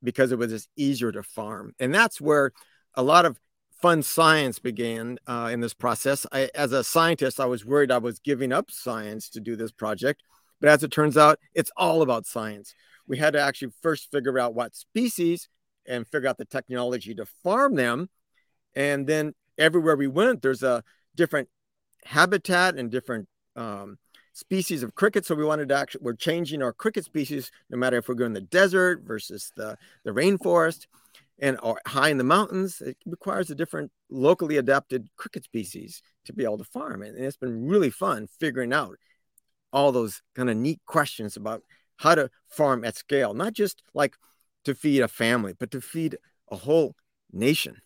because 0.03 0.31
it 0.31 0.37
was 0.37 0.51
just 0.51 0.69
easier 0.75 1.11
to 1.11 1.23
farm. 1.23 1.73
And 1.79 1.93
that's 1.93 2.19
where 2.19 2.51
a 2.95 3.03
lot 3.03 3.25
of 3.25 3.39
fun 3.81 4.03
science 4.03 4.59
began 4.59 5.17
uh, 5.27 5.49
in 5.51 5.61
this 5.61 5.73
process. 5.73 6.25
I, 6.31 6.49
as 6.55 6.71
a 6.71 6.83
scientist 6.83 7.39
i 7.39 7.45
was 7.45 7.65
worried 7.65 7.91
i 7.91 7.97
was 7.97 8.19
giving 8.19 8.53
up 8.53 8.71
science 8.71 9.29
to 9.31 9.41
do 9.41 9.57
this 9.57 9.73
project 9.73 10.23
but 10.61 10.69
as 10.69 10.83
it 10.83 10.91
turns 10.91 11.17
out 11.17 11.39
it's 11.53 11.71
all 11.75 12.01
about 12.01 12.25
science. 12.25 12.73
We 13.05 13.17
had 13.17 13.33
to 13.33 13.41
actually 13.41 13.73
first 13.81 14.09
figure 14.11 14.39
out 14.39 14.55
what 14.55 14.75
species 14.75 15.49
and 15.85 16.07
figure 16.07 16.29
out 16.29 16.37
the 16.37 16.45
technology 16.45 17.13
to 17.15 17.25
farm 17.43 17.75
them 17.75 18.09
and 18.75 19.07
then 19.07 19.33
everywhere 19.57 19.95
we 19.95 20.07
went, 20.07 20.41
there's 20.41 20.63
a 20.63 20.83
different 21.15 21.49
habitat 22.05 22.75
and 22.75 22.91
different 22.91 23.27
um, 23.55 23.97
species 24.33 24.83
of 24.83 24.95
cricket. 24.95 25.25
So 25.25 25.35
we 25.35 25.45
wanted 25.45 25.69
to 25.69 25.75
actually, 25.75 26.01
we're 26.03 26.13
changing 26.13 26.61
our 26.61 26.73
cricket 26.73 27.05
species, 27.05 27.51
no 27.69 27.77
matter 27.77 27.97
if 27.97 28.07
we're 28.07 28.15
going 28.15 28.33
the 28.33 28.41
desert 28.41 29.03
versus 29.03 29.51
the, 29.55 29.77
the 30.03 30.11
rainforest 30.11 30.87
and 31.39 31.57
or 31.63 31.79
high 31.87 32.09
in 32.09 32.17
the 32.17 32.23
mountains. 32.23 32.81
It 32.81 32.97
requires 33.05 33.49
a 33.49 33.55
different 33.55 33.91
locally 34.09 34.57
adapted 34.57 35.07
cricket 35.17 35.43
species 35.43 36.01
to 36.25 36.33
be 36.33 36.43
able 36.43 36.57
to 36.57 36.63
farm. 36.63 37.01
And 37.03 37.17
it's 37.17 37.37
been 37.37 37.67
really 37.67 37.89
fun 37.89 38.27
figuring 38.39 38.73
out 38.73 38.97
all 39.71 39.91
those 39.91 40.21
kind 40.35 40.49
of 40.49 40.57
neat 40.57 40.79
questions 40.85 41.35
about 41.35 41.63
how 41.97 42.15
to 42.15 42.29
farm 42.47 42.83
at 42.83 42.95
scale, 42.95 43.33
not 43.33 43.53
just 43.53 43.81
like 43.93 44.15
to 44.65 44.75
feed 44.75 45.01
a 45.01 45.07
family, 45.07 45.53
but 45.57 45.71
to 45.71 45.81
feed 45.81 46.17
a 46.51 46.55
whole 46.55 46.95
nation. 47.31 47.81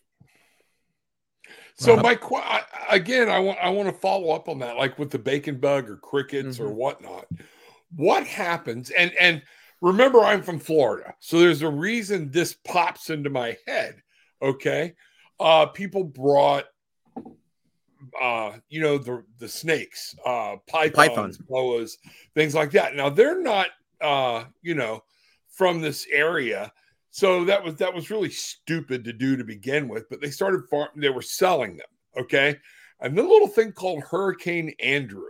So 1.76 1.96
uh, 1.96 2.02
my 2.02 2.18
again, 2.90 3.28
I 3.28 3.38
want 3.38 3.58
I 3.60 3.68
want 3.70 3.88
to 3.88 3.94
follow 3.94 4.30
up 4.30 4.48
on 4.48 4.58
that, 4.60 4.76
like 4.76 4.98
with 4.98 5.10
the 5.10 5.18
bacon 5.18 5.58
bug 5.58 5.88
or 5.88 5.96
crickets 5.96 6.58
mm-hmm. 6.58 6.64
or 6.64 6.72
whatnot. 6.72 7.26
What 7.94 8.26
happens? 8.26 8.90
And 8.90 9.12
and 9.18 9.42
remember, 9.80 10.20
I'm 10.20 10.42
from 10.42 10.58
Florida, 10.58 11.14
so 11.20 11.38
there's 11.38 11.62
a 11.62 11.68
reason 11.70 12.30
this 12.30 12.54
pops 12.64 13.10
into 13.10 13.30
my 13.30 13.56
head. 13.66 14.02
Okay, 14.42 14.94
uh, 15.38 15.66
people 15.66 16.04
brought, 16.04 16.64
uh, 18.20 18.52
you 18.68 18.80
know, 18.80 18.98
the 18.98 19.24
the 19.38 19.48
snakes, 19.48 20.16
uh, 20.26 20.56
pythons, 20.66 21.38
boas, 21.38 21.98
things 22.34 22.54
like 22.54 22.72
that. 22.72 22.96
Now 22.96 23.08
they're 23.08 23.40
not, 23.40 23.68
uh, 24.00 24.44
you 24.62 24.74
know, 24.74 25.04
from 25.48 25.80
this 25.80 26.06
area 26.12 26.72
so 27.18 27.44
that 27.46 27.64
was 27.64 27.74
that 27.74 27.92
was 27.92 28.12
really 28.12 28.30
stupid 28.30 29.02
to 29.02 29.12
do 29.12 29.36
to 29.36 29.42
begin 29.42 29.88
with, 29.88 30.08
but 30.08 30.20
they 30.20 30.30
started 30.30 30.68
farm 30.70 30.86
they 30.94 31.08
were 31.08 31.20
selling 31.20 31.76
them, 31.76 31.88
okay? 32.16 32.56
And 33.00 33.18
the 33.18 33.24
little 33.24 33.48
thing 33.48 33.72
called 33.72 34.04
Hurricane 34.04 34.72
Andrew 34.78 35.24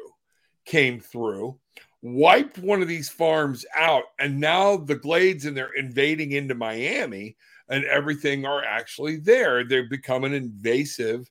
came 0.66 1.00
through, 1.00 1.58
wiped 2.02 2.58
one 2.58 2.82
of 2.82 2.88
these 2.88 3.08
farms 3.08 3.64
out, 3.74 4.02
and 4.18 4.38
now 4.38 4.76
the 4.76 4.96
glades 4.96 5.46
and 5.46 5.56
they're 5.56 5.72
invading 5.78 6.32
into 6.32 6.54
Miami 6.54 7.38
and 7.70 7.86
everything 7.86 8.44
are 8.44 8.62
actually 8.62 9.16
there. 9.16 9.64
They've 9.64 9.88
become 9.88 10.24
an 10.24 10.34
invasive 10.34 11.26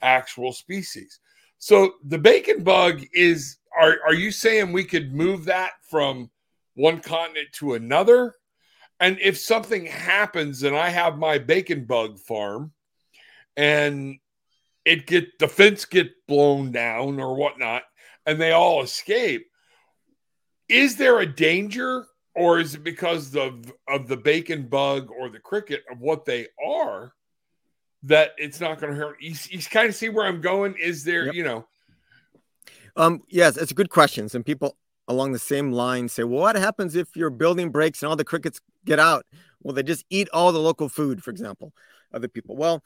actual 0.00 0.54
species. 0.54 1.20
So 1.58 1.96
the 2.02 2.18
bacon 2.18 2.62
bug 2.62 3.02
is 3.12 3.58
are 3.78 3.98
are 4.06 4.14
you 4.14 4.30
saying 4.30 4.72
we 4.72 4.84
could 4.84 5.12
move 5.12 5.44
that 5.44 5.72
from 5.82 6.30
one 6.76 7.00
continent 7.00 7.48
to 7.56 7.74
another? 7.74 8.36
And 9.00 9.18
if 9.20 9.38
something 9.38 9.86
happens 9.86 10.62
and 10.62 10.76
I 10.76 10.88
have 10.90 11.18
my 11.18 11.38
bacon 11.38 11.84
bug 11.84 12.18
farm 12.18 12.72
and 13.56 14.18
it 14.84 15.06
get 15.06 15.38
the 15.38 15.48
fence 15.48 15.84
get 15.84 16.10
blown 16.26 16.72
down 16.72 17.20
or 17.20 17.36
whatnot 17.36 17.82
and 18.26 18.40
they 18.40 18.52
all 18.52 18.82
escape, 18.82 19.46
is 20.68 20.96
there 20.96 21.20
a 21.20 21.26
danger 21.26 22.06
or 22.34 22.58
is 22.58 22.74
it 22.74 22.84
because 22.84 23.34
of, 23.36 23.72
of 23.88 24.08
the 24.08 24.16
bacon 24.16 24.68
bug 24.68 25.10
or 25.10 25.28
the 25.28 25.38
cricket 25.38 25.84
of 25.90 26.00
what 26.00 26.24
they 26.24 26.48
are 26.64 27.12
that 28.04 28.30
it's 28.36 28.60
not 28.60 28.80
going 28.80 28.92
to 28.92 28.98
hurt? 28.98 29.16
You, 29.20 29.34
you 29.50 29.60
kind 29.60 29.88
of 29.88 29.94
see 29.94 30.08
where 30.08 30.26
I'm 30.26 30.40
going. 30.40 30.74
Is 30.80 31.04
there, 31.04 31.26
yep. 31.26 31.34
you 31.34 31.44
know? 31.44 31.66
Um, 32.96 33.22
yes, 33.28 33.56
it's 33.56 33.70
a 33.70 33.74
good 33.74 33.90
question. 33.90 34.28
Some 34.28 34.42
people 34.42 34.76
along 35.08 35.32
the 35.32 35.38
same 35.38 35.72
line 35.72 36.08
say, 36.08 36.22
well, 36.22 36.40
what 36.40 36.56
happens 36.56 36.94
if 36.94 37.16
your 37.16 37.30
building 37.30 37.70
breaks 37.70 38.02
and 38.02 38.08
all 38.08 38.16
the 38.16 38.24
crickets 38.24 38.60
get 38.84 38.98
out? 38.98 39.24
Well, 39.62 39.74
they 39.74 39.82
just 39.82 40.04
eat 40.10 40.28
all 40.32 40.52
the 40.52 40.60
local 40.60 40.88
food, 40.88 41.24
for 41.24 41.30
example, 41.30 41.72
other 42.12 42.28
people. 42.28 42.54
Well, 42.54 42.84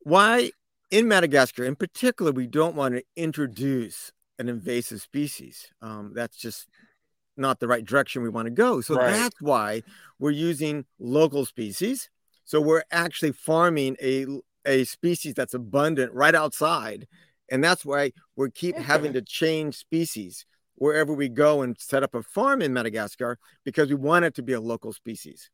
why 0.00 0.50
in 0.90 1.06
Madagascar 1.06 1.64
in 1.64 1.76
particular, 1.76 2.32
we 2.32 2.46
don't 2.46 2.74
want 2.74 2.94
to 2.94 3.02
introduce 3.14 4.10
an 4.38 4.48
invasive 4.48 5.00
species. 5.00 5.68
Um, 5.82 6.12
that's 6.14 6.36
just 6.36 6.66
not 7.36 7.60
the 7.60 7.68
right 7.68 7.84
direction 7.84 8.22
we 8.22 8.28
want 8.28 8.46
to 8.46 8.50
go. 8.50 8.80
So 8.80 8.96
right. 8.96 9.10
that's 9.10 9.40
why 9.40 9.82
we're 10.18 10.30
using 10.30 10.86
local 10.98 11.44
species. 11.44 12.10
So 12.44 12.60
we're 12.60 12.84
actually 12.90 13.32
farming 13.32 13.96
a, 14.02 14.26
a 14.64 14.84
species 14.84 15.34
that's 15.34 15.54
abundant 15.54 16.12
right 16.14 16.34
outside. 16.34 17.06
And 17.50 17.62
that's 17.62 17.84
why 17.84 18.12
we 18.36 18.50
keep 18.50 18.76
having 18.76 19.12
to 19.14 19.22
change 19.22 19.76
species 19.76 20.46
wherever 20.78 21.12
we 21.12 21.28
go 21.28 21.62
and 21.62 21.76
set 21.78 22.02
up 22.02 22.14
a 22.14 22.22
farm 22.22 22.62
in 22.62 22.72
Madagascar 22.72 23.38
because 23.64 23.88
we 23.88 23.94
want 23.94 24.24
it 24.24 24.34
to 24.34 24.42
be 24.42 24.52
a 24.52 24.60
local 24.60 24.92
species. 24.92 25.50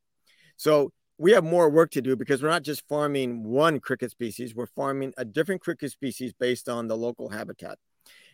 So 0.57 0.93
we 1.19 1.33
have 1.33 1.45
more 1.45 1.71
work 1.71 1.91
to 1.93 2.03
do 2.03 2.17
because 2.17 2.43
we're 2.43 2.49
not 2.49 2.63
just 2.63 2.87
farming 2.89 3.45
one 3.45 3.81
cricket 3.81 4.11
species, 4.11 4.55
we're 4.55 4.67
farming 4.67 5.13
a 5.17 5.25
different 5.25 5.61
cricket 5.61 5.93
species 5.93 6.33
based 6.33 6.69
on 6.69 6.89
the 6.89 6.97
local 6.97 7.29
habitat. 7.29 7.79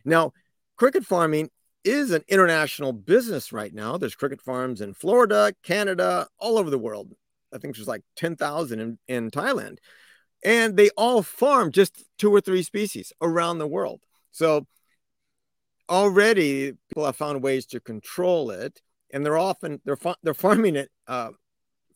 Now, 0.05 0.33
cricket 0.77 1.05
farming 1.05 1.51
is 1.85 2.11
an 2.11 2.23
international 2.29 2.93
business 2.93 3.53
right 3.53 3.73
now. 3.73 3.97
There's 3.97 4.15
cricket 4.15 4.41
farms 4.41 4.81
in 4.81 4.95
Florida, 4.95 5.53
Canada, 5.63 6.29
all 6.39 6.59
over 6.59 6.71
the 6.71 6.79
world. 6.79 7.13
I 7.53 7.59
think 7.59 7.75
there's 7.75 7.89
like 7.89 8.03
10,000 8.17 8.81
in, 8.81 8.99
in 9.09 9.31
Thailand. 9.31 9.79
And 10.43 10.77
they 10.77 10.91
all 10.97 11.23
farm 11.23 11.71
just 11.71 12.05
two 12.19 12.35
or 12.35 12.41
three 12.41 12.63
species 12.63 13.13
around 13.21 13.59
the 13.59 13.67
world. 13.67 14.01
So 14.31 14.67
already 15.91 16.73
people 16.89 17.05
have 17.05 17.17
found 17.17 17.43
ways 17.43 17.67
to 17.67 17.81
control 17.81 18.51
it, 18.51 18.81
and 19.13 19.27
they're 19.27 19.39
often 19.39 19.81
they're 19.85 19.99
they're 20.23 20.35
farming 20.35 20.77
it. 20.77 20.91
Uh, 21.07 21.31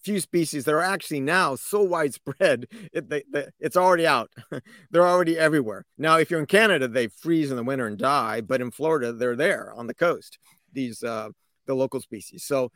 few 0.05 0.21
species 0.21 0.65
that 0.65 0.75
are 0.75 0.83
actually 0.83 1.21
now 1.21 1.55
so 1.55 1.83
widespread 1.83 2.67
it, 2.93 3.09
they, 3.09 3.23
they, 3.33 3.47
it's 3.59 3.77
already 3.77 4.07
out. 4.07 4.31
They're 4.91 5.09
already 5.09 5.39
everywhere. 5.39 5.87
Now 5.97 6.19
if 6.19 6.31
you're 6.31 6.41
in 6.41 6.47
canada 6.47 6.87
they 6.87 7.09
freeze 7.09 7.51
in 7.51 7.57
the 7.57 7.65
winter 7.65 7.87
and 7.87 7.99
die 7.99 8.43
but 8.43 8.61
in 8.61 8.71
florida 8.71 9.13
they're 9.13 9.37
there 9.37 9.73
on 9.75 9.87
the 9.87 9.95
coast 9.95 10.39
these 10.73 11.03
uh, 11.03 11.31
the 11.67 11.75
local 11.75 12.01
species. 12.01 12.45
So 12.45 12.71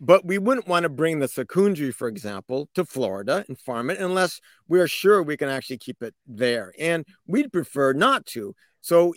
but 0.00 0.24
we 0.24 0.38
wouldn't 0.38 0.66
want 0.66 0.84
to 0.84 0.88
bring 0.88 1.18
the 1.18 1.26
sakondry 1.26 1.92
for 1.94 2.08
example 2.08 2.70
to 2.74 2.86
florida 2.86 3.44
and 3.46 3.58
farm 3.58 3.90
it 3.90 3.98
unless 3.98 4.40
we 4.66 4.80
are 4.80 4.88
sure 4.88 5.22
we 5.22 5.36
can 5.36 5.50
actually 5.50 5.78
keep 5.78 6.02
it 6.02 6.14
there 6.26 6.72
and 6.78 7.04
we'd 7.26 7.52
prefer 7.52 7.92
not 7.92 8.24
to. 8.26 8.54
So 8.80 9.14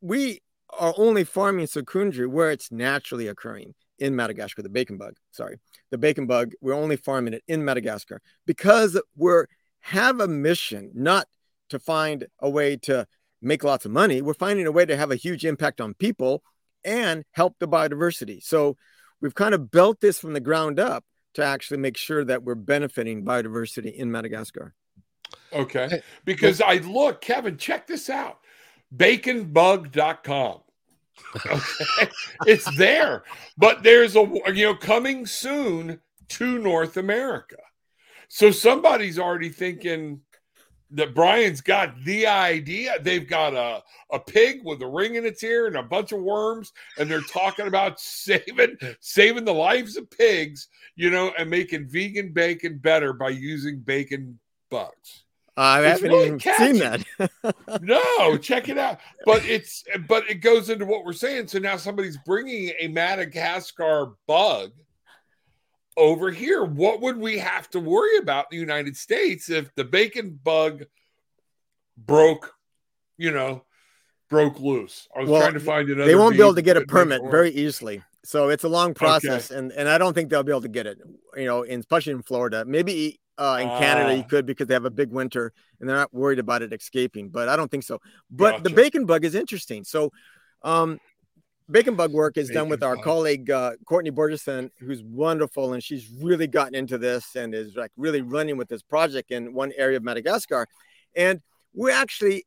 we 0.00 0.40
are 0.78 0.94
only 0.96 1.24
farming 1.24 1.66
sakondry 1.66 2.26
where 2.26 2.50
it's 2.50 2.72
naturally 2.72 3.28
occurring 3.28 3.74
in 3.98 4.16
Madagascar, 4.16 4.62
the 4.62 4.68
bacon 4.68 4.96
bug. 4.96 5.14
Sorry, 5.30 5.58
the 5.90 5.98
bacon 5.98 6.26
bug. 6.26 6.52
We're 6.60 6.74
only 6.74 6.96
farming 6.96 7.34
it 7.34 7.44
in 7.46 7.64
Madagascar 7.64 8.20
because 8.46 9.00
we're 9.16 9.46
have 9.80 10.20
a 10.20 10.28
mission 10.28 10.90
not 10.94 11.26
to 11.70 11.78
find 11.78 12.26
a 12.40 12.48
way 12.48 12.76
to 12.76 13.06
make 13.40 13.64
lots 13.64 13.84
of 13.84 13.90
money. 13.90 14.22
We're 14.22 14.34
finding 14.34 14.66
a 14.66 14.72
way 14.72 14.86
to 14.86 14.96
have 14.96 15.10
a 15.10 15.16
huge 15.16 15.44
impact 15.44 15.80
on 15.80 15.94
people 15.94 16.42
and 16.84 17.24
help 17.32 17.56
the 17.58 17.68
biodiversity. 17.68 18.42
So 18.42 18.76
we've 19.20 19.34
kind 19.34 19.54
of 19.54 19.70
built 19.70 20.00
this 20.00 20.18
from 20.18 20.32
the 20.32 20.40
ground 20.40 20.78
up 20.78 21.04
to 21.34 21.44
actually 21.44 21.78
make 21.78 21.96
sure 21.96 22.24
that 22.24 22.44
we're 22.44 22.54
benefiting 22.54 23.24
biodiversity 23.24 23.92
in 23.92 24.10
Madagascar. 24.10 24.74
Okay. 25.52 26.02
Because 26.24 26.60
I 26.60 26.76
look, 26.76 27.20
Kevin, 27.20 27.56
check 27.56 27.86
this 27.86 28.08
out 28.10 28.38
baconbug.com. 28.94 30.60
Okay. 31.36 32.08
it's 32.46 32.76
there, 32.76 33.24
but 33.56 33.82
there's 33.82 34.16
a, 34.16 34.20
you 34.54 34.64
know, 34.64 34.74
coming 34.74 35.26
soon 35.26 36.00
to 36.28 36.58
North 36.58 36.96
America. 36.96 37.56
So 38.28 38.50
somebody's 38.50 39.18
already 39.18 39.50
thinking, 39.50 40.20
that 40.92 41.14
Brian's 41.14 41.60
got 41.60 41.94
the 42.04 42.26
idea. 42.26 42.96
They've 43.00 43.26
got 43.26 43.54
a, 43.54 43.82
a 44.12 44.18
pig 44.18 44.60
with 44.64 44.82
a 44.82 44.86
ring 44.86 45.14
in 45.14 45.24
its 45.24 45.42
ear 45.42 45.66
and 45.66 45.76
a 45.76 45.82
bunch 45.82 46.12
of 46.12 46.20
worms, 46.20 46.72
and 46.98 47.10
they're 47.10 47.22
talking 47.22 47.66
about 47.66 47.98
saving 48.00 48.76
saving 49.00 49.44
the 49.44 49.54
lives 49.54 49.96
of 49.96 50.10
pigs, 50.10 50.68
you 50.94 51.10
know, 51.10 51.32
and 51.38 51.50
making 51.50 51.88
vegan 51.88 52.32
bacon 52.32 52.78
better 52.78 53.12
by 53.12 53.30
using 53.30 53.80
bacon 53.80 54.38
bugs. 54.70 55.21
I 55.56 55.80
haven't 55.80 56.10
really 56.10 56.26
even 56.26 56.38
catchy. 56.38 56.78
seen 56.78 56.78
that. 56.78 57.82
no, 57.82 58.38
check 58.38 58.68
it 58.68 58.78
out. 58.78 59.00
But 59.26 59.44
it's 59.44 59.84
but 60.08 60.28
it 60.28 60.36
goes 60.36 60.70
into 60.70 60.86
what 60.86 61.04
we're 61.04 61.12
saying. 61.12 61.48
So 61.48 61.58
now 61.58 61.76
somebody's 61.76 62.18
bringing 62.24 62.72
a 62.78 62.88
Madagascar 62.88 64.12
bug 64.26 64.72
over 65.96 66.30
here. 66.30 66.64
What 66.64 67.02
would 67.02 67.18
we 67.18 67.38
have 67.38 67.68
to 67.70 67.80
worry 67.80 68.16
about 68.16 68.46
in 68.50 68.56
the 68.56 68.60
United 68.60 68.96
States 68.96 69.50
if 69.50 69.74
the 69.74 69.84
bacon 69.84 70.38
bug 70.42 70.84
broke, 71.98 72.54
you 73.18 73.30
know, 73.30 73.64
broke 74.30 74.58
loose? 74.58 75.06
I 75.14 75.20
was 75.20 75.28
well, 75.28 75.42
trying 75.42 75.54
to 75.54 75.60
find 75.60 75.88
another. 75.90 76.06
They 76.06 76.16
won't 76.16 76.34
be 76.36 76.40
able 76.40 76.54
to 76.54 76.62
get 76.62 76.78
a 76.78 76.86
permit 76.86 77.20
very 77.30 77.50
easily. 77.50 78.02
So 78.24 78.50
it's 78.50 78.64
a 78.64 78.68
long 78.68 78.94
process, 78.94 79.50
okay. 79.50 79.58
and, 79.58 79.72
and 79.72 79.88
I 79.88 79.98
don't 79.98 80.14
think 80.14 80.30
they'll 80.30 80.44
be 80.44 80.52
able 80.52 80.62
to 80.62 80.68
get 80.68 80.86
it. 80.86 80.98
You 81.36 81.44
know, 81.44 81.62
in, 81.62 81.80
especially 81.80 82.12
in 82.12 82.22
Florida, 82.22 82.64
maybe 82.64 83.18
uh, 83.42 83.56
in 83.56 83.68
Canada 83.68 84.14
you 84.14 84.22
ah. 84.24 84.28
could 84.28 84.46
because 84.46 84.68
they 84.68 84.74
have 84.74 84.84
a 84.84 84.90
big 84.90 85.10
winter 85.10 85.52
and 85.80 85.88
they're 85.88 85.96
not 85.96 86.14
worried 86.14 86.38
about 86.38 86.62
it 86.62 86.72
escaping. 86.72 87.28
But 87.28 87.48
I 87.48 87.56
don't 87.56 87.70
think 87.70 87.82
so. 87.82 88.00
But 88.30 88.52
gotcha. 88.52 88.62
the 88.62 88.70
bacon 88.70 89.04
bug 89.04 89.24
is 89.24 89.34
interesting. 89.34 89.82
So, 89.82 90.12
um, 90.62 91.00
bacon 91.68 91.96
bug 91.96 92.12
work 92.12 92.36
is 92.36 92.48
bacon 92.48 92.62
done 92.62 92.68
with 92.68 92.84
our 92.84 92.94
bug. 92.94 93.04
colleague 93.04 93.50
uh, 93.50 93.72
Cortni 93.84 94.12
Borgerson, 94.12 94.70
who's 94.78 95.02
wonderful, 95.02 95.72
and 95.72 95.82
she's 95.82 96.08
really 96.20 96.46
gotten 96.46 96.76
into 96.76 96.98
this 96.98 97.34
and 97.34 97.52
is 97.52 97.74
like 97.74 97.90
really 97.96 98.22
running 98.22 98.56
with 98.56 98.68
this 98.68 98.82
project 98.82 99.32
in 99.32 99.52
one 99.52 99.72
area 99.76 99.96
of 99.96 100.04
Madagascar. 100.04 100.68
And 101.16 101.40
we 101.74 101.90
actually 101.90 102.44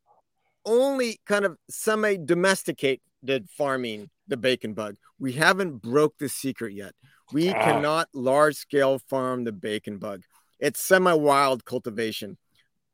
only 0.65 1.19
kind 1.25 1.43
of 1.43 1.58
semi 1.69 2.15
domesticated 2.15 3.49
farming 3.49 4.10
the 4.29 4.38
bacon 4.38 4.73
bug. 4.73 4.95
We 5.19 5.34
haven't 5.34 5.81
broke 5.81 6.17
the 6.19 6.29
secret 6.29 6.73
yet. 6.73 6.93
We 7.34 7.49
ah. 7.49 7.63
cannot 7.63 8.08
large 8.13 8.55
scale 8.55 8.99
farm 8.99 9.43
the 9.43 9.51
bacon 9.51 9.97
bug. 9.97 10.21
It's 10.59 10.81
semi 10.81 11.13
wild 11.13 11.65
cultivation. 11.65 12.37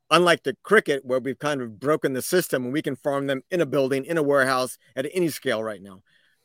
Unlike 0.10 0.44
the 0.44 0.58
cricket, 0.64 1.06
where 1.06 1.20
we've 1.20 1.40
kind 1.40 1.62
of 1.62 1.80
broken 1.80 2.14
the 2.14 2.22
system 2.22 2.66
and 2.66 2.74
we 2.74 2.82
can 2.82 2.98
farm 2.98 3.28
them 3.28 3.44
in 3.50 3.62
a 3.62 3.66
building, 3.66 4.04
in 4.04 4.18
a 4.18 4.24
warehouse, 4.24 4.78
at 4.96 5.08
any 5.14 5.30
scale 5.30 5.64
right 5.64 5.82
now. 5.82 6.02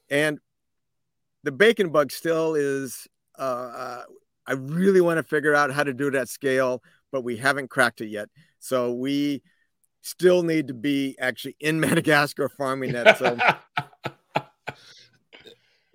And 0.09 0.39
the 1.43 1.51
bacon 1.51 1.91
bug 1.91 2.13
still 2.13 2.55
is, 2.55 3.09
uh, 3.39 3.43
uh, 3.43 4.03
I 4.47 4.53
really 4.53 5.01
want 5.01 5.19
to 5.19 5.25
figure 5.25 5.55
out 5.55 5.73
how 5.73 5.83
to 5.83 5.93
do 5.93 6.07
it 6.07 6.15
at 6.15 6.29
scale, 6.29 6.81
but 7.11 7.23
we 7.23 7.37
haven't 7.37 7.71
cracked 7.71 8.01
it 8.01 8.07
yet. 8.07 8.29
So 8.61 8.93
we 8.93 9.43
still 10.01 10.45
need 10.45 10.69
to 10.69 10.75
be 10.75 11.17
actually 11.21 11.57
in 11.59 11.81
Madagascar 11.87 12.49
farming 12.49 12.93
that. 12.93 13.19
So. 13.19 13.37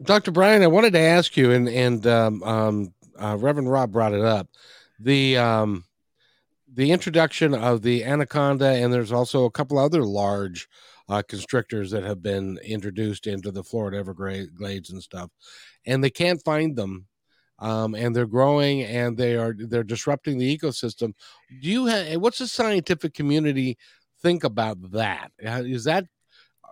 Dr. 0.01 0.31
Brian, 0.31 0.63
I 0.63 0.67
wanted 0.67 0.93
to 0.93 0.99
ask 0.99 1.37
you, 1.37 1.51
and 1.51 1.69
and 1.69 2.07
um, 2.07 2.41
um, 2.43 2.93
uh, 3.19 3.37
Reverend 3.39 3.69
Rob 3.69 3.91
brought 3.91 4.13
it 4.13 4.21
up, 4.21 4.47
the 5.03 5.37
um, 5.37 5.85
the 6.73 6.91
introduction 6.91 7.53
of 7.53 7.81
the 7.81 8.03
anaconda, 8.03 8.67
and 8.67 8.93
there's 8.93 9.11
also 9.11 9.45
a 9.45 9.51
couple 9.51 9.77
other 9.77 10.03
large 10.03 10.67
uh, 11.09 11.21
constrictors 11.27 11.91
that 11.91 12.03
have 12.03 12.21
been 12.21 12.57
introduced 12.63 13.27
into 13.27 13.51
the 13.51 13.63
Florida 13.63 13.97
Everglades 13.97 14.91
and 14.91 15.03
stuff, 15.03 15.29
and 15.85 16.03
they 16.03 16.09
can't 16.09 16.43
find 16.43 16.75
them, 16.75 17.07
um, 17.59 17.95
and 17.95 18.15
they're 18.15 18.25
growing 18.25 18.83
and 18.83 19.17
they 19.17 19.35
are 19.35 19.53
they're 19.57 19.83
disrupting 19.83 20.37
the 20.37 20.57
ecosystem. 20.57 21.13
Do 21.61 21.69
you 21.69 21.85
have 21.87 22.21
what's 22.21 22.39
the 22.39 22.47
scientific 22.47 23.13
community 23.13 23.77
think 24.21 24.43
about 24.43 24.91
that? 24.91 25.31
Is 25.39 25.83
that 25.85 26.05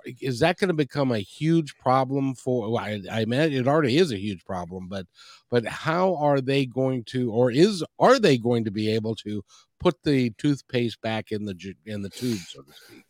is 0.06 0.40
that 0.40 0.58
going 0.58 0.70
to 0.70 0.74
become 0.74 1.12
a 1.12 1.20
huge 1.20 1.76
problem 1.78 2.36
for? 2.36 2.80
I, 2.80 3.02
I 3.12 3.26
it 3.30 3.68
already 3.68 3.98
is 3.98 4.12
a 4.12 4.18
huge 4.18 4.46
problem, 4.46 4.88
but 4.88 5.06
but 5.50 5.66
how 5.66 6.16
are 6.16 6.42
they 6.42 6.66
going 6.66 7.04
to, 7.06 7.32
or 7.32 7.52
is 7.52 7.84
are 8.00 8.20
they 8.20 8.38
going 8.38 8.66
to 8.66 8.72
be 8.72 8.94
able 8.94 9.16
to 9.16 9.44
put 9.80 10.02
the 10.04 10.32
toothpaste 10.32 11.02
back 11.02 11.32
in 11.32 11.46
the 11.46 11.76
in 11.86 12.02
the 12.02 12.10
tube, 12.10 12.40
so 12.48 12.62
to 12.62 12.74
speak? 12.74 13.04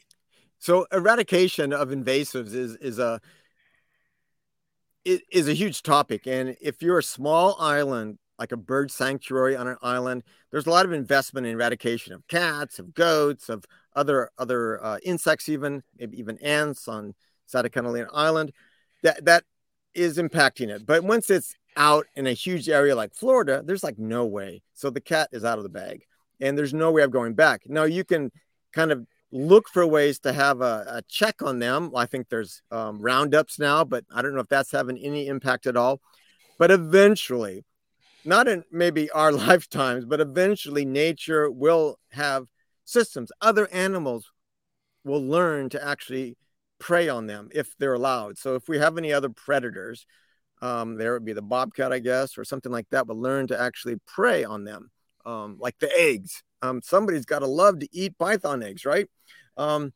So 0.59 0.85
eradication 0.91 1.73
of 1.73 1.89
invasives 1.89 2.53
is 2.53 2.75
is 2.75 2.99
a 2.99 3.19
is 5.05 5.47
a 5.47 5.53
huge 5.53 5.81
topic, 5.83 6.27
and 6.27 6.55
if 6.61 6.81
you're 6.81 6.99
a 6.99 7.03
small 7.03 7.55
island 7.59 8.19
like 8.39 8.51
a 8.53 8.57
bird 8.57 8.89
sanctuary 8.89 9.55
on 9.55 9.67
an 9.67 9.75
island, 9.81 10.23
there's 10.49 10.65
a 10.65 10.69
lot 10.69 10.85
of 10.85 10.93
investment 10.93 11.45
in 11.45 11.53
eradication 11.53 12.13
of 12.13 12.25
cats, 12.27 12.79
of 12.79 12.93
goats, 12.93 13.49
of 13.49 13.65
other 13.95 14.29
other 14.37 14.83
uh, 14.83 14.97
insects, 15.03 15.49
even 15.49 15.83
maybe 15.97 16.19
even 16.19 16.37
ants 16.39 16.87
on 16.87 17.13
Santa 17.45 17.69
Catalina 17.69 18.07
Island. 18.13 18.51
That 19.03 19.25
that 19.25 19.43
is 19.93 20.17
impacting 20.17 20.69
it. 20.69 20.85
But 20.85 21.03
once 21.03 21.29
it's 21.29 21.53
out 21.75 22.05
in 22.15 22.27
a 22.27 22.33
huge 22.33 22.69
area 22.69 22.95
like 22.95 23.13
Florida, 23.13 23.61
there's 23.65 23.83
like 23.83 23.97
no 23.97 24.25
way. 24.25 24.61
So 24.73 24.89
the 24.89 25.01
cat 25.01 25.29
is 25.31 25.43
out 25.43 25.57
of 25.57 25.63
the 25.63 25.69
bag, 25.69 26.03
and 26.39 26.57
there's 26.57 26.73
no 26.73 26.91
way 26.91 27.03
of 27.03 27.11
going 27.11 27.33
back. 27.33 27.63
Now 27.67 27.83
you 27.83 28.03
can 28.03 28.31
kind 28.73 28.91
of 28.91 29.05
look 29.31 29.69
for 29.69 29.85
ways 29.85 30.19
to 30.19 30.33
have 30.33 30.61
a, 30.61 30.85
a 30.87 31.01
check 31.07 31.41
on 31.41 31.59
them. 31.59 31.91
I 31.95 32.05
think 32.05 32.29
there's 32.29 32.61
um, 32.71 32.99
roundups 32.99 33.59
now, 33.59 33.83
but 33.83 34.03
I 34.13 34.21
don't 34.21 34.33
know 34.33 34.41
if 34.41 34.49
that's 34.49 34.71
having 34.71 34.97
any 34.97 35.27
impact 35.27 35.67
at 35.67 35.77
all. 35.77 36.01
But 36.57 36.71
eventually, 36.71 37.63
not 38.25 38.47
in 38.47 38.63
maybe 38.71 39.09
our 39.11 39.31
lifetimes, 39.47 40.05
but 40.05 40.19
eventually 40.19 40.85
nature 40.85 41.49
will 41.49 41.99
have 42.11 42.47
systems. 42.89 43.31
Other 43.41 43.67
animals 43.71 44.31
will 45.03 45.23
learn 45.23 45.69
to 45.69 45.85
actually 45.85 46.37
prey 46.79 47.09
on 47.09 47.27
them 47.27 47.49
if 47.53 47.75
they're 47.77 47.93
allowed. 47.93 48.37
So 48.37 48.55
if 48.55 48.67
we 48.67 48.79
have 48.79 48.97
any 48.97 49.13
other 49.13 49.29
predators, 49.29 50.05
um, 50.61 50.95
there 50.95 51.13
would 51.13 51.25
be 51.25 51.33
the 51.33 51.41
bobcat, 51.41 51.93
I 51.93 51.99
guess, 51.99 52.37
or 52.37 52.43
something 52.43 52.71
like 52.71 52.89
that, 52.91 53.07
will 53.07 53.19
learn 53.19 53.47
to 53.47 53.59
actually 53.59 53.95
prey 54.05 54.43
on 54.43 54.63
them, 54.63 54.91
um, 55.25 55.57
like 55.59 55.77
the 55.79 55.91
eggs. 55.97 56.43
Um, 56.61 56.81
somebody's 56.81 57.25
got 57.25 57.39
to 57.39 57.47
love 57.47 57.79
to 57.79 57.87
eat 57.91 58.17
python 58.17 58.63
eggs, 58.63 58.85
right? 58.85 59.07
Um, 59.55 59.93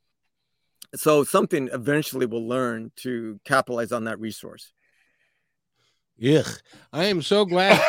so 0.95 1.23
something 1.23 1.69
eventually 1.73 2.25
will 2.25 2.47
learn 2.47 2.91
to 2.97 3.39
capitalize 3.43 3.91
on 3.91 4.05
that 4.05 4.19
resource. 4.19 4.71
Yeah, 6.17 6.43
I 6.93 7.05
am 7.05 7.21
so 7.21 7.45
glad. 7.45 7.81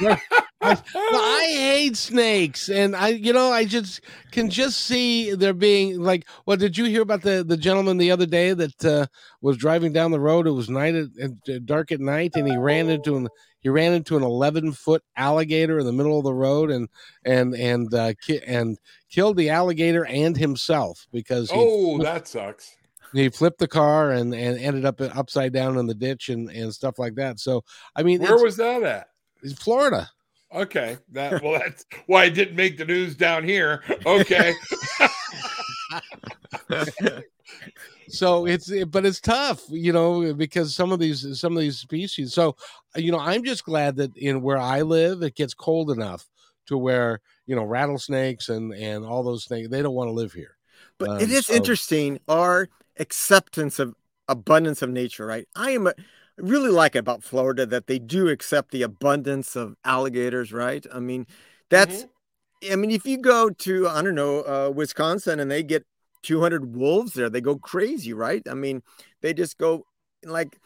I, 0.60 0.76
I, 0.94 1.46
hate 1.52 1.96
snakes, 1.96 2.68
and 2.68 2.96
I, 2.96 3.08
you 3.08 3.32
know, 3.32 3.52
I 3.52 3.64
just 3.64 4.00
can 4.32 4.50
just 4.50 4.80
see 4.80 5.34
there 5.34 5.52
being 5.52 6.00
like. 6.00 6.26
Well, 6.46 6.56
did 6.56 6.76
you 6.76 6.86
hear 6.86 7.02
about 7.02 7.22
the 7.22 7.44
the 7.44 7.56
gentleman 7.56 7.96
the 7.96 8.10
other 8.10 8.26
day 8.26 8.52
that 8.54 8.84
uh, 8.84 9.06
was 9.40 9.56
driving 9.56 9.92
down 9.92 10.10
the 10.10 10.18
road? 10.18 10.48
It 10.48 10.52
was 10.52 10.68
night 10.68 10.96
at, 10.96 11.64
dark 11.64 11.92
at 11.92 12.00
night, 12.00 12.32
and 12.34 12.48
he 12.48 12.56
ran 12.56 12.88
into 12.90 13.16
an 13.16 13.28
he 13.60 13.68
ran 13.68 13.92
into 13.92 14.16
an 14.16 14.24
eleven 14.24 14.72
foot 14.72 15.04
alligator 15.16 15.78
in 15.78 15.86
the 15.86 15.92
middle 15.92 16.18
of 16.18 16.24
the 16.24 16.34
road, 16.34 16.72
and 16.72 16.88
and 17.24 17.54
and 17.54 17.94
uh, 17.94 18.14
ki- 18.20 18.42
and 18.44 18.78
killed 19.10 19.36
the 19.36 19.50
alligator 19.50 20.06
and 20.06 20.36
himself 20.36 21.06
because. 21.12 21.50
oh, 21.54 21.98
that 21.98 22.26
sucks 22.26 22.74
he 23.14 23.30
flipped 23.30 23.58
the 23.58 23.66
car 23.68 24.10
and 24.10 24.34
and 24.34 24.58
ended 24.58 24.84
up 24.84 25.00
upside 25.00 25.52
down 25.52 25.78
in 25.78 25.86
the 25.86 25.94
ditch 25.94 26.28
and 26.28 26.50
and 26.50 26.74
stuff 26.74 26.98
like 26.98 27.14
that. 27.14 27.40
So 27.40 27.64
I 27.96 28.02
mean, 28.02 28.20
where 28.20 28.36
was 28.36 28.56
that 28.58 28.82
at? 28.82 29.08
Florida. 29.56 30.10
Okay, 30.54 30.96
that 31.12 31.42
well, 31.42 31.60
that's 31.60 31.84
why 32.06 32.24
I 32.24 32.28
didn't 32.30 32.56
make 32.56 32.78
the 32.78 32.84
news 32.84 33.14
down 33.14 33.44
here. 33.44 33.82
Okay. 34.06 34.54
so 38.08 38.46
it's 38.46 38.72
but 38.86 39.04
it's 39.04 39.20
tough 39.20 39.62
you 39.68 39.92
know 39.92 40.32
because 40.34 40.74
some 40.74 40.92
of 40.92 40.98
these 40.98 41.38
some 41.38 41.56
of 41.56 41.60
these 41.60 41.78
species 41.78 42.32
so 42.32 42.56
you 42.96 43.12
know 43.12 43.18
i'm 43.18 43.44
just 43.44 43.64
glad 43.64 43.96
that 43.96 44.16
in 44.16 44.42
where 44.42 44.58
i 44.58 44.82
live 44.82 45.22
it 45.22 45.34
gets 45.34 45.54
cold 45.54 45.90
enough 45.90 46.26
to 46.66 46.76
where 46.76 47.20
you 47.46 47.54
know 47.54 47.64
rattlesnakes 47.64 48.48
and 48.48 48.72
and 48.74 49.04
all 49.04 49.22
those 49.22 49.46
things 49.46 49.68
they 49.68 49.82
don't 49.82 49.94
want 49.94 50.08
to 50.08 50.12
live 50.12 50.32
here 50.32 50.56
but 50.98 51.10
um, 51.10 51.20
it 51.20 51.30
is 51.30 51.46
so. 51.46 51.54
interesting 51.54 52.18
our 52.28 52.68
acceptance 52.98 53.78
of 53.78 53.94
abundance 54.28 54.82
of 54.82 54.90
nature 54.90 55.26
right 55.26 55.46
i 55.54 55.70
am 55.70 55.86
a, 55.86 55.94
really 56.38 56.70
like 56.70 56.94
about 56.94 57.22
Florida 57.22 57.66
that 57.66 57.86
they 57.86 57.98
do 57.98 58.28
accept 58.28 58.70
the 58.70 58.82
abundance 58.82 59.56
of 59.56 59.74
alligators, 59.84 60.52
right? 60.52 60.84
I 60.92 61.00
mean, 61.00 61.26
that's, 61.70 62.04
mm-hmm. 62.04 62.72
I 62.72 62.76
mean, 62.76 62.90
if 62.90 63.06
you 63.06 63.18
go 63.18 63.50
to, 63.50 63.88
I 63.88 64.02
don't 64.02 64.14
know, 64.14 64.40
uh, 64.40 64.72
Wisconsin 64.74 65.40
and 65.40 65.50
they 65.50 65.62
get 65.62 65.84
200 66.22 66.74
wolves 66.74 67.12
there, 67.12 67.30
they 67.30 67.40
go 67.40 67.56
crazy, 67.56 68.12
right? 68.12 68.42
I 68.48 68.54
mean, 68.54 68.82
they 69.20 69.34
just 69.34 69.58
go 69.58 69.84
like, 70.24 70.58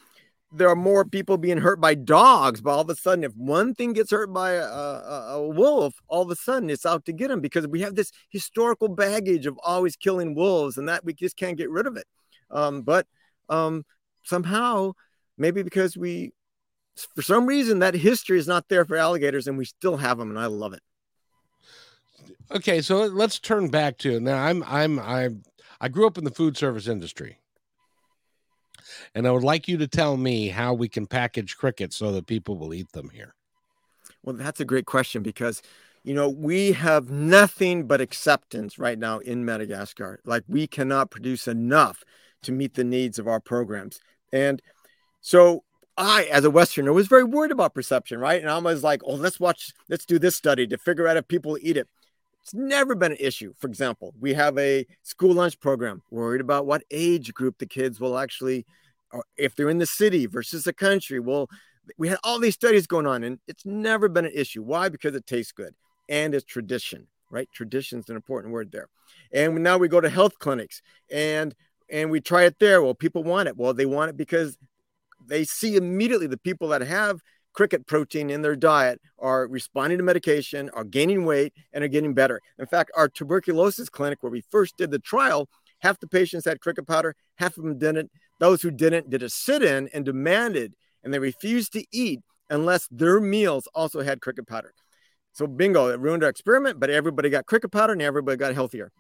there 0.55 0.69
are 0.69 0.77
more 0.77 1.05
people 1.05 1.39
being 1.39 1.59
hurt 1.59 1.81
by 1.81 1.95
dogs, 1.95 2.61
but 2.61 2.73
all 2.73 2.83
of 2.83 2.91
a 2.91 2.95
sudden, 2.95 3.25
if 3.25 3.35
one 3.35 3.75
thing 3.75 3.95
gets 3.95 4.11
hurt 4.11 4.33
by 4.33 4.53
a, 4.53 4.65
a, 4.65 5.27
a 5.37 5.49
wolf, 5.49 5.95
all 6.09 6.23
of 6.23 6.31
a 6.31 6.37
sudden 6.37 6.69
it's 6.69 6.85
out 6.85 7.07
to 7.07 7.13
get 7.13 7.29
them 7.29 7.41
because 7.41 7.67
we 7.67 7.81
have 7.81 7.95
this 7.95 8.13
historical 8.29 8.89
baggage 8.89 9.47
of 9.47 9.59
always 9.65 9.97
killing 9.97 10.35
wolves, 10.35 10.77
and 10.77 10.89
that 10.89 11.05
we 11.05 11.15
just 11.15 11.37
can't 11.39 11.57
get 11.57 11.71
rid 11.71 11.87
of 11.87 11.97
it. 11.97 12.07
Um, 12.51 12.83
but 12.83 13.07
um, 13.49 13.85
somehow 14.25 14.93
maybe 15.39 15.63
because 15.63 15.97
we 15.97 16.33
for 17.15 17.23
some 17.23 17.47
reason 17.47 17.79
that 17.79 17.95
history 17.95 18.39
is 18.39 18.47
not 18.47 18.69
there 18.69 18.85
for 18.85 18.97
alligators 18.97 19.47
and 19.47 19.57
we 19.57 19.65
still 19.65 19.97
have 19.97 20.19
them 20.19 20.31
and 20.31 20.39
i 20.39 20.47
love 20.47 20.73
it 20.73 20.83
Okay, 22.51 22.83
so 22.83 23.07
let's 23.07 23.39
turn 23.39 23.69
back 23.69 23.99
to 23.99 24.21
now. 24.21 24.43
I'm 24.43 24.63
I'm 24.65 24.99
I 24.99 25.31
I 25.81 25.89
grew 25.89 26.07
up 26.07 26.19
in 26.19 26.25
the 26.25 26.31
food 26.31 26.57
service 26.57 26.87
industry, 26.87 27.39
and 29.15 29.27
I 29.27 29.31
would 29.31 29.45
like 29.45 29.69
you 29.69 29.79
to 29.79 29.89
tell 29.89 30.17
me 30.17 30.49
how 30.49 30.75
we 30.75 30.89
can 30.89 31.07
package 31.07 31.57
crickets 31.57 31.97
so 31.97 32.13
that 32.13 32.27
people 32.27 32.59
will 32.59 32.75
eat 32.75 32.93
them 32.93 33.09
here. 33.11 33.35
Well, 34.23 34.37
that's 34.37 34.61
a 34.61 34.67
great 34.67 34.87
question 34.87 35.23
because 35.23 35.63
you 36.05 36.15
know 36.15 36.29
we 36.29 36.73
have 36.73 37.11
nothing 37.11 37.87
but 37.87 38.03
acceptance 38.03 38.79
right 38.79 38.99
now 38.99 39.19
in 39.21 39.45
Madagascar. 39.45 40.21
Like 40.25 40.45
we 40.47 40.67
cannot 40.67 41.11
produce 41.11 41.49
enough 41.49 42.05
to 42.43 42.53
meet 42.53 42.75
the 42.75 42.85
needs 42.85 43.19
of 43.19 43.29
our 43.29 43.41
programs, 43.41 43.99
and 44.31 44.61
so 45.23 45.65
I, 45.97 46.25
as 46.25 46.45
a 46.45 46.51
Westerner, 46.51 46.93
was 46.93 47.07
very 47.07 47.25
worried 47.25 47.53
about 47.53 47.75
perception, 47.75 48.19
right? 48.19 48.41
And 48.41 48.51
I 48.51 48.59
was 48.59 48.83
like, 48.83 49.01
oh, 49.05 49.15
let's 49.15 49.41
watch, 49.41 49.73
let's 49.89 50.05
do 50.05 50.19
this 50.19 50.35
study 50.35 50.67
to 50.67 50.77
figure 50.77 51.09
out 51.09 51.17
if 51.17 51.29
people 51.29 51.57
eat 51.63 51.77
it. 51.77 51.89
It's 52.43 52.53
never 52.53 52.95
been 52.95 53.13
an 53.13 53.19
issue. 53.21 53.55
For 53.59 53.69
example, 53.69 54.13
we 54.19 54.35
have 54.35 54.59
a 54.59 54.85
school 55.03 55.33
lunch 55.33 55.61
program 55.61 56.03
worried 56.11 56.41
about 56.41 56.67
what 56.67 56.83
age 56.91 57.33
group 57.33 57.59
the 57.59 57.67
kids 57.67 58.01
will 58.01 58.19
actually, 58.19 58.67
if 59.37 59.55
they're 59.55 59.71
in 59.71 59.79
the 59.79 59.87
city 59.87 60.27
versus 60.27 60.65
the 60.65 60.73
country. 60.73 61.21
Well, 61.21 61.49
we 61.99 62.09
had 62.09 62.19
all 62.25 62.41
these 62.41 62.55
studies 62.55 62.89
going 62.89 63.07
on, 63.07 63.23
and 63.23 63.39
it's 63.47 63.65
never 63.65 64.09
been 64.09 64.25
an 64.25 64.33
issue. 64.35 64.63
Why? 64.63 64.89
Because 64.89 65.15
it 65.15 65.27
tastes 65.27 65.53
good 65.53 65.75
and 66.09 66.35
it's 66.35 66.45
tradition, 66.45 67.07
right? 67.31 67.49
Tradition 67.53 68.01
is 68.01 68.09
an 68.09 68.17
important 68.17 68.53
word 68.53 68.73
there. 68.73 68.89
And 69.33 69.63
now 69.63 69.79
we 69.79 69.89
go 69.89 70.01
to 70.01 70.11
health 70.11 70.39
clinics 70.39 70.83
and 71.13 71.55
and 71.89 72.11
we 72.11 72.21
try 72.21 72.45
it 72.45 72.59
there. 72.59 72.83
Well, 72.83 72.95
people 72.95 73.23
want 73.23 73.49
it. 73.49 73.57
Well, 73.57 73.75
they 73.75 73.87
want 73.87 74.09
it 74.09 74.17
because 74.17 74.57
they 75.27 75.45
see 75.45 75.77
immediately 75.77 76.27
the 76.27 76.39
people 76.39 76.69
that 76.69 76.83
have 76.83 77.21
cricket 77.53 77.87
protein 77.87 78.31
in 78.31 78.43
their 78.43 78.57
diet 78.57 79.01
are 79.19 79.47
responding 79.47 79.99
to 79.99 80.05
medication, 80.05 80.71
are 80.71 80.85
gaining 80.85 81.25
weight, 81.25 81.53
and 81.73 81.85
are 81.85 81.89
getting 81.89 82.15
better. 82.15 82.41
In 82.59 82.67
fact, 82.67 82.91
our 82.97 83.09
tuberculosis 83.09 83.89
clinic, 83.89 84.23
where 84.23 84.33
we 84.33 84.43
first 84.51 84.77
did 84.77 84.91
the 84.91 84.99
trial, 84.99 85.49
half 85.81 85.99
the 86.01 86.07
patients 86.07 86.45
had 86.45 86.61
cricket 86.61 86.87
powder, 86.87 87.15
half 87.37 87.57
of 87.57 87.65
them 87.65 87.79
didn't. 87.79 88.11
Those 88.41 88.63
who 88.63 88.71
didn't 88.71 89.11
did 89.11 89.23
a 89.23 89.29
sit 89.29 89.63
in 89.63 89.89
and 89.93 90.05
demanded, 90.05 90.75
and 91.05 91.13
they 91.13 91.19
refused 91.19 91.73
to 91.75 91.85
eat 91.93 92.21
unless 92.51 92.89
their 92.91 93.21
meals 93.21 93.69
also 93.75 94.03
had 94.03 94.21
cricket 94.21 94.47
powder. 94.47 94.73
So, 95.33 95.47
bingo, 95.47 95.89
it 95.89 96.01
ruined 96.01 96.23
our 96.23 96.31
experiment, 96.31 96.79
but 96.79 96.91
everybody 96.91 97.31
got 97.31 97.47
cricket 97.47 97.73
powder 97.73 97.93
and 97.95 98.03
everybody 98.03 98.37
got 98.37 98.55
healthier. 98.55 98.91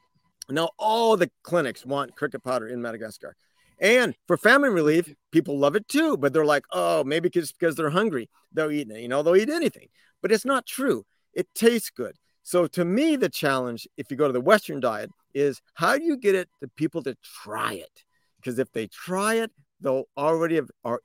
Now, 0.49 0.71
all 0.79 1.17
the 1.17 1.31
clinics 1.43 1.85
want 1.85 2.17
cricket 2.17 2.43
powder 2.43 2.69
in 2.69 2.81
Madagascar. 2.81 3.37
And 3.83 4.15
for 4.29 4.37
famine 4.37 4.73
relief, 4.73 5.13
people 5.33 5.59
love 5.59 5.75
it 5.75 5.89
too, 5.89 6.17
but 6.17 6.33
they're 6.33 6.45
like, 6.45 6.65
oh, 6.71 7.03
maybe 7.03 7.29
it's 7.35 7.51
because 7.51 7.75
they're 7.75 7.91
hungry. 7.91 8.31
They'll 8.53 8.71
eat, 8.71 8.89
you 8.89 9.09
know, 9.09 9.23
they'll 9.25 9.37
eat 9.37 9.51
anything. 9.51 9.89
But 10.23 10.31
it's 10.31 10.45
not 10.45 10.67
true. 10.67 11.05
It 11.35 11.53
tastes 11.53 11.91
good. 11.91 12.17
So 12.45 12.69
to 12.69 12.85
me, 12.85 13.17
the 13.17 13.29
challenge, 13.29 13.89
if 13.97 14.09
you 14.09 14.17
go 14.17 14.29
to 14.29 14.33
the 14.33 14.41
Western 14.41 14.79
diet, 14.79 15.11
is 15.35 15.61
how 15.75 15.99
do 15.99 16.05
you 16.05 16.17
get 16.17 16.37
it 16.37 16.49
to 16.61 16.69
people 16.69 17.03
to 17.03 17.17
try 17.43 17.75
it? 17.75 18.05
Because 18.37 18.61
if 18.61 18.71
they 18.71 18.87
try 18.87 19.35
it, 19.35 19.51
they'll 19.81 20.09
already 20.17 20.57
have, 20.57 20.71
are, 20.85 21.01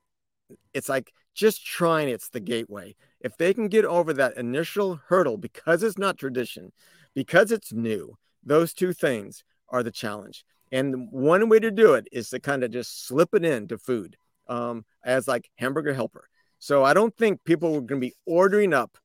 it's 0.73 0.89
like 0.89 1.11
just 1.33 1.65
trying 1.65 2.09
it's 2.09 2.29
the 2.29 2.39
gateway. 2.39 2.95
If 3.21 3.37
they 3.37 3.55
can 3.55 3.69
get 3.69 3.85
over 3.85 4.13
that 4.13 4.37
initial 4.37 4.99
hurdle 5.07 5.37
because 5.37 5.81
it's 5.81 5.97
not 5.97 6.19
tradition, 6.19 6.71
because 7.15 7.51
it's 7.51 7.73
new, 7.73 8.17
those 8.43 8.71
two 8.73 8.93
things 8.93 9.43
are 9.69 9.81
the 9.81 9.91
challenge. 9.91 10.45
And 10.71 11.11
one 11.11 11.47
way 11.49 11.59
to 11.59 11.71
do 11.71 11.93
it 11.93 12.07
is 12.11 12.29
to 12.29 12.39
kind 12.39 12.63
of 12.63 12.71
just 12.71 13.07
slip 13.07 13.29
it 13.33 13.45
into 13.45 13.77
food 13.77 14.17
um, 14.47 14.85
as 15.03 15.27
like 15.27 15.49
hamburger 15.55 15.93
helper. 15.93 16.27
So 16.59 16.83
I 16.83 16.93
don't 16.93 17.15
think 17.15 17.43
people 17.43 17.69
are 17.75 17.81
going 17.81 18.01
to 18.01 18.07
be 18.07 18.15
ordering 18.25 18.73
up 18.73 18.97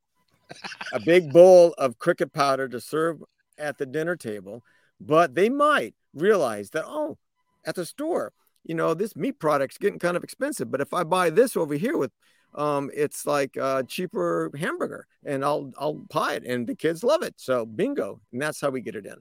a 0.92 1.01
big 1.01 1.33
bowl 1.33 1.75
of 1.79 1.98
cricket 1.98 2.33
powder 2.33 2.68
to 2.68 2.81
serve 2.81 3.22
at 3.59 3.79
the 3.79 3.87
dinner 3.87 4.16
table, 4.16 4.62
but 5.01 5.35
they 5.35 5.48
might 5.48 5.94
realize 6.14 6.70
that, 6.70 6.85
oh, 6.87 7.18
at 7.64 7.75
the 7.75 7.87
store, 7.87 8.33
you 8.64 8.75
know, 8.75 8.94
this 8.94 9.16
meat 9.16 9.38
product's 9.38 9.79
getting 9.79 9.98
kind 9.98 10.16
of 10.16 10.25
expensive. 10.25 10.70
But 10.70 10.81
if 10.81 10.92
I 10.94 11.05
buy 11.05 11.31
this 11.31 11.57
over 11.57 11.75
here 11.75 11.96
with 11.96 12.12
um, 12.55 12.90
it's 12.94 13.27
like 13.27 13.57
a 13.57 13.83
cheaper 13.87 14.51
hamburger 14.59 15.07
and 15.25 15.44
I'll 15.44 15.72
I'll 15.79 16.05
buy 16.12 16.35
it 16.35 16.44
and 16.44 16.66
the 16.66 16.75
kids 16.75 17.03
love 17.03 17.22
it. 17.22 17.35
So 17.38 17.64
bingo. 17.64 18.20
And 18.33 18.42
that's 18.42 18.61
how 18.61 18.70
we 18.70 18.83
get 18.83 18.94
it 18.94 19.07
in 19.07 19.16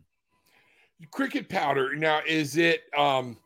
cricket 1.10 1.50
powder. 1.50 1.96
Now, 1.96 2.22
is 2.28 2.58
it? 2.58 2.82
Um, 2.98 3.38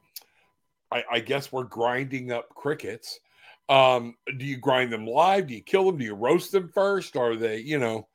I, 0.92 1.04
I 1.12 1.20
guess 1.20 1.52
we're 1.52 1.64
grinding 1.64 2.32
up 2.32 2.50
crickets. 2.50 3.20
Um, 3.70 4.16
do 4.38 4.46
you 4.46 4.58
grind 4.58 4.92
them 4.92 5.08
live? 5.08 5.48
Do 5.48 5.56
you 5.56 5.62
kill 5.62 5.86
them? 5.86 5.98
Do 5.98 6.06
you 6.06 6.14
roast 6.14 6.52
them 6.52 6.70
first? 6.74 7.16
Are 7.16 7.36
they, 7.36 7.58
you 7.60 7.80
know, 7.80 8.08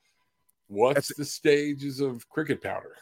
what's 0.68 1.08
That's, 1.08 1.18
the 1.18 1.24
stages 1.24 2.00
of 2.00 2.28
cricket 2.28 2.62
powder? 2.62 2.94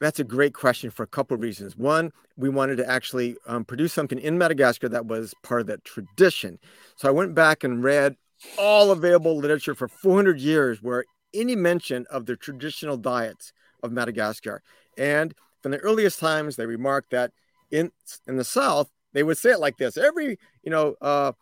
That's 0.00 0.18
a 0.18 0.24
great 0.24 0.54
question 0.54 0.90
for 0.90 1.02
a 1.02 1.06
couple 1.06 1.34
of 1.34 1.42
reasons. 1.42 1.76
One, 1.76 2.10
we 2.36 2.48
wanted 2.48 2.76
to 2.76 2.88
actually 2.88 3.36
um, 3.46 3.66
produce 3.66 3.92
something 3.92 4.18
in 4.18 4.38
Madagascar 4.38 4.88
that 4.88 5.06
was 5.06 5.34
part 5.42 5.60
of 5.60 5.66
that 5.66 5.84
tradition. 5.84 6.58
So 6.96 7.06
I 7.06 7.12
went 7.12 7.34
back 7.34 7.64
and 7.64 7.84
read 7.84 8.16
all 8.58 8.90
available 8.90 9.36
literature 9.36 9.74
for 9.74 9.88
400 9.88 10.40
years 10.40 10.82
where 10.82 11.04
any 11.34 11.54
mention 11.54 12.06
of 12.10 12.24
the 12.24 12.36
traditional 12.36 12.96
diets 12.96 13.52
of 13.82 13.92
Madagascar. 13.92 14.62
And 14.96 15.34
from 15.62 15.72
the 15.72 15.78
earliest 15.78 16.18
times, 16.18 16.56
they 16.56 16.66
remarked 16.66 17.10
that 17.10 17.32
in 17.70 17.92
in 18.26 18.36
the 18.36 18.44
South, 18.44 18.90
they 19.12 19.22
would 19.22 19.38
say 19.38 19.50
it 19.50 19.60
like 19.60 19.76
this: 19.76 19.96
every 19.96 20.38
you 20.62 20.70
know 20.70 20.94
uh, 21.00 21.32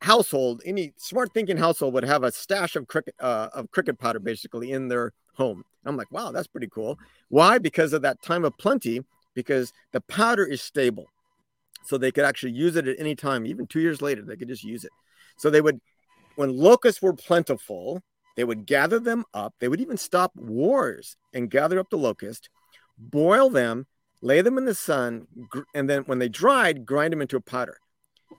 household, 0.00 0.62
any 0.64 0.92
smart 0.96 1.32
thinking 1.32 1.56
household 1.56 1.94
would 1.94 2.04
have 2.04 2.24
a 2.24 2.32
stash 2.32 2.76
of 2.76 2.86
cricket 2.86 3.14
uh, 3.20 3.48
of 3.54 3.70
cricket 3.70 3.98
powder 3.98 4.20
basically 4.20 4.72
in 4.72 4.88
their 4.88 5.12
home. 5.34 5.64
I'm 5.84 5.96
like, 5.96 6.12
wow, 6.12 6.30
that's 6.30 6.46
pretty 6.46 6.68
cool. 6.68 6.98
Why? 7.28 7.58
Because 7.58 7.92
of 7.92 8.02
that 8.02 8.22
time 8.22 8.44
of 8.44 8.56
plenty. 8.58 9.00
Because 9.34 9.72
the 9.92 10.02
powder 10.02 10.44
is 10.44 10.60
stable, 10.60 11.06
so 11.86 11.96
they 11.96 12.12
could 12.12 12.24
actually 12.24 12.52
use 12.52 12.76
it 12.76 12.86
at 12.86 13.00
any 13.00 13.14
time. 13.14 13.46
Even 13.46 13.66
two 13.66 13.80
years 13.80 14.02
later, 14.02 14.22
they 14.22 14.36
could 14.36 14.48
just 14.48 14.62
use 14.62 14.84
it. 14.84 14.90
So 15.38 15.48
they 15.48 15.62
would, 15.62 15.80
when 16.36 16.54
locusts 16.54 17.00
were 17.00 17.14
plentiful, 17.14 18.02
they 18.36 18.44
would 18.44 18.66
gather 18.66 19.00
them 19.00 19.24
up. 19.32 19.54
They 19.58 19.68
would 19.68 19.80
even 19.80 19.96
stop 19.96 20.32
wars 20.36 21.16
and 21.32 21.50
gather 21.50 21.78
up 21.78 21.88
the 21.88 21.96
locust 21.96 22.50
boil 22.98 23.50
them, 23.50 23.86
lay 24.20 24.40
them 24.40 24.58
in 24.58 24.64
the 24.64 24.74
sun, 24.74 25.26
and 25.74 25.88
then 25.88 26.02
when 26.02 26.18
they 26.18 26.28
dried, 26.28 26.86
grind 26.86 27.12
them 27.12 27.22
into 27.22 27.36
a 27.36 27.40
powder. 27.40 27.78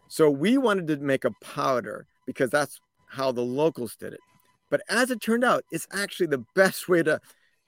So 0.07 0.29
we 0.29 0.57
wanted 0.57 0.87
to 0.87 0.97
make 0.97 1.25
a 1.25 1.31
powder 1.41 2.07
because 2.25 2.49
that's 2.49 2.79
how 3.07 3.31
the 3.31 3.41
locals 3.41 3.95
did 3.95 4.13
it. 4.13 4.19
But 4.69 4.81
as 4.89 5.11
it 5.11 5.21
turned 5.21 5.43
out, 5.43 5.63
it's 5.71 5.87
actually 5.91 6.27
the 6.27 6.45
best 6.55 6.89
way 6.89 7.03
to 7.03 7.19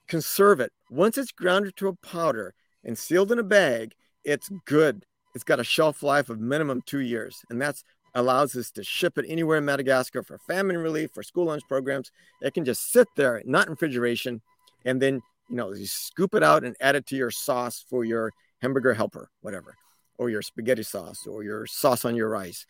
conserve 0.08 0.60
it. 0.60 0.72
Once 0.90 1.18
it's 1.18 1.32
ground 1.32 1.72
to 1.76 1.88
a 1.88 1.96
powder 1.96 2.54
and 2.84 2.98
sealed 2.98 3.32
in 3.32 3.38
a 3.38 3.44
bag, 3.44 3.94
it's 4.24 4.50
good. 4.64 5.04
It's 5.34 5.44
got 5.44 5.60
a 5.60 5.64
shelf 5.64 6.02
life 6.02 6.30
of 6.30 6.40
minimum 6.40 6.82
two 6.86 7.00
years. 7.00 7.44
And 7.50 7.60
that's 7.60 7.84
allows 8.16 8.56
us 8.56 8.70
to 8.70 8.82
ship 8.82 9.18
it 9.18 9.26
anywhere 9.28 9.58
in 9.58 9.64
Madagascar 9.64 10.22
for 10.22 10.38
famine 10.38 10.78
relief, 10.78 11.10
for 11.12 11.22
school 11.22 11.44
lunch 11.44 11.62
programs. 11.68 12.10
It 12.40 12.54
can 12.54 12.64
just 12.64 12.90
sit 12.90 13.06
there, 13.14 13.42
not 13.44 13.66
in 13.66 13.72
refrigeration, 13.72 14.40
and 14.86 15.00
then 15.00 15.20
you 15.48 15.56
know, 15.56 15.72
you 15.72 15.86
scoop 15.86 16.34
it 16.34 16.42
out 16.42 16.64
and 16.64 16.76
add 16.80 16.96
it 16.96 17.06
to 17.06 17.16
your 17.16 17.30
sauce 17.30 17.84
for 17.88 18.04
your 18.04 18.32
hamburger 18.60 18.94
helper, 18.94 19.30
whatever, 19.40 19.74
or 20.18 20.30
your 20.30 20.42
spaghetti 20.42 20.82
sauce 20.82 21.26
or 21.26 21.42
your 21.42 21.66
sauce 21.66 22.04
on 22.04 22.16
your 22.16 22.28
rice. 22.28 22.66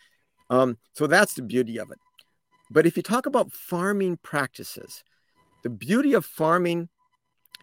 Um, 0.50 0.78
so 0.92 1.06
that's 1.06 1.34
the 1.34 1.42
beauty 1.42 1.78
of 1.78 1.90
it. 1.90 1.98
But 2.70 2.86
if 2.86 2.96
you 2.96 3.02
talk 3.02 3.26
about 3.26 3.52
farming 3.52 4.18
practices, 4.22 5.02
the 5.62 5.70
beauty 5.70 6.12
of 6.14 6.24
farming 6.24 6.88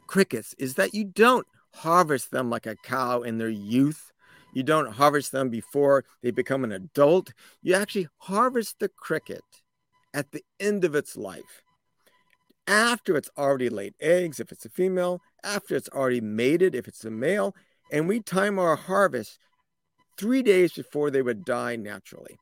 crickets 0.08 0.56
is 0.58 0.76
that 0.76 0.94
you 0.94 1.04
don't 1.04 1.48
harvest 1.74 2.32
them 2.32 2.50
like 2.50 2.66
a 2.66 2.76
cow 2.76 3.22
in 3.22 3.38
their 3.38 3.50
youth. 3.50 4.12
You 4.54 4.64
don't 4.64 4.94
harvest 4.94 5.32
them 5.32 5.50
before 5.50 6.06
they 6.22 6.32
become 6.32 6.64
an 6.64 6.72
adult. 6.72 7.34
You 7.62 7.74
actually 7.74 8.08
harvest 8.18 8.80
the 8.80 8.90
cricket 8.90 9.44
at 10.14 10.32
the 10.32 10.44
end 10.60 10.84
of 10.84 10.96
its 10.96 11.18
life 11.18 11.63
after 12.68 13.16
it's 13.18 13.30
already 13.38 13.70
laid 13.70 13.94
eggs 14.00 14.40
if 14.40 14.52
it's 14.52 14.66
a 14.66 14.70
female, 14.70 15.22
after 15.44 15.76
it's 15.76 15.90
already 15.90 16.22
mated 16.22 16.76
if 16.76 16.88
it's 16.88 17.04
a 17.06 17.12
male, 17.12 17.56
and 17.92 18.08
we 18.08 18.20
time 18.20 18.58
our 18.58 18.76
harvest 18.76 19.38
three 20.18 20.42
days 20.42 20.74
before 20.74 21.12
they 21.12 21.22
would 21.22 21.44
die 21.46 21.76
naturally. 21.76 22.38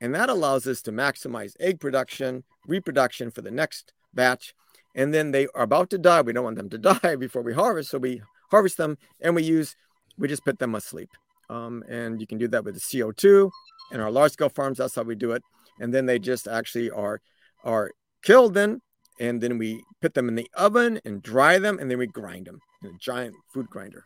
And 0.00 0.14
that 0.14 0.28
allows 0.28 0.66
us 0.66 0.82
to 0.82 0.92
maximize 0.92 1.54
egg 1.60 1.80
production, 1.80 2.44
reproduction 2.66 3.30
for 3.30 3.42
the 3.42 3.50
next 3.50 3.92
batch. 4.12 4.54
And 4.94 5.14
then 5.14 5.30
they 5.30 5.46
are 5.54 5.62
about 5.62 5.90
to 5.90 5.98
die. 5.98 6.22
We 6.22 6.32
don't 6.32 6.44
want 6.44 6.56
them 6.56 6.70
to 6.70 6.78
die 7.00 7.16
before 7.16 7.42
we 7.42 7.54
harvest. 7.54 7.90
So 7.90 7.98
we 7.98 8.22
harvest 8.50 8.76
them 8.76 8.98
and 9.20 9.34
we 9.34 9.42
use, 9.42 9.76
we 10.18 10.28
just 10.28 10.44
put 10.44 10.58
them 10.58 10.74
asleep. 10.74 11.08
Um, 11.48 11.84
and 11.88 12.20
you 12.20 12.26
can 12.26 12.38
do 12.38 12.48
that 12.48 12.64
with 12.64 12.74
the 12.74 12.80
CO2 12.80 13.50
in 13.92 14.00
our 14.00 14.10
large 14.10 14.32
scale 14.32 14.48
farms. 14.48 14.78
That's 14.78 14.94
how 14.94 15.02
we 15.02 15.14
do 15.14 15.32
it. 15.32 15.42
And 15.80 15.92
then 15.92 16.06
they 16.06 16.18
just 16.18 16.48
actually 16.48 16.90
are, 16.90 17.20
are 17.64 17.90
killed 18.22 18.54
then 18.54 18.80
and 19.20 19.40
then 19.40 19.58
we 19.58 19.82
put 20.00 20.14
them 20.14 20.28
in 20.28 20.34
the 20.34 20.48
oven 20.54 21.00
and 21.04 21.22
dry 21.22 21.58
them, 21.58 21.78
and 21.78 21.90
then 21.90 21.98
we 21.98 22.06
grind 22.06 22.46
them 22.46 22.60
in 22.82 22.90
a 22.90 22.98
giant 22.98 23.34
food 23.52 23.68
grinder. 23.68 24.04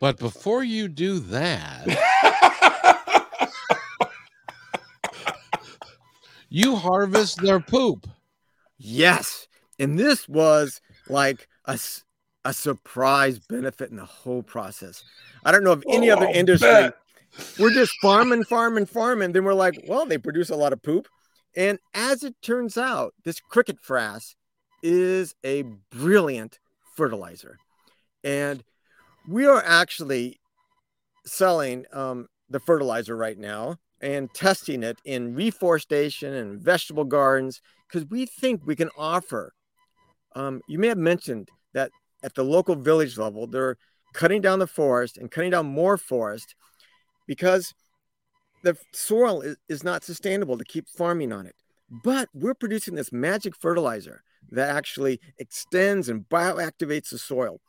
But 0.00 0.18
before 0.18 0.64
you 0.64 0.88
do 0.88 1.18
that, 1.20 1.86
you 6.48 6.76
harvest 6.76 7.40
their 7.40 7.60
poop. 7.60 8.06
Yes. 8.78 9.46
And 9.78 9.98
this 9.98 10.28
was 10.28 10.80
like 11.08 11.48
a, 11.64 11.78
a 12.44 12.52
surprise 12.52 13.38
benefit 13.38 13.90
in 13.90 13.96
the 13.96 14.04
whole 14.04 14.42
process. 14.42 15.04
I 15.44 15.52
don't 15.52 15.64
know 15.64 15.72
of 15.72 15.84
any 15.88 16.10
oh, 16.10 16.16
other 16.16 16.26
industry. 16.26 16.68
Bet. 16.68 16.96
We're 17.58 17.72
just 17.72 17.92
farming, 18.00 18.44
farming, 18.44 18.86
farming. 18.86 19.32
Then 19.32 19.44
we're 19.44 19.54
like, 19.54 19.82
well, 19.88 20.06
they 20.06 20.18
produce 20.18 20.50
a 20.50 20.56
lot 20.56 20.72
of 20.72 20.82
poop. 20.82 21.08
And 21.56 21.78
as 21.92 22.24
it 22.24 22.34
turns 22.42 22.76
out, 22.76 23.14
this 23.24 23.40
cricket 23.40 23.78
frass 23.80 24.34
is 24.82 25.34
a 25.44 25.64
brilliant 25.90 26.58
fertilizer. 26.96 27.58
And 28.22 28.62
we 29.28 29.46
are 29.46 29.62
actually 29.64 30.40
selling 31.24 31.86
um, 31.92 32.26
the 32.50 32.60
fertilizer 32.60 33.16
right 33.16 33.38
now 33.38 33.76
and 34.00 34.32
testing 34.34 34.82
it 34.82 34.98
in 35.04 35.34
reforestation 35.34 36.34
and 36.34 36.60
vegetable 36.60 37.04
gardens 37.04 37.60
because 37.88 38.08
we 38.10 38.26
think 38.26 38.62
we 38.64 38.76
can 38.76 38.90
offer. 38.98 39.52
Um, 40.34 40.60
you 40.68 40.78
may 40.78 40.88
have 40.88 40.98
mentioned 40.98 41.48
that 41.72 41.90
at 42.22 42.34
the 42.34 42.44
local 42.44 42.74
village 42.74 43.16
level, 43.16 43.46
they're 43.46 43.76
cutting 44.12 44.40
down 44.40 44.58
the 44.58 44.66
forest 44.66 45.16
and 45.16 45.30
cutting 45.30 45.50
down 45.50 45.66
more 45.66 45.96
forest 45.96 46.54
because 47.26 47.74
the 48.64 48.76
soil 48.92 49.40
is, 49.40 49.56
is 49.68 49.84
not 49.84 50.04
sustainable 50.04 50.58
to 50.58 50.64
keep 50.64 50.88
farming 50.88 51.32
on 51.32 51.46
it. 51.46 51.54
But 52.02 52.28
we're 52.34 52.54
producing 52.54 52.94
this 52.94 53.12
magic 53.12 53.54
fertilizer 53.56 54.22
that 54.50 54.74
actually 54.74 55.20
extends 55.38 56.08
and 56.08 56.28
bioactivates 56.28 57.10
the 57.10 57.18
soil. 57.18 57.60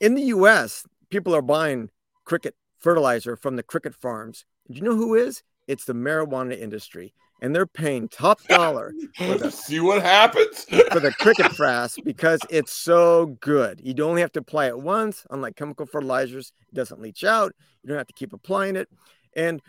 In 0.00 0.14
the 0.14 0.24
US, 0.24 0.84
people 1.10 1.34
are 1.34 1.42
buying 1.42 1.90
cricket 2.24 2.54
fertilizer 2.78 3.36
from 3.36 3.56
the 3.56 3.62
cricket 3.62 3.94
farms. 3.94 4.44
Do 4.68 4.76
you 4.76 4.82
know 4.82 4.96
who 4.96 5.14
is? 5.14 5.42
it's 5.66 5.84
the 5.84 5.92
marijuana 5.92 6.58
industry, 6.58 7.12
and 7.42 7.54
they're 7.54 7.66
paying 7.66 8.08
top 8.08 8.42
dollar. 8.44 8.92
The, 9.18 9.50
See 9.52 9.80
what 9.80 10.02
happens 10.02 10.64
for 10.90 11.00
the 11.00 11.12
cricket 11.12 11.46
frass 11.46 12.02
because 12.04 12.40
it's 12.50 12.72
so 12.72 13.36
good. 13.40 13.80
You 13.82 13.94
only 14.04 14.20
have 14.20 14.32
to 14.32 14.40
apply 14.40 14.68
it 14.68 14.78
once, 14.78 15.26
unlike 15.30 15.56
chemical 15.56 15.86
fertilizers. 15.86 16.52
It 16.72 16.74
doesn't 16.74 17.00
leach 17.00 17.24
out. 17.24 17.52
You 17.82 17.88
don't 17.88 17.98
have 17.98 18.06
to 18.06 18.12
keep 18.12 18.32
applying 18.32 18.76
it, 18.76 18.88
and 19.34 19.60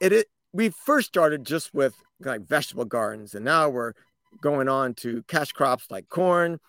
it, 0.00 0.12
it 0.12 0.26
we 0.52 0.70
first 0.70 1.08
started 1.08 1.44
just 1.44 1.74
with 1.74 1.94
like 2.20 2.46
vegetable 2.46 2.84
gardens, 2.84 3.34
and 3.34 3.44
now 3.44 3.68
we're 3.68 3.92
going 4.40 4.68
on 4.68 4.94
to 4.94 5.22
cash 5.24 5.52
crops 5.52 5.90
like 5.90 6.08
corn. 6.08 6.60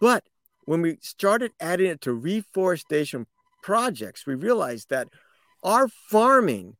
But 0.00 0.24
when 0.64 0.80
we 0.80 0.98
started 1.00 1.52
adding 1.60 1.90
it 1.90 2.00
to 2.02 2.12
reforestation 2.12 3.26
projects, 3.62 4.26
we 4.26 4.34
realized 4.34 4.90
that 4.90 5.08
our 5.62 5.88
farming 5.88 6.76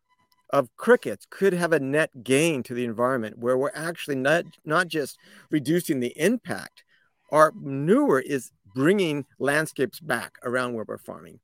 of 0.50 0.68
crickets 0.76 1.26
could 1.28 1.52
have 1.52 1.72
a 1.72 1.80
net 1.80 2.22
gain 2.22 2.62
to 2.62 2.74
the 2.74 2.84
environment 2.84 3.38
where 3.38 3.58
we're 3.58 3.70
actually 3.74 4.14
not, 4.14 4.44
not 4.64 4.88
just 4.88 5.18
reducing 5.50 6.00
the 6.00 6.12
impact, 6.16 6.84
our 7.32 7.52
manure 7.56 8.20
is 8.20 8.52
bringing 8.74 9.24
landscapes 9.38 10.00
back 10.00 10.38
around 10.44 10.74
where 10.74 10.84
we're 10.86 10.98
farming. 10.98 11.40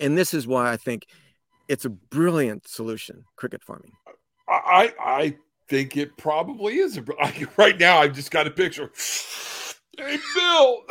And 0.00 0.16
this 0.16 0.32
is 0.32 0.46
why 0.46 0.72
I 0.72 0.76
think 0.76 1.06
it's 1.68 1.84
a 1.84 1.90
brilliant 1.90 2.68
solution, 2.68 3.24
cricket 3.36 3.62
farming. 3.62 3.92
I, 4.48 4.92
I 5.00 5.36
think 5.68 5.96
it 5.96 6.16
probably 6.16 6.78
is. 6.78 7.00
Right 7.56 7.78
now, 7.78 7.98
I've 7.98 8.14
just 8.14 8.30
got 8.30 8.46
a 8.46 8.50
picture. 8.50 8.90
Hey, 9.96 10.18
Bill. 10.34 10.82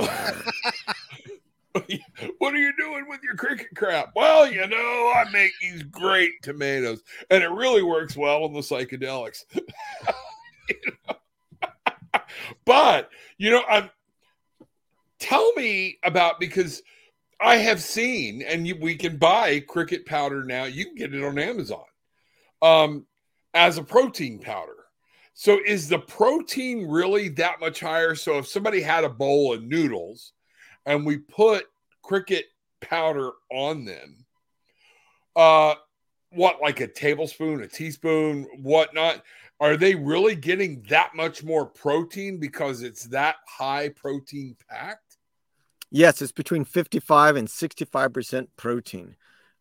what 2.37 2.53
are 2.53 2.57
you 2.57 2.73
doing 2.77 3.05
with 3.07 3.21
your 3.23 3.35
cricket 3.35 3.67
crap? 3.75 4.11
Well, 4.15 4.51
you 4.51 4.65
know, 4.67 5.13
I 5.15 5.25
make 5.31 5.51
these 5.61 5.83
great 5.83 6.31
tomatoes, 6.41 7.01
and 7.29 7.43
it 7.43 7.49
really 7.49 7.83
works 7.83 8.15
well 8.17 8.43
on 8.43 8.53
the 8.53 8.59
psychedelics. 8.59 9.45
you 9.53 10.75
know? 11.07 11.15
but 12.65 13.09
you 13.37 13.51
know, 13.51 13.63
I'm 13.69 13.89
tell 15.19 15.53
me 15.53 15.97
about 16.03 16.39
because 16.39 16.81
I 17.41 17.57
have 17.57 17.81
seen, 17.81 18.43
and 18.43 18.67
you, 18.67 18.75
we 18.79 18.95
can 18.95 19.17
buy 19.17 19.59
cricket 19.61 20.05
powder 20.05 20.43
now. 20.43 20.65
You 20.65 20.85
can 20.85 20.95
get 20.95 21.13
it 21.13 21.23
on 21.23 21.39
Amazon 21.39 21.83
um, 22.61 23.05
as 23.53 23.77
a 23.77 23.83
protein 23.83 24.39
powder. 24.39 24.75
So, 25.33 25.59
is 25.65 25.89
the 25.89 25.99
protein 25.99 26.87
really 26.87 27.29
that 27.29 27.59
much 27.59 27.79
higher? 27.79 28.15
So, 28.15 28.37
if 28.37 28.47
somebody 28.47 28.81
had 28.81 29.03
a 29.03 29.09
bowl 29.09 29.53
of 29.53 29.63
noodles 29.63 30.33
and 30.85 31.05
we 31.05 31.17
put 31.17 31.65
cricket 32.01 32.45
powder 32.81 33.31
on 33.51 33.85
them. 33.85 34.25
Uh, 35.35 35.75
what 36.31 36.61
like 36.61 36.81
a 36.81 36.87
tablespoon, 36.87 37.63
a 37.63 37.67
teaspoon, 37.67 38.47
whatnot? 38.61 39.23
Are 39.59 39.77
they 39.77 39.95
really 39.95 40.35
getting 40.35 40.83
that 40.89 41.11
much 41.15 41.43
more 41.43 41.65
protein 41.65 42.39
because 42.39 42.81
it's 42.81 43.03
that 43.05 43.35
high 43.47 43.89
protein 43.89 44.55
packed? 44.67 45.10
Yes, 45.91 46.21
it's 46.21 46.31
between 46.31 46.63
55 46.63 47.35
and 47.35 47.47
65% 47.47 48.47
protein. 48.55 49.15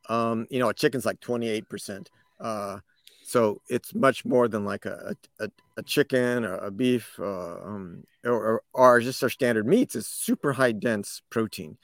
Um, 0.09 0.47
you 0.49 0.61
know, 0.61 0.69
a 0.69 0.75
chicken's 0.75 1.05
like 1.05 1.21
28%. 1.21 2.07
Uh, 2.39 2.79
so 3.25 3.61
it's 3.69 3.95
much 3.95 4.25
more 4.25 4.49
than 4.49 4.65
like 4.65 4.87
a, 4.87 5.17
a, 5.39 5.51
a 5.77 5.83
chicken 5.83 6.45
or 6.45 6.57
a 6.57 6.71
beef 6.71 7.19
uh, 7.21 7.61
um, 7.63 8.05
or, 8.25 8.63
or, 8.73 9.01
just 9.01 9.23
our 9.23 9.29
standard 9.29 9.67
meats 9.67 9.95
is 9.95 10.07
super 10.07 10.53
high 10.53 10.73
dense 10.73 11.23
protein. 11.31 11.77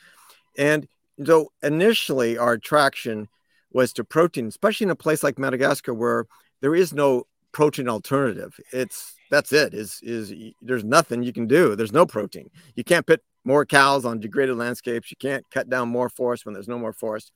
And 0.58 0.88
so 1.24 1.52
initially 1.62 2.38
our 2.38 2.54
attraction 2.54 3.28
was 3.72 3.92
to 3.92 4.04
protein, 4.04 4.46
especially 4.46 4.86
in 4.86 4.90
a 4.90 4.96
place 4.96 5.22
like 5.22 5.38
Madagascar 5.38 5.94
where 5.94 6.26
there 6.62 6.74
is 6.74 6.92
no 6.92 7.26
protein 7.52 7.88
alternative. 7.88 8.58
It's 8.72 9.14
that's 9.30 9.52
it. 9.52 9.74
Is 9.74 10.00
is 10.02 10.32
there's 10.62 10.84
nothing 10.84 11.22
you 11.22 11.32
can 11.32 11.46
do. 11.46 11.76
There's 11.76 11.92
no 11.92 12.06
protein. 12.06 12.50
You 12.74 12.84
can't 12.84 13.06
put 13.06 13.22
more 13.46 13.64
cows 13.64 14.04
on 14.04 14.20
degraded 14.20 14.56
landscapes. 14.56 15.10
You 15.10 15.16
can't 15.16 15.48
cut 15.50 15.70
down 15.70 15.88
more 15.88 16.08
forest 16.08 16.44
when 16.44 16.52
there's 16.52 16.68
no 16.68 16.78
more 16.78 16.92
forest. 16.92 17.32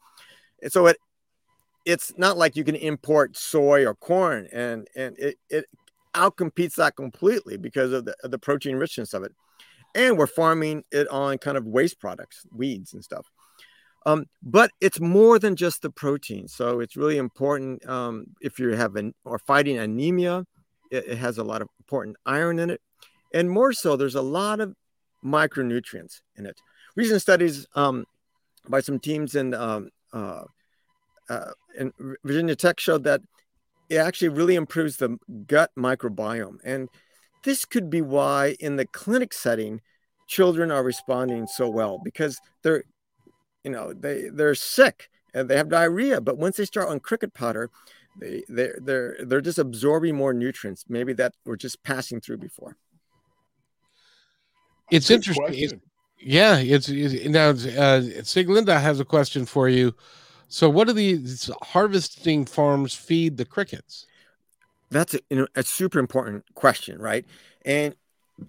And 0.63 0.73
so 0.73 0.87
it 0.87 0.99
it's 1.87 2.13
not 2.19 2.37
like 2.37 2.57
you 2.57 2.65
can 2.65 2.77
import 2.77 3.37
soy 3.37 3.87
or 3.87 3.95
corn 3.95 4.47
and 4.53 4.87
and 4.95 5.19
it, 5.19 5.37
it 5.49 5.65
outcompetes 6.15 6.75
that 6.75 6.97
completely 6.97 7.57
because 7.57 7.93
of 7.93 8.05
the, 8.05 8.15
of 8.25 8.33
the 8.33 8.39
protein 8.39 8.77
richness 8.77 9.15
of 9.15 9.23
it. 9.23 9.33
And 9.95 10.19
we're 10.19 10.27
farming 10.27 10.85
it 10.91 11.09
on 11.09 11.39
kind 11.39 11.57
of 11.57 11.65
waste 11.65 12.01
products, 12.01 12.45
weeds 12.53 12.93
and 12.93 13.03
stuff. 13.03 13.27
Um, 14.07 14.27
but 14.43 14.73
it's 14.81 14.99
more 14.99 15.39
than 15.39 15.55
just 15.55 15.83
the 15.83 15.91
protein. 15.91 16.49
So 16.49 16.81
it's 16.81 16.97
really 16.97 17.19
important 17.19 17.87
um, 17.89 18.27
if 18.41 18.59
you 18.59 18.71
have 18.71 18.97
an 18.97 19.15
or 19.25 19.39
fighting 19.39 19.79
anemia, 19.79 20.45
it, 20.91 21.07
it, 21.07 21.19
has 21.19 21.39
a 21.39 21.45
lot 21.45 21.63
of 21.63 21.69
important 21.79 22.17
iron 22.27 22.59
in 22.59 22.71
it. 22.71 22.81
And 23.33 23.51
more 23.51 23.73
so, 23.73 23.97
there's 23.97 24.17
a 24.17 24.23
lot 24.23 24.61
of 24.61 24.75
micronutrients 25.25 26.23
in 26.37 26.47
it. 26.47 26.61
Recent 26.97 27.23
studies 27.23 27.67
um, 27.75 28.05
by 28.69 28.81
some 28.81 28.99
teams 28.99 29.35
in 29.35 29.55
um, 29.55 29.91
uh, 30.13 30.45
uh, 31.29 31.53
and 31.79 31.93
Virginia 32.25 32.57
Tech 32.57 32.81
showed 32.81 33.05
that 33.05 33.21
it 33.89 33.97
actually 33.97 34.29
really 34.29 34.57
improves 34.57 34.97
the 34.97 35.19
gut 35.47 35.71
microbiome. 35.79 36.59
And 36.65 36.89
this 37.45 37.65
could 37.65 37.89
be 37.89 38.03
why, 38.03 38.57
in 38.61 38.77
the 38.77 38.87
clinic 38.87 39.33
setting, 39.33 39.81
children 40.27 40.71
are 40.71 40.83
responding 40.83 41.47
so 41.47 41.69
well 41.69 42.01
because 42.05 42.41
they're, 42.63 42.85
you 43.65 43.71
know, 43.71 43.93
they 43.93 44.29
they're 44.33 44.55
sick 44.55 45.09
and 45.35 45.49
they 45.49 45.57
have 45.57 45.69
diarrhea, 45.69 46.21
but 46.21 46.39
once 46.39 46.57
they 46.57 46.65
start 46.65 46.89
on 46.89 47.01
cricket 47.01 47.35
powder, 47.35 47.71
they 48.21 48.43
they 48.49 48.71
they're 48.81 49.17
they're 49.21 49.41
just 49.41 49.59
absorbing 49.59 50.17
more 50.17 50.33
nutrients, 50.33 50.85
maybe 50.89 51.13
that 51.15 51.35
were 51.45 51.57
just 51.57 51.83
passing 51.83 52.21
through 52.21 52.39
before. 52.39 52.77
It's 54.91 55.09
Good 55.09 55.15
interesting. 55.15 55.47
It's, 55.49 55.75
yeah, 56.19 56.59
it's, 56.59 56.89
it's 56.89 57.27
now 57.27 57.51
uh, 57.51 58.03
Sieglinde 58.23 58.69
has 58.69 59.01
a 59.01 59.05
question 59.05 59.47
for 59.47 59.69
you. 59.69 59.95
So, 60.49 60.69
what 60.69 60.89
do 60.89 60.93
these 60.93 61.51
harvesting 61.63 62.45
farms 62.45 62.95
feed 62.95 63.37
the 63.37 63.45
crickets? 63.45 64.07
That's 64.91 65.15
a, 65.15 65.21
you 65.31 65.37
know, 65.39 65.47
a 65.55 65.63
super 65.63 65.99
important 65.99 66.45
question, 66.55 67.01
right? 67.01 67.25
And 67.65 67.95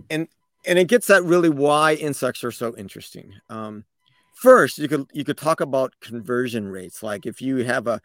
and 0.09 0.27
and 0.65 0.79
it 0.79 0.87
gets 0.87 1.09
at 1.09 1.23
really 1.23 1.49
why 1.49 1.93
insects 1.93 2.43
are 2.43 2.51
so 2.51 2.75
interesting. 2.75 3.33
Um, 3.49 3.85
first, 4.33 4.79
you 4.79 4.87
could 4.87 5.05
you 5.13 5.23
could 5.23 5.37
talk 5.37 5.61
about 5.61 5.93
conversion 6.01 6.67
rates. 6.67 7.03
Like 7.03 7.25
if 7.25 7.41
you 7.41 7.57
have 7.57 7.85
a 7.85 8.01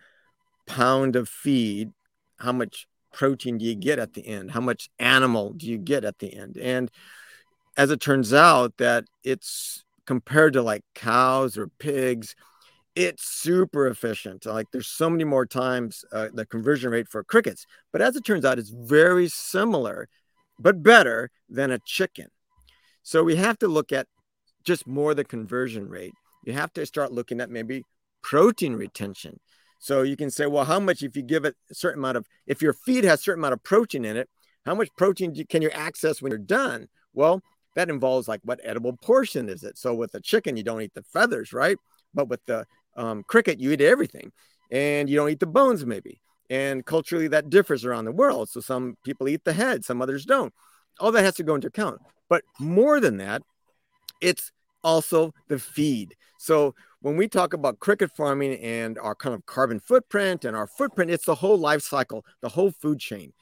pound 0.67 1.17
of 1.17 1.29
feed, 1.29 1.93
how 2.39 2.53
much 2.53 2.87
protein 3.13 3.57
do 3.59 3.65
you 3.65 3.75
get 3.75 3.99
at 3.99 4.13
the 4.13 4.27
end? 4.27 4.51
How 4.51 4.61
much 4.61 4.91
animal 4.99 5.55
do 5.55 5.67
you 5.67 5.79
get 5.79 6.05
at 6.05 6.19
the 6.19 6.35
end? 6.35 6.59
And 6.59 6.91
as 7.77 7.91
it 7.91 8.01
turns 8.01 8.33
out, 8.33 8.77
that 8.79 9.05
it's 9.23 9.85
compared 10.07 10.53
to 10.55 10.63
like 10.63 10.83
cows 10.95 11.59
or 11.59 11.69
pigs, 11.79 12.35
it's 12.95 13.25
super 13.25 13.87
efficient. 13.87 14.47
Like 14.47 14.69
there's 14.73 14.87
so 14.87 15.11
many 15.11 15.25
more 15.25 15.45
times 15.45 16.05
uh, 16.13 16.29
the 16.33 16.47
conversion 16.47 16.91
rate 16.91 17.09
for 17.09 17.23
crickets, 17.23 17.67
but 17.93 18.01
as 18.01 18.17
it 18.17 18.25
turns 18.25 18.45
out, 18.45 18.59
it's 18.59 18.71
very 18.71 19.29
similar, 19.29 20.09
but 20.59 20.83
better 20.83 21.31
than 21.49 21.71
a 21.71 21.79
chicken. 21.79 22.29
So 23.03 23.23
we 23.23 23.37
have 23.37 23.59
to 23.59 23.69
look 23.69 23.93
at 23.93 24.07
just 24.65 24.87
more 24.87 25.15
the 25.15 25.25
conversion 25.25 25.89
rate. 25.89 26.15
You 26.45 26.55
have 26.55 26.73
to 26.73 26.87
start 26.87 27.13
looking 27.13 27.41
at 27.41 27.51
maybe 27.51 27.85
protein 28.23 28.75
retention. 28.75 29.39
So 29.79 30.03
you 30.03 30.17
can 30.17 30.31
say, 30.31 30.47
well, 30.47 30.65
how 30.65 30.81
much 30.81 31.03
if 31.03 31.17
you 31.17 31.23
give 31.23 31.45
it 31.45 31.55
a 31.71 31.75
certain 31.75 32.01
amount 32.01 32.17
of, 32.17 32.27
if 32.47 32.63
your 32.63 32.73
feed 32.73 33.05
has 33.05 33.21
a 33.21 33.23
certain 33.23 33.41
amount 33.41 33.53
of 33.53 33.63
protein 33.63 34.05
in 34.05 34.17
it, 34.17 34.29
how 34.65 34.75
much 34.75 34.89
protein 34.97 35.35
can 35.49 35.63
you 35.63 35.71
access 35.71 36.23
when 36.23 36.31
you're 36.31 36.39
done? 36.39 36.89
Well, 37.13 37.43
that 37.77 37.91
involves 37.91 38.27
like 38.27 38.41
what 38.43 38.59
edible 38.65 38.95
portion 38.97 39.49
is 39.49 39.63
it? 39.63 39.79
So 39.79 39.95
with 39.95 40.11
the 40.13 40.21
chicken, 40.21 40.57
you 40.57 40.65
don't 40.65 40.83
eat 40.83 40.95
the 40.95 41.03
feathers, 41.03 41.53
right? 41.53 41.77
But 42.15 42.29
with 42.29 42.45
the 42.47 42.67
um, 42.97 43.23
cricket, 43.23 43.61
you 43.61 43.71
eat 43.71 43.81
everything, 43.81 44.33
and 44.71 45.09
you 45.09 45.17
don't 45.17 45.31
eat 45.31 45.41
the 45.41 45.47
bones, 45.47 45.87
maybe. 45.87 46.21
And 46.49 46.85
culturally, 46.85 47.29
that 47.29 47.51
differs 47.51 47.85
around 47.85 48.07
the 48.07 48.13
world. 48.13 48.49
So 48.49 48.61
some 48.61 48.97
people 49.05 49.29
eat 49.29 49.45
the 49.45 49.53
head, 49.53 49.85
some 49.85 50.01
others 50.01 50.25
don't. 50.25 50.53
All 50.99 51.13
that 51.13 51.23
has 51.23 51.35
to 51.35 51.43
go 51.43 51.55
into 51.55 51.69
account. 51.69 52.01
But 52.29 52.43
more 52.59 52.99
than 52.99 53.19
that, 53.19 53.43
it's 54.21 54.51
also 54.83 55.35
the 55.49 55.59
feed. 55.59 56.17
So 56.39 56.75
when 57.01 57.17
we 57.17 57.29
talk 57.29 57.53
about 57.53 57.79
cricket 57.79 58.11
farming 58.17 58.59
and 58.61 58.99
our 58.99 59.15
kind 59.15 59.35
of 59.35 59.45
carbon 59.45 59.81
footprint 59.81 60.45
and 60.45 60.57
our 60.57 60.67
footprint, 60.67 61.11
it's 61.11 61.27
the 61.27 61.35
whole 61.35 61.59
life 61.59 61.83
cycle, 61.83 62.25
the 62.41 62.49
whole 62.49 62.71
food 62.71 63.01
chain. 63.01 63.33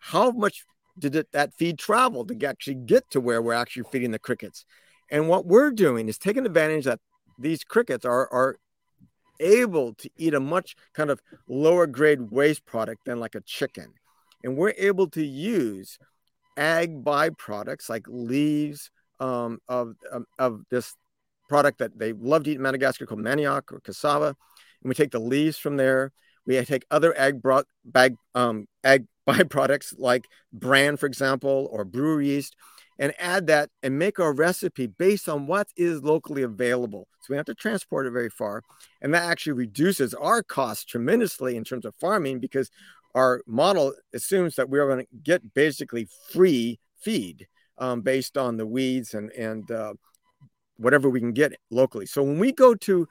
How 0.00 0.30
much 0.30 0.64
did 0.98 1.16
it, 1.16 1.32
that 1.32 1.54
feed 1.54 1.78
travel 1.78 2.24
to 2.26 2.46
actually 2.46 2.74
get 2.74 3.10
to 3.10 3.20
where 3.20 3.40
we're 3.40 3.52
actually 3.52 3.84
feeding 3.90 4.10
the 4.10 4.18
crickets? 4.18 4.64
And 5.10 5.28
what 5.28 5.46
we're 5.46 5.70
doing 5.70 6.08
is 6.08 6.18
taking 6.18 6.46
advantage 6.46 6.84
that 6.84 7.00
these 7.38 7.64
crickets 7.64 8.04
are, 8.04 8.32
are 8.32 8.56
able 9.40 9.94
to 9.94 10.10
eat 10.16 10.34
a 10.34 10.40
much 10.40 10.76
kind 10.94 11.10
of 11.10 11.20
lower 11.48 11.86
grade 11.86 12.30
waste 12.30 12.64
product 12.64 13.04
than 13.04 13.20
like 13.20 13.34
a 13.34 13.40
chicken. 13.40 13.92
And 14.44 14.56
we're 14.56 14.74
able 14.76 15.08
to 15.10 15.24
use 15.24 15.98
ag 16.56 17.04
byproducts 17.04 17.88
like 17.88 18.06
leaves 18.08 18.90
um, 19.20 19.58
of, 19.68 19.94
of, 20.10 20.24
of, 20.38 20.62
this 20.70 20.94
product 21.48 21.78
that 21.78 21.98
they 21.98 22.12
love 22.12 22.44
to 22.44 22.50
eat 22.50 22.56
in 22.56 22.62
Madagascar 22.62 23.06
called 23.06 23.20
manioc 23.20 23.72
or 23.72 23.80
cassava. 23.80 24.28
And 24.82 24.88
we 24.88 24.94
take 24.94 25.12
the 25.12 25.20
leaves 25.20 25.58
from 25.58 25.76
there. 25.76 26.12
We 26.44 26.62
take 26.64 26.84
other 26.90 27.16
ag, 27.16 27.40
bro- 27.40 27.62
bag, 27.84 28.16
um, 28.34 28.66
ag 28.82 29.06
byproducts 29.26 29.94
like 29.98 30.28
bran, 30.52 30.96
for 30.96 31.06
example, 31.06 31.68
or 31.70 31.84
brewer 31.84 32.22
yeast, 32.22 32.56
and 32.98 33.12
add 33.18 33.46
that 33.46 33.70
and 33.82 33.98
make 33.98 34.20
our 34.20 34.32
recipe 34.32 34.86
based 34.86 35.28
on 35.28 35.46
what 35.46 35.68
is 35.76 36.02
locally 36.02 36.42
available. 36.42 37.08
So 37.20 37.26
we 37.30 37.36
have 37.36 37.46
to 37.46 37.54
transport 37.54 38.06
it 38.06 38.10
very 38.10 38.30
far. 38.30 38.62
And 39.00 39.14
that 39.14 39.24
actually 39.24 39.54
reduces 39.54 40.14
our 40.14 40.42
costs 40.42 40.84
tremendously 40.84 41.56
in 41.56 41.64
terms 41.64 41.84
of 41.84 41.94
farming 41.96 42.40
because 42.40 42.70
our 43.14 43.42
model 43.46 43.94
assumes 44.14 44.56
that 44.56 44.68
we 44.68 44.78
are 44.78 44.86
going 44.86 45.04
to 45.04 45.16
get 45.22 45.54
basically 45.54 46.08
free 46.30 46.78
feed 47.00 47.46
um, 47.78 48.00
based 48.00 48.38
on 48.38 48.56
the 48.56 48.66
weeds 48.66 49.14
and, 49.14 49.30
and 49.32 49.70
uh, 49.70 49.94
whatever 50.76 51.08
we 51.10 51.20
can 51.20 51.32
get 51.32 51.52
locally. 51.70 52.06
So 52.06 52.22
when 52.22 52.38
we 52.38 52.52
go 52.52 52.74
to 52.74 53.08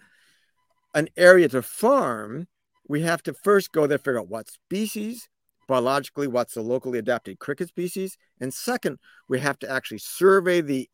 an 0.94 1.10
area 1.18 1.48
to 1.50 1.62
farm, 1.62 2.48
we 2.88 3.02
have 3.02 3.24
to 3.24 3.34
first 3.34 3.72
go 3.72 3.88
there, 3.88 3.98
figure 3.98 4.20
out 4.20 4.30
what 4.30 4.50
species, 4.50 5.30
biologically, 5.72 6.28
what's 6.28 6.56
the 6.56 6.62
locally 6.62 7.00
adapted 7.00 7.40
cricket 7.40 7.70
species. 7.70 8.18
And 8.42 8.54
second, 8.54 9.00
we 9.30 9.40
have 9.40 9.58
to 9.60 9.72
actually 9.72 10.00
survey 10.00 10.60
the 10.60 10.90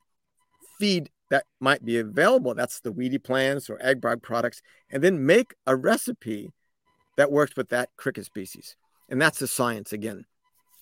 feed 0.80 1.09
that 1.32 1.45
might 1.59 1.84
be 1.84 1.97
available. 1.97 2.53
That's 2.53 2.80
the 2.82 2.91
weedy 2.91 3.17
plants 3.17 3.71
or 3.71 3.82
ag 3.82 4.03
products, 4.21 4.61
and 4.91 5.03
then 5.03 5.25
make 5.25 5.55
a 5.65 5.75
recipe 5.75 6.51
that 7.17 7.32
works 7.32 7.55
with 7.57 7.69
that 7.69 7.89
cricket 7.97 8.25
species. 8.25 8.75
And 9.09 9.19
that's 9.19 9.39
the 9.39 9.47
science 9.47 9.93
again. 9.93 10.25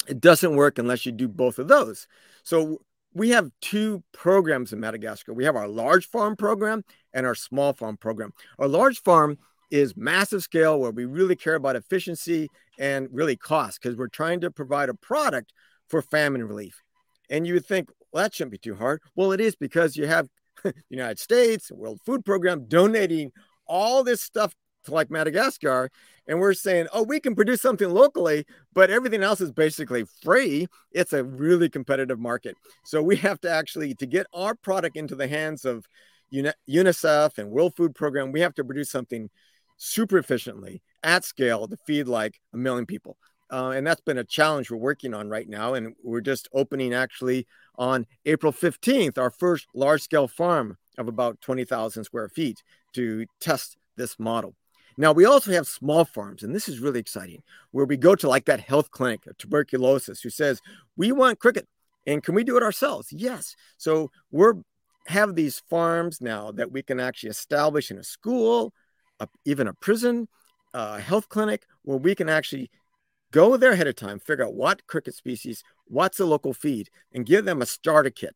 It 0.10 0.20
doesn't 0.20 0.58
work 0.58 0.78
unless 0.78 1.06
you 1.06 1.14
do 1.14 1.30
both 1.30 1.58
of 1.58 1.70
those. 1.70 2.06
So 2.44 2.82
we 3.14 3.30
have 3.30 3.50
two 3.62 4.04
programs 4.12 4.74
in 4.74 4.82
Madagascar. 4.82 5.34
We 5.34 5.46
have 5.46 5.56
our 5.56 5.70
large 5.70 6.10
farm 6.10 6.36
program 6.36 6.84
and 7.14 7.26
our 7.26 7.34
small 7.34 7.72
farm 7.72 7.96
program. 7.96 8.34
Our 8.60 8.68
large 8.68 9.02
farm 9.02 9.38
is 9.72 9.96
massive 9.98 10.44
scale 10.44 10.80
where 10.80 10.92
we 10.92 11.06
really 11.06 11.36
care 11.36 11.56
about 11.56 11.76
efficiency 11.76 12.50
and 12.80 13.08
really 13.12 13.36
cost 13.36 13.82
because 13.82 13.98
we're 13.98 14.08
trying 14.08 14.42
to 14.42 14.52
provide 14.52 14.90
a 14.90 14.94
product 14.94 15.54
for 15.88 16.02
famine 16.02 16.44
relief. 16.44 16.82
And 17.30 17.48
you 17.48 17.54
would 17.54 17.66
think, 17.66 17.90
well, 18.12 18.24
that 18.24 18.34
shouldn't 18.34 18.52
be 18.52 18.58
too 18.58 18.76
hard. 18.76 19.02
Well, 19.16 19.32
it 19.32 19.42
is 19.42 19.56
because 19.56 19.96
you 19.96 20.08
have 20.08 20.28
the 20.64 20.74
United 20.90 21.20
States, 21.20 21.72
World 21.72 22.00
Food 22.06 22.26
Program 22.26 22.66
donating 22.68 23.32
all 23.68 24.04
this 24.04 24.22
stuff 24.22 24.54
to 24.86 24.94
like 24.94 25.10
Madagascar. 25.10 25.90
And 26.28 26.40
we're 26.40 26.54
saying, 26.54 26.88
oh, 26.94 27.04
we 27.04 27.20
can 27.20 27.36
produce 27.36 27.62
something 27.62 27.90
locally, 27.90 28.46
but 28.74 28.90
everything 28.90 29.24
else 29.24 29.42
is 29.42 29.52
basically 29.52 30.06
free. 30.24 30.68
It's 30.92 31.14
a 31.14 31.24
really 31.24 31.70
competitive 31.70 32.20
market. 32.20 32.56
So 32.86 33.02
we 33.02 33.16
have 33.18 33.40
to 33.42 33.50
actually, 33.50 33.94
to 33.96 34.06
get 34.06 34.28
our 34.34 34.56
product 34.56 34.98
into 34.98 35.16
the 35.16 35.28
hands 35.28 35.66
of 35.66 35.86
UNICEF 36.34 37.38
and 37.38 37.52
World 37.52 37.76
Food 37.76 37.96
Program, 37.96 38.32
we 38.32 38.42
have 38.42 38.56
to 38.56 38.64
produce 38.64 38.90
something 38.90 39.30
super 39.78 40.18
efficiently 40.18 40.82
at 41.04 41.24
scale 41.24 41.68
to 41.68 41.78
feed 41.86 42.08
like 42.08 42.40
a 42.54 42.58
million 42.58 42.86
people. 42.86 43.18
Uh, 43.52 43.70
and 43.76 43.86
that's 43.86 44.02
been 44.02 44.18
a 44.18 44.24
challenge 44.24 44.72
we're 44.72 44.78
working 44.78 45.14
on 45.14 45.30
right 45.30 45.48
now. 45.48 45.76
And 45.76 45.96
we're 46.04 46.22
just 46.22 46.50
opening 46.54 46.94
actually 46.94 47.48
on 47.78 48.06
April 48.26 48.52
15th, 48.52 49.18
our 49.18 49.30
first 49.30 49.68
large 49.74 50.02
scale 50.02 50.28
farm 50.28 50.78
of 50.98 51.08
about 51.08 51.42
20,000 51.42 52.04
square 52.04 52.30
feet 52.30 52.64
to 52.94 53.26
test 53.40 53.78
this 53.98 54.18
model. 54.18 54.56
Now, 54.98 55.12
we 55.12 55.26
also 55.26 55.52
have 55.52 55.68
small 55.68 56.06
farms, 56.06 56.42
and 56.42 56.56
this 56.56 56.70
is 56.70 56.80
really 56.80 57.02
exciting, 57.02 57.44
where 57.72 57.86
we 57.86 57.98
go 57.98 58.16
to 58.16 58.30
like 58.30 58.46
that 58.46 58.62
health 58.62 58.92
clinic 58.92 59.28
of 59.28 59.38
tuberculosis 59.38 60.22
who 60.22 60.30
says, 60.30 60.62
We 60.96 61.12
want 61.12 61.40
cricket, 61.40 61.68
and 62.08 62.24
can 62.24 62.34
we 62.34 62.46
do 62.46 62.56
it 62.56 62.64
ourselves? 62.64 63.12
Yes. 63.12 63.58
So 63.78 64.10
we're 64.32 64.54
have 65.08 65.36
these 65.36 65.62
farms 65.70 66.20
now 66.20 66.52
that 66.52 66.72
we 66.72 66.82
can 66.82 67.00
actually 67.00 67.30
establish 67.30 67.92
in 67.92 67.98
a 67.98 68.04
school, 68.04 68.74
a, 69.20 69.28
even 69.46 69.68
a 69.68 69.74
prison, 69.74 70.28
a 70.74 71.00
health 71.00 71.30
clinic, 71.30 71.66
where 71.84 71.98
we 71.98 72.16
can 72.16 72.30
actually 72.30 72.70
go 73.32 73.58
there 73.58 73.72
ahead 73.72 73.88
of 73.88 73.96
time, 73.96 74.20
figure 74.20 74.46
out 74.46 74.54
what 74.54 74.86
cricket 74.88 75.14
species, 75.14 75.64
what's 75.88 76.18
the 76.18 76.26
local 76.26 76.54
feed, 76.54 76.90
and 77.14 77.26
give 77.26 77.46
them 77.46 77.62
a 77.62 77.66
starter 77.66 78.10
kit. 78.10 78.36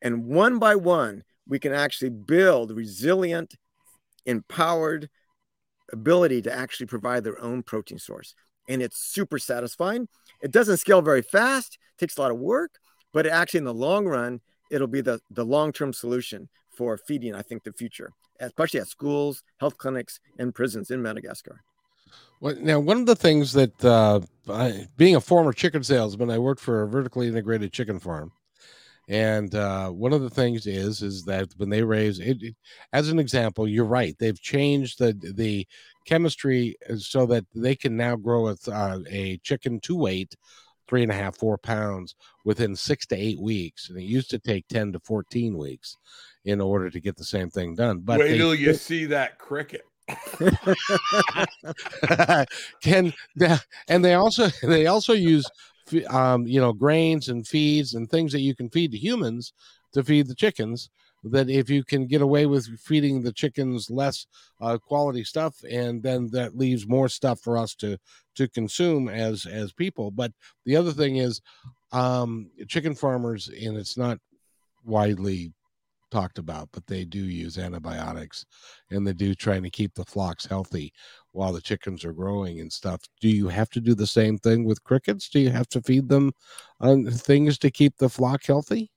And 0.00 0.24
one 0.26 0.58
by 0.58 0.74
one, 0.74 1.22
we 1.46 1.58
can 1.58 1.72
actually 1.72 2.10
build 2.10 2.70
resilient, 2.70 3.54
empowered 4.26 5.08
ability 5.92 6.42
to 6.42 6.52
actually 6.52 6.86
provide 6.86 7.24
their 7.24 7.40
own 7.40 7.62
protein 7.62 7.98
source. 7.98 8.34
And 8.68 8.80
it's 8.80 8.98
super 8.98 9.38
satisfying. 9.38 10.08
It 10.40 10.50
doesn't 10.50 10.78
scale 10.78 11.02
very 11.02 11.22
fast, 11.22 11.78
takes 11.98 12.16
a 12.16 12.20
lot 12.20 12.30
of 12.30 12.38
work, 12.38 12.78
but 13.12 13.26
actually 13.26 13.58
in 13.58 13.64
the 13.64 13.74
long 13.74 14.06
run, 14.06 14.40
it'll 14.70 14.86
be 14.86 15.02
the, 15.02 15.20
the 15.30 15.44
long-term 15.44 15.92
solution 15.92 16.48
for 16.72 16.96
feeding, 16.96 17.34
I 17.34 17.42
think, 17.42 17.64
the 17.64 17.72
future, 17.72 18.12
especially 18.40 18.80
at 18.80 18.88
schools, 18.88 19.42
health 19.58 19.78
clinics, 19.78 20.20
and 20.38 20.54
prisons 20.54 20.90
in 20.90 21.02
Madagascar. 21.02 21.62
Well, 22.40 22.56
now, 22.60 22.80
one 22.80 22.98
of 22.98 23.06
the 23.06 23.16
things 23.16 23.52
that, 23.52 23.84
uh, 23.84 24.20
I, 24.48 24.86
being 24.96 25.16
a 25.16 25.20
former 25.20 25.52
chicken 25.52 25.82
salesman, 25.84 26.30
I 26.30 26.38
worked 26.38 26.60
for 26.60 26.82
a 26.82 26.88
vertically 26.88 27.28
integrated 27.28 27.72
chicken 27.72 28.00
farm, 28.00 28.32
and 29.08 29.54
uh, 29.54 29.90
one 29.90 30.12
of 30.12 30.22
the 30.22 30.30
things 30.30 30.66
is 30.66 31.02
is 31.02 31.24
that 31.24 31.48
when 31.56 31.70
they 31.70 31.82
raise 31.82 32.18
it, 32.18 32.42
it, 32.42 32.54
as 32.92 33.08
an 33.08 33.18
example, 33.18 33.68
you're 33.68 33.84
right. 33.84 34.16
They've 34.18 34.40
changed 34.40 34.98
the 34.98 35.12
the 35.34 35.66
chemistry 36.04 36.76
so 36.96 37.26
that 37.26 37.44
they 37.54 37.76
can 37.76 37.96
now 37.96 38.16
grow 38.16 38.48
a, 38.48 38.56
uh, 38.68 38.98
a 39.08 39.36
chicken 39.38 39.80
to 39.80 39.96
weight 39.96 40.34
three 40.92 41.02
and 41.02 41.10
a 41.10 41.14
half, 41.14 41.38
four 41.38 41.56
pounds 41.56 42.14
within 42.44 42.76
six 42.76 43.06
to 43.06 43.16
eight 43.16 43.40
weeks. 43.40 43.88
And 43.88 43.98
it 43.98 44.02
used 44.02 44.28
to 44.28 44.38
take 44.38 44.68
10 44.68 44.92
to 44.92 45.00
14 45.00 45.56
weeks 45.56 45.96
in 46.44 46.60
order 46.60 46.90
to 46.90 47.00
get 47.00 47.16
the 47.16 47.24
same 47.24 47.48
thing 47.48 47.74
done. 47.74 48.00
But 48.00 48.20
wait 48.20 48.36
till 48.36 48.54
you 48.54 48.74
see 48.74 49.06
that 49.06 49.38
cricket. 49.38 49.86
can 52.82 53.14
and 53.88 54.04
they 54.04 54.12
also 54.12 54.48
they 54.62 54.86
also 54.86 55.14
use 55.14 55.46
um, 56.10 56.46
you 56.46 56.60
know 56.60 56.74
grains 56.74 57.30
and 57.30 57.48
feeds 57.48 57.94
and 57.94 58.10
things 58.10 58.32
that 58.32 58.40
you 58.40 58.54
can 58.54 58.68
feed 58.68 58.92
to 58.92 58.98
humans 58.98 59.54
to 59.94 60.04
feed 60.04 60.26
the 60.26 60.34
chickens 60.34 60.90
that 61.24 61.48
if 61.48 61.70
you 61.70 61.84
can 61.84 62.06
get 62.06 62.22
away 62.22 62.46
with 62.46 62.78
feeding 62.80 63.22
the 63.22 63.32
chickens 63.32 63.90
less 63.90 64.26
uh, 64.60 64.76
quality 64.78 65.24
stuff 65.24 65.54
and 65.70 66.02
then 66.02 66.28
that 66.32 66.56
leaves 66.56 66.86
more 66.86 67.08
stuff 67.08 67.40
for 67.40 67.56
us 67.56 67.74
to 67.76 67.96
to 68.34 68.48
consume 68.48 69.08
as 69.08 69.46
as 69.46 69.72
people. 69.72 70.10
But 70.10 70.32
the 70.64 70.76
other 70.76 70.92
thing 70.92 71.16
is 71.16 71.40
um 71.92 72.50
chicken 72.68 72.94
farmers 72.94 73.48
and 73.48 73.76
it's 73.76 73.96
not 73.96 74.18
widely 74.84 75.52
talked 76.10 76.38
about 76.38 76.68
but 76.72 76.86
they 76.86 77.04
do 77.04 77.20
use 77.20 77.56
antibiotics 77.56 78.44
and 78.90 79.06
they 79.06 79.14
do 79.14 79.34
trying 79.34 79.62
to 79.62 79.70
keep 79.70 79.94
the 79.94 80.04
flocks 80.04 80.44
healthy 80.44 80.92
while 81.30 81.52
the 81.54 81.60
chickens 81.60 82.04
are 82.04 82.12
growing 82.12 82.60
and 82.60 82.70
stuff. 82.70 83.00
Do 83.20 83.28
you 83.28 83.48
have 83.48 83.70
to 83.70 83.80
do 83.80 83.94
the 83.94 84.06
same 84.06 84.36
thing 84.36 84.64
with 84.64 84.84
crickets? 84.84 85.28
Do 85.28 85.40
you 85.40 85.50
have 85.50 85.68
to 85.68 85.80
feed 85.80 86.08
them 86.08 86.32
things 87.10 87.58
to 87.58 87.70
keep 87.70 87.96
the 87.96 88.10
flock 88.10 88.44
healthy 88.44 88.90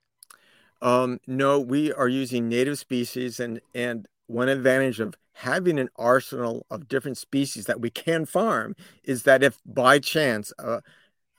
um, 0.81 1.19
no, 1.27 1.59
we 1.59 1.93
are 1.93 2.07
using 2.07 2.49
native 2.49 2.77
species, 2.77 3.39
and 3.39 3.61
and 3.73 4.07
one 4.27 4.49
advantage 4.49 4.99
of 4.99 5.15
having 5.33 5.79
an 5.79 5.89
arsenal 5.97 6.65
of 6.69 6.87
different 6.87 7.17
species 7.17 7.65
that 7.65 7.81
we 7.81 7.89
can 7.89 8.25
farm 8.25 8.75
is 9.03 9.23
that 9.23 9.43
if 9.43 9.59
by 9.65 9.99
chance 9.99 10.53
a, 10.57 10.81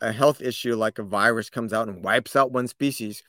a 0.01 0.13
health 0.13 0.41
issue 0.43 0.77
like 0.77 0.99
a 0.99 1.03
virus 1.03 1.49
comes 1.51 1.73
out 1.73 1.89
and 1.89 2.05
wipes 2.05 2.37
out 2.37 2.53
one 2.53 2.69
species, 2.69 3.23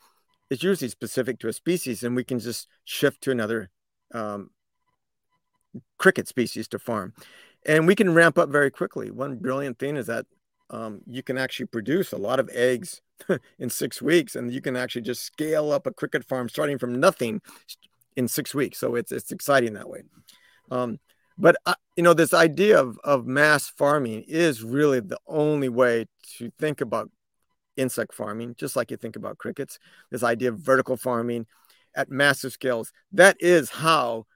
it's 0.50 0.62
usually 0.62 0.88
specific 0.88 1.38
to 1.38 1.48
a 1.48 1.52
species, 1.52 2.02
and 2.02 2.14
we 2.16 2.24
can 2.24 2.38
just 2.38 2.68
shift 2.84 3.22
to 3.22 3.30
another 3.30 3.70
um, 4.14 4.50
cricket 5.98 6.28
species 6.28 6.68
to 6.68 6.78
farm, 6.78 7.12
and 7.66 7.86
we 7.86 7.94
can 7.94 8.14
ramp 8.14 8.38
up 8.38 8.48
very 8.48 8.70
quickly. 8.70 9.10
One 9.10 9.36
brilliant 9.36 9.78
thing 9.78 9.96
is 9.96 10.06
that 10.06 10.26
um, 10.70 11.00
you 11.06 11.22
can 11.22 11.38
actually 11.38 11.66
produce 11.66 12.12
a 12.12 12.18
lot 12.18 12.40
of 12.40 12.50
eggs 12.52 13.02
in 13.58 13.70
six 13.70 14.02
weeks, 14.02 14.36
and 14.36 14.52
you 14.52 14.60
can 14.60 14.76
actually 14.76 15.02
just 15.02 15.22
scale 15.22 15.72
up 15.72 15.86
a 15.86 15.92
cricket 15.92 16.24
farm 16.24 16.48
starting 16.48 16.78
from 16.78 16.98
nothing 17.00 17.40
in 18.16 18.28
six 18.28 18.54
weeks. 18.54 18.78
So 18.78 18.94
it's 18.94 19.12
it's 19.12 19.32
exciting 19.32 19.74
that 19.74 19.88
way. 19.88 20.02
Um, 20.70 20.98
but 21.36 21.56
uh, 21.66 21.74
you 21.96 22.02
know, 22.02 22.14
this 22.14 22.34
idea 22.34 22.80
of 22.80 22.98
of 23.04 23.26
mass 23.26 23.68
farming 23.68 24.24
is 24.26 24.62
really 24.62 25.00
the 25.00 25.18
only 25.26 25.68
way 25.68 26.06
to 26.38 26.50
think 26.58 26.80
about 26.80 27.10
insect 27.76 28.14
farming, 28.14 28.56
just 28.58 28.76
like 28.76 28.90
you 28.90 28.96
think 28.96 29.16
about 29.16 29.38
crickets. 29.38 29.78
This 30.10 30.22
idea 30.22 30.50
of 30.50 30.58
vertical 30.58 30.96
farming 30.96 31.46
at 31.94 32.10
massive 32.10 32.52
scales. 32.52 32.92
That 33.12 33.36
is 33.40 33.70
how 33.70 34.26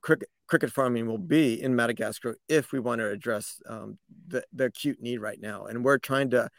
cricket 0.00 0.28
cricket 0.46 0.70
farming 0.70 1.06
will 1.06 1.18
be 1.18 1.60
in 1.60 1.74
Madagascar 1.74 2.36
if 2.48 2.72
we 2.72 2.78
want 2.78 3.00
to 3.00 3.08
address 3.08 3.60
um, 3.68 3.98
the, 4.28 4.44
the 4.52 4.66
acute 4.66 5.00
need 5.00 5.18
right 5.18 5.40
now. 5.40 5.64
And 5.64 5.84
we're 5.84 5.98
trying 5.98 6.30
to 6.30 6.50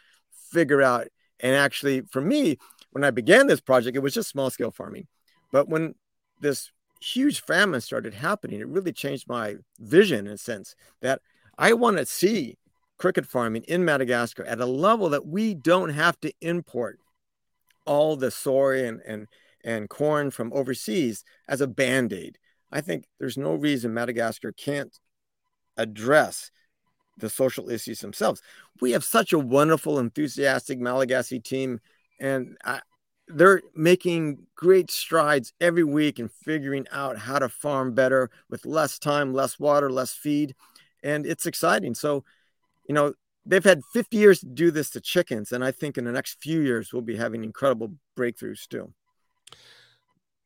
figure 0.51 0.81
out, 0.81 1.07
and 1.39 1.55
actually, 1.55 2.01
for 2.01 2.21
me, 2.21 2.57
when 2.91 3.03
I 3.03 3.11
began 3.11 3.47
this 3.47 3.61
project, 3.61 3.97
it 3.97 4.01
was 4.01 4.13
just 4.13 4.29
small 4.29 4.49
scale 4.49 4.71
farming. 4.71 5.07
But 5.51 5.67
when 5.67 5.95
this 6.39 6.71
huge 7.01 7.41
famine 7.41 7.81
started 7.81 8.13
happening, 8.13 8.59
it 8.59 8.67
really 8.67 8.93
changed 8.93 9.27
my 9.27 9.55
vision 9.79 10.27
in 10.27 10.33
a 10.33 10.37
sense 10.37 10.75
that 11.01 11.21
I 11.57 11.73
want 11.73 11.97
to 11.97 12.05
see 12.05 12.57
cricket 12.97 13.25
farming 13.25 13.63
in 13.63 13.83
Madagascar 13.83 14.43
at 14.45 14.61
a 14.61 14.65
level 14.65 15.09
that 15.09 15.27
we 15.27 15.53
don't 15.53 15.89
have 15.89 16.19
to 16.21 16.31
import 16.41 16.99
all 17.85 18.15
the 18.15 18.31
soy 18.31 18.85
and, 18.85 19.01
and, 19.05 19.27
and 19.63 19.89
corn 19.89 20.31
from 20.31 20.53
overseas 20.53 21.23
as 21.47 21.61
a 21.61 21.67
band 21.67 22.13
aid. 22.13 22.37
I 22.71 22.81
think 22.81 23.05
there's 23.19 23.37
no 23.37 23.55
reason 23.55 23.93
Madagascar 23.93 24.51
can't 24.51 24.97
address 25.77 26.51
the 27.17 27.29
social 27.29 27.69
issues 27.69 27.99
themselves. 27.99 28.41
We 28.81 28.91
have 28.91 29.03
such 29.03 29.33
a 29.33 29.39
wonderful, 29.39 29.99
enthusiastic 29.99 30.79
Malagasy 30.79 31.39
team, 31.39 31.79
and 32.19 32.57
I, 32.63 32.81
they're 33.27 33.61
making 33.75 34.45
great 34.55 34.91
strides 34.91 35.53
every 35.59 35.83
week 35.83 36.19
in 36.19 36.29
figuring 36.29 36.85
out 36.91 37.17
how 37.17 37.39
to 37.39 37.49
farm 37.49 37.93
better 37.93 38.29
with 38.49 38.65
less 38.65 38.99
time, 38.99 39.33
less 39.33 39.59
water, 39.59 39.89
less 39.89 40.13
feed. 40.13 40.55
And 41.03 41.25
it's 41.25 41.45
exciting. 41.45 41.95
So, 41.95 42.23
you 42.87 42.93
know, 42.93 43.13
they've 43.45 43.63
had 43.63 43.81
50 43.93 44.17
years 44.17 44.39
to 44.41 44.47
do 44.47 44.71
this 44.71 44.91
to 44.91 45.01
chickens. 45.01 45.51
And 45.51 45.63
I 45.63 45.71
think 45.71 45.97
in 45.97 46.05
the 46.05 46.11
next 46.11 46.41
few 46.41 46.61
years, 46.61 46.93
we'll 46.93 47.01
be 47.01 47.17
having 47.17 47.43
incredible 47.43 47.93
breakthroughs 48.17 48.67
too. 48.67 48.93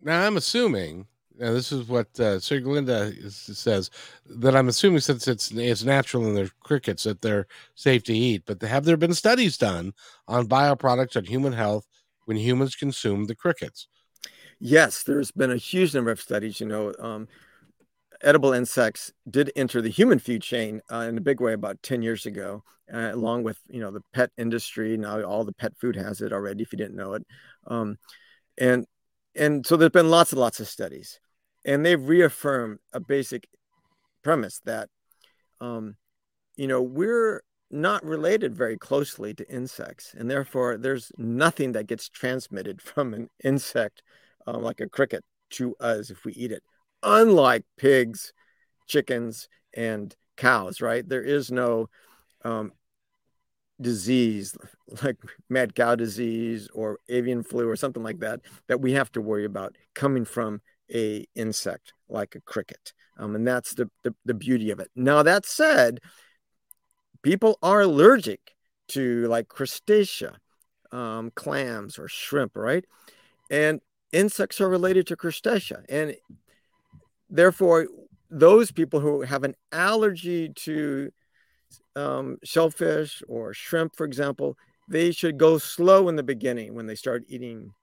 Now, 0.01 0.26
I'm 0.26 0.38
assuming 0.38 1.07
now 1.40 1.54
this 1.54 1.72
is 1.72 1.88
what 1.88 2.08
uh, 2.20 2.38
Sieglinde 2.38 3.32
says 3.32 3.90
that 4.26 4.58
I'm 4.58 4.68
assuming 4.68 5.00
since 5.00 5.26
it's 5.26 5.52
it's 5.52 5.84
natural 5.84 6.28
in 6.28 6.36
their 6.36 6.50
crickets 6.60 7.04
that 7.04 7.22
they're 7.22 7.48
safe 7.76 8.04
to 8.04 8.14
eat. 8.14 8.44
But 8.46 8.62
have 8.62 8.84
there 8.84 8.98
been 8.98 9.14
studies 9.14 9.58
done 9.58 9.94
on 10.28 10.50
bioproducts 10.50 11.16
on 11.16 11.24
human 11.24 11.54
health 11.54 11.88
when 12.26 12.36
humans 12.36 12.76
consume 12.76 13.26
the 13.26 13.36
crickets? 13.36 13.88
Yes, 14.60 15.04
there's 15.04 15.32
been 15.32 15.52
a 15.52 15.58
huge 15.58 15.96
number 15.96 16.12
of 16.12 16.20
studies. 16.20 16.60
You 16.60 16.68
know, 16.68 16.94
um, 17.00 17.30
edible 18.22 18.52
insects 18.52 19.14
did 19.30 19.50
enter 19.56 19.82
the 19.82 19.90
human 19.90 20.20
food 20.20 20.42
chain 20.42 20.82
uh, 20.92 21.06
in 21.08 21.18
a 21.18 21.22
big 21.22 21.40
way 21.40 21.54
about 21.54 21.82
10 21.84 22.02
years 22.02 22.26
ago, 22.26 22.64
uh, 22.94 23.12
along 23.14 23.44
with 23.44 23.60
you 23.70 23.80
know 23.80 23.92
the 23.92 24.04
pet 24.14 24.32
industry. 24.38 24.98
Now 24.98 25.22
all 25.22 25.46
the 25.46 25.54
pet 25.54 25.72
food 25.80 25.96
has 25.96 26.20
it 26.20 26.34
already. 26.34 26.64
If 26.64 26.74
you 26.74 26.78
didn't 26.78 26.98
know 26.98 27.14
it, 27.14 27.26
um, 27.66 27.98
and 28.58 28.86
and 29.36 29.66
so 29.66 29.78
there's 29.78 29.92
been 29.92 30.10
lots 30.10 30.34
and 30.34 30.42
lots 30.42 30.60
of 30.60 30.68
studies 30.68 31.22
and 31.66 31.86
they've 31.86 32.07
reaffirmed 32.07 32.80
a 32.93 32.99
basic 32.99 33.47
premise 34.24 34.60
that 34.66 34.89
um, 35.62 35.95
you 36.55 36.68
know 36.68 36.82
we're 36.82 37.41
not 37.72 38.03
related 38.03 38.55
very 38.55 38.78
closely 38.78 39.34
to 39.34 39.47
insects 39.49 40.16
and 40.18 40.30
therefore 40.30 40.78
there's 40.78 41.12
nothing 41.18 41.72
that 41.74 41.88
gets 41.88 42.10
transmitted 42.10 42.82
from 42.82 43.14
an 43.14 43.30
insect 43.43 44.01
um, 44.47 44.64
like 44.64 44.80
a 44.80 44.89
cricket 44.89 45.24
to 45.51 45.76
us 45.80 46.10
if 46.10 46.26
we 46.26 46.34
eat 46.34 46.51
it. 46.51 46.64
Unlike 47.03 47.66
pigs 47.78 48.34
chickens 48.88 49.47
and 49.74 50.16
cows 50.38 50.82
right? 50.82 51.07
There 51.07 51.24
is 51.24 51.51
no 51.51 51.89
um, 52.43 52.72
disease 53.82 54.57
like 55.03 55.18
mad 55.49 55.76
cow 55.76 55.95
disease 55.95 56.68
or 56.74 56.99
avian 57.07 57.43
flu 57.43 57.68
or 57.70 57.76
something 57.76 58.03
like 58.03 58.20
that 58.20 58.41
that 58.68 58.82
we 58.82 58.93
have 58.93 59.12
to 59.12 59.22
worry 59.22 59.45
about 59.45 59.76
coming 59.93 60.26
from 60.26 60.62
a 60.94 61.26
insect 61.36 61.94
like 62.08 62.36
a 62.36 62.42
cricket. 62.42 62.94
Um, 63.18 63.36
and 63.36 63.48
that's 63.48 63.74
the, 63.74 63.90
the, 64.04 64.16
the 64.26 64.34
beauty 64.34 64.72
of 64.72 64.80
it. 64.80 64.90
Now, 64.96 65.24
that 65.24 65.46
said, 65.46 66.00
people 67.22 67.58
are 67.62 67.82
allergic 67.82 68.56
to 68.90 69.28
like 69.28 69.48
crustacea, 69.48 70.36
um, 70.92 71.32
clams, 71.36 72.00
or 72.00 72.08
shrimp, 72.08 72.56
right? 72.56 72.86
And 73.52 73.82
insects 74.12 74.62
are 74.62 74.70
related 74.70 75.08
to 75.08 75.18
crustacea. 75.18 75.84
And 75.90 76.16
therefore, 77.30 77.88
those 78.30 78.72
people 78.72 79.00
who 79.00 79.22
have 79.22 79.44
an 79.44 79.56
allergy 79.72 80.50
to 80.50 81.12
um, 81.96 82.38
shellfish 82.44 83.22
or 83.28 83.54
shrimp, 83.54 83.96
for 83.96 84.06
example, 84.06 84.56
they 84.88 85.12
should 85.12 85.38
go 85.38 85.58
slow 85.58 86.10
in 86.10 86.16
the 86.16 86.24
beginning 86.24 86.74
when 86.74 86.88
they 86.88 86.96
start 86.96 87.24
eating 87.28 87.74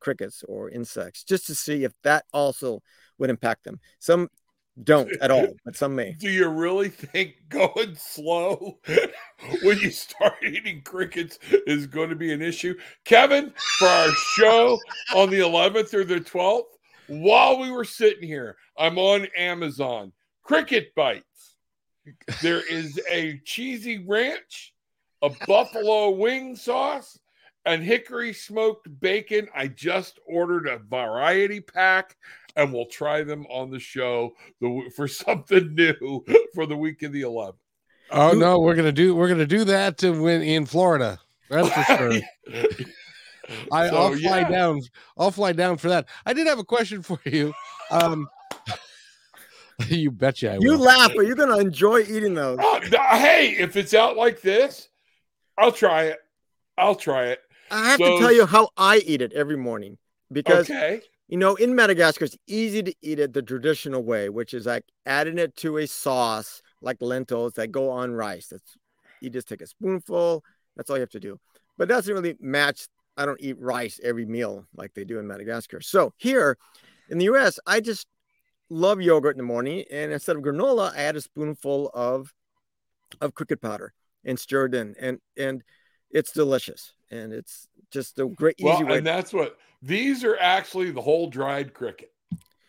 crickets 0.00 0.44
or 0.48 0.70
insects 0.70 1.24
just 1.24 1.46
to 1.46 1.54
see 1.54 1.84
if 1.84 1.92
that 2.02 2.24
also 2.32 2.80
would 3.18 3.30
impact 3.30 3.64
them. 3.64 3.80
Some 3.98 4.28
don't 4.82 5.10
at 5.22 5.30
all, 5.30 5.48
but 5.64 5.76
some 5.76 5.94
may. 5.94 6.12
Do 6.12 6.30
you 6.30 6.48
really 6.48 6.90
think 6.90 7.34
going 7.48 7.94
slow 7.94 8.78
when 9.62 9.78
you 9.78 9.90
start 9.90 10.34
eating 10.46 10.82
crickets 10.82 11.38
is 11.66 11.86
going 11.86 12.10
to 12.10 12.16
be 12.16 12.32
an 12.32 12.42
issue? 12.42 12.74
Kevin, 13.04 13.52
for 13.78 13.88
our 13.88 14.10
show 14.10 14.78
on 15.14 15.30
the 15.30 15.38
11th 15.38 15.94
or 15.94 16.04
the 16.04 16.20
12th, 16.20 16.64
while 17.08 17.58
we 17.58 17.70
were 17.70 17.84
sitting 17.84 18.28
here, 18.28 18.56
I'm 18.76 18.98
on 18.98 19.26
Amazon. 19.36 20.12
Cricket 20.42 20.94
bites. 20.94 21.54
There 22.42 22.62
is 22.70 23.00
a 23.10 23.40
cheesy 23.44 24.04
ranch, 24.06 24.74
a 25.22 25.30
buffalo 25.46 26.10
wing 26.10 26.54
sauce, 26.54 27.18
and 27.66 27.82
hickory 27.82 28.32
smoked 28.32 28.88
bacon. 29.00 29.48
I 29.54 29.66
just 29.68 30.20
ordered 30.26 30.68
a 30.68 30.78
variety 30.78 31.60
pack 31.60 32.16
and 32.54 32.72
we'll 32.72 32.86
try 32.86 33.22
them 33.22 33.44
on 33.50 33.70
the 33.70 33.80
show 33.80 34.34
the, 34.60 34.90
for 34.94 35.06
something 35.08 35.74
new 35.74 36.24
for 36.54 36.64
the 36.64 36.76
week 36.76 37.02
of 37.02 37.12
the 37.12 37.22
11th. 37.22 37.56
Oh 38.08 38.30
no, 38.30 38.60
we're 38.60 38.76
gonna 38.76 38.92
do 38.92 39.16
we're 39.16 39.28
gonna 39.28 39.46
do 39.46 39.64
that 39.64 39.98
to 39.98 40.12
win 40.12 40.40
in 40.40 40.64
Florida. 40.64 41.18
That's 41.50 41.68
for 41.68 41.82
sure. 41.96 42.20
I, 43.72 43.90
will 43.90 44.16
fly 44.16 44.40
yeah. 44.40 44.48
down. 44.48 44.80
I'll 45.18 45.32
fly 45.32 45.52
down 45.52 45.76
for 45.76 45.88
that. 45.88 46.06
I 46.24 46.32
did 46.32 46.46
have 46.46 46.60
a 46.60 46.64
question 46.64 47.02
for 47.02 47.18
you. 47.24 47.52
Um, 47.90 48.28
you 49.88 50.12
betcha. 50.12 50.52
I 50.52 50.58
you 50.60 50.72
will. 50.72 50.78
laugh, 50.78 51.12
but 51.16 51.26
you're 51.26 51.34
gonna 51.34 51.58
enjoy 51.58 52.02
eating 52.02 52.34
those. 52.34 52.60
Uh, 52.60 52.80
hey, 53.18 53.56
if 53.58 53.76
it's 53.76 53.92
out 53.92 54.16
like 54.16 54.40
this, 54.40 54.88
I'll 55.58 55.72
try 55.72 56.04
it. 56.04 56.18
I'll 56.78 56.94
try 56.94 57.26
it. 57.26 57.40
I 57.70 57.90
have 57.90 57.98
so, 57.98 58.12
to 58.12 58.18
tell 58.18 58.32
you 58.32 58.46
how 58.46 58.70
I 58.76 58.98
eat 58.98 59.22
it 59.22 59.32
every 59.32 59.56
morning 59.56 59.98
because 60.32 60.70
okay. 60.70 61.00
you 61.28 61.36
know 61.36 61.54
in 61.56 61.74
Madagascar 61.74 62.24
it's 62.24 62.36
easy 62.46 62.82
to 62.82 62.94
eat 63.02 63.18
it 63.18 63.32
the 63.32 63.42
traditional 63.42 64.02
way, 64.02 64.28
which 64.28 64.54
is 64.54 64.66
like 64.66 64.84
adding 65.04 65.38
it 65.38 65.56
to 65.56 65.78
a 65.78 65.86
sauce 65.86 66.62
like 66.80 67.00
lentils 67.00 67.54
that 67.54 67.72
go 67.72 67.90
on 67.90 68.12
rice. 68.12 68.48
That's 68.48 68.76
you 69.20 69.30
just 69.30 69.48
take 69.48 69.62
a 69.62 69.66
spoonful. 69.66 70.44
That's 70.76 70.90
all 70.90 70.96
you 70.96 71.00
have 71.00 71.10
to 71.10 71.20
do. 71.20 71.38
But 71.78 71.88
that 71.88 71.96
doesn't 71.96 72.14
really 72.14 72.36
match. 72.40 72.86
I 73.16 73.24
don't 73.24 73.40
eat 73.40 73.58
rice 73.58 73.98
every 74.02 74.26
meal 74.26 74.66
like 74.74 74.92
they 74.94 75.04
do 75.04 75.18
in 75.18 75.26
Madagascar. 75.26 75.80
So 75.80 76.12
here 76.18 76.58
in 77.08 77.18
the 77.18 77.24
U.S., 77.26 77.58
I 77.66 77.80
just 77.80 78.06
love 78.68 79.00
yogurt 79.00 79.36
in 79.36 79.38
the 79.38 79.44
morning, 79.44 79.84
and 79.90 80.12
instead 80.12 80.36
of 80.36 80.42
granola, 80.42 80.92
I 80.92 81.02
add 81.02 81.16
a 81.16 81.20
spoonful 81.20 81.90
of 81.94 82.32
of 83.20 83.34
cricket 83.34 83.62
powder 83.62 83.92
and 84.24 84.38
stir 84.38 84.66
it 84.66 84.74
in, 84.74 84.94
and 85.00 85.18
and 85.36 85.62
it's 86.16 86.32
delicious 86.32 86.92
and 87.10 87.32
it's 87.32 87.68
just 87.90 88.18
a 88.18 88.26
great 88.26 88.56
easy 88.58 88.66
well, 88.66 88.84
way. 88.84 88.98
And 88.98 89.06
that's 89.06 89.32
what 89.32 89.58
these 89.82 90.24
are 90.24 90.38
actually 90.38 90.90
the 90.90 91.00
whole 91.00 91.28
dried 91.28 91.74
cricket. 91.74 92.12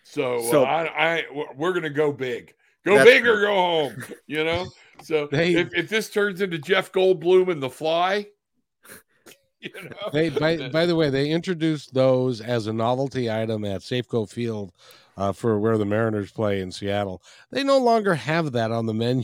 So, 0.04 0.41
so 0.52 0.64
uh, 0.64 0.68
I, 0.68 1.06
I 1.06 1.24
we're 1.56 1.74
gonna 1.74 1.89
go 1.89 2.12
big, 2.12 2.54
go 2.86 3.04
big 3.04 3.26
or 3.26 3.41
go 3.41 3.56
home. 3.56 4.04
You 4.28 4.43
know. 4.43 4.68
So 5.02 5.28
they, 5.32 5.56
if, 5.56 5.74
if 5.74 5.89
this 5.89 6.10
turns 6.10 6.41
into 6.41 6.58
Jeff 6.58 6.91
Goldblum 6.91 7.50
and 7.50 7.64
The 7.64 7.70
Fly, 7.70 8.28
you 9.62 9.72
know. 9.82 10.10
They 10.12 10.30
by 10.30 10.70
by 10.74 10.86
the 10.86 10.95
way, 10.95 11.10
they 11.10 11.30
introduced 11.30 11.93
those 11.93 12.41
as 12.41 12.68
a 12.68 12.74
novelty 12.74 13.32
item 13.32 13.64
at 13.64 13.82
Safeco 13.82 14.30
Field 14.30 14.74
uh, 15.16 15.32
for 15.32 15.58
where 15.60 15.78
the 15.78 15.86
Mariners 15.86 16.32
play 16.32 16.60
in 16.60 16.72
Seattle. 16.72 17.22
They 17.52 17.64
no 17.64 17.78
longer 17.78 18.14
have 18.14 18.52
that 18.54 18.72
on 18.72 18.86
the 18.86 18.93
menu. 18.93 19.24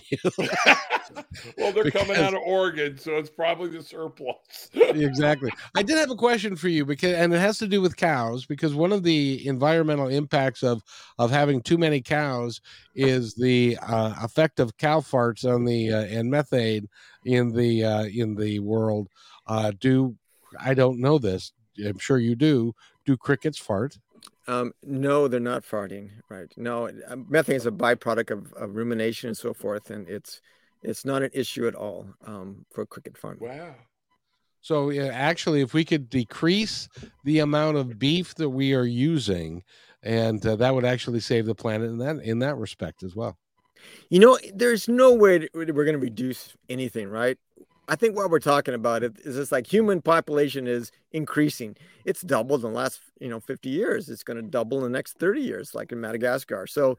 well, 1.58 1.72
they're 1.72 1.84
because, 1.84 2.06
coming 2.06 2.18
out 2.18 2.34
of 2.34 2.42
Oregon, 2.46 2.98
so 2.98 3.18
it's 3.18 3.30
probably 3.30 3.70
the 3.70 3.84
surplus. 3.84 4.36
exactly. 4.74 5.52
I 5.76 5.84
did 5.84 5.98
have 5.98 6.12
a 6.12 6.16
question 6.16 6.56
for 6.56 6.70
you 6.70 6.86
because, 6.86 7.14
and 7.14 7.34
it 7.34 7.40
has 7.40 7.58
to 7.60 7.68
do 7.68 7.82
with 7.82 7.98
cows, 7.98 8.46
because 8.46 8.74
one 8.74 8.92
of 8.92 9.04
the 9.04 9.46
environmental 9.48 10.08
impacts 10.08 10.64
of 10.64 10.84
of 11.18 11.32
having 11.32 11.62
too 11.62 11.78
many 11.78 12.02
cows 12.02 12.62
is 12.96 13.34
the 13.34 13.78
uh, 13.82 14.14
effect 14.22 14.60
of 14.60 14.78
cow 14.78 15.00
farts 15.00 15.46
on 15.46 15.66
the 15.66 15.92
uh, 15.92 16.04
and 16.04 16.30
methane 16.30 16.88
in 17.26 17.52
the 17.52 17.84
uh, 17.84 18.04
in 18.06 18.36
the 18.36 18.60
world. 18.60 19.10
Uh, 19.48 19.72
do 19.80 20.16
I 20.60 20.74
don't 20.74 21.00
know 21.00 21.18
this. 21.18 21.54
I'm 21.84 21.98
sure 21.98 22.20
you 22.20 22.36
do. 22.36 22.74
Do 23.06 23.18
crickets 23.18 23.58
fart? 23.58 23.98
Um, 24.48 24.74
no, 24.84 25.28
they're 25.28 25.40
not 25.40 25.64
farting. 25.64 26.12
Right? 26.30 26.52
No, 26.58 26.88
uh, 26.88 27.16
methane 27.28 27.56
is 27.56 27.66
a 27.66 27.72
byproduct 27.72 28.32
of, 28.32 28.54
of 28.54 28.76
rumination 28.76 29.30
and 29.30 29.38
so 29.38 29.54
forth, 29.54 29.90
and 29.90 30.08
it's 30.08 30.42
it's 30.84 31.06
not 31.06 31.24
an 31.24 31.32
issue 31.34 31.68
at 31.68 31.76
all 31.76 32.08
um, 32.26 32.66
for 32.72 32.86
cricket 32.86 33.18
farming. 33.18 33.48
Wow. 33.48 33.76
So 34.62 34.90
yeah, 34.90 35.08
actually, 35.08 35.62
if 35.62 35.74
we 35.74 35.84
could 35.84 36.10
decrease 36.10 36.88
the 37.26 37.40
amount 37.40 37.78
of 37.78 38.00
beef 38.00 38.36
that 38.36 38.50
we 38.50 38.74
are 38.74 38.86
using, 38.86 39.64
and 40.02 40.46
uh, 40.46 40.56
that 40.56 40.74
would 40.74 40.86
actually 40.86 41.20
save 41.20 41.46
the 41.46 41.56
planet 41.56 41.90
in 41.90 41.98
that 41.98 42.18
in 42.24 42.40
that 42.40 42.56
respect 42.56 43.04
as 43.04 43.16
well. 43.16 43.38
You 44.10 44.20
know, 44.20 44.40
there's 44.54 44.88
no 44.88 45.14
way 45.14 45.50
we're 45.54 45.66
going 45.66 45.94
to 45.94 45.98
reduce 45.98 46.56
anything, 46.70 47.10
right? 47.10 47.38
I 47.90 47.98
think 47.98 48.16
what 48.16 48.30
we're 48.30 48.40
talking 48.40 48.74
about 48.74 49.04
is 49.04 49.36
this 49.36 49.52
like 49.52 49.68
human 49.68 50.02
population 50.02 50.68
is 50.68 50.92
increasing. 51.12 51.76
It's 52.06 52.22
doubled 52.22 52.64
in 52.64 52.72
the 52.72 52.78
last, 52.78 53.02
you 53.20 53.28
know, 53.28 53.42
50 53.42 53.70
years. 53.70 54.08
It's 54.08 54.24
going 54.24 54.38
to 54.38 54.50
double 54.50 54.78
in 54.78 54.84
the 54.84 54.98
next 54.98 55.20
30 55.20 55.42
years, 55.42 55.76
like 55.76 55.92
in 55.92 56.00
Madagascar. 56.00 56.66
So 56.66 56.98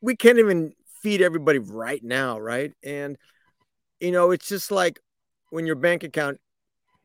we 0.00 0.14
can't 0.14 0.38
even 0.38 0.74
feed 1.00 1.22
everybody 1.22 1.58
right 1.58 2.02
now, 2.02 2.38
right? 2.38 2.72
And 2.82 3.16
you 4.00 4.12
know, 4.12 4.30
it's 4.30 4.48
just 4.48 4.70
like 4.70 5.00
when 5.50 5.66
your 5.66 5.76
bank 5.76 6.04
account 6.04 6.38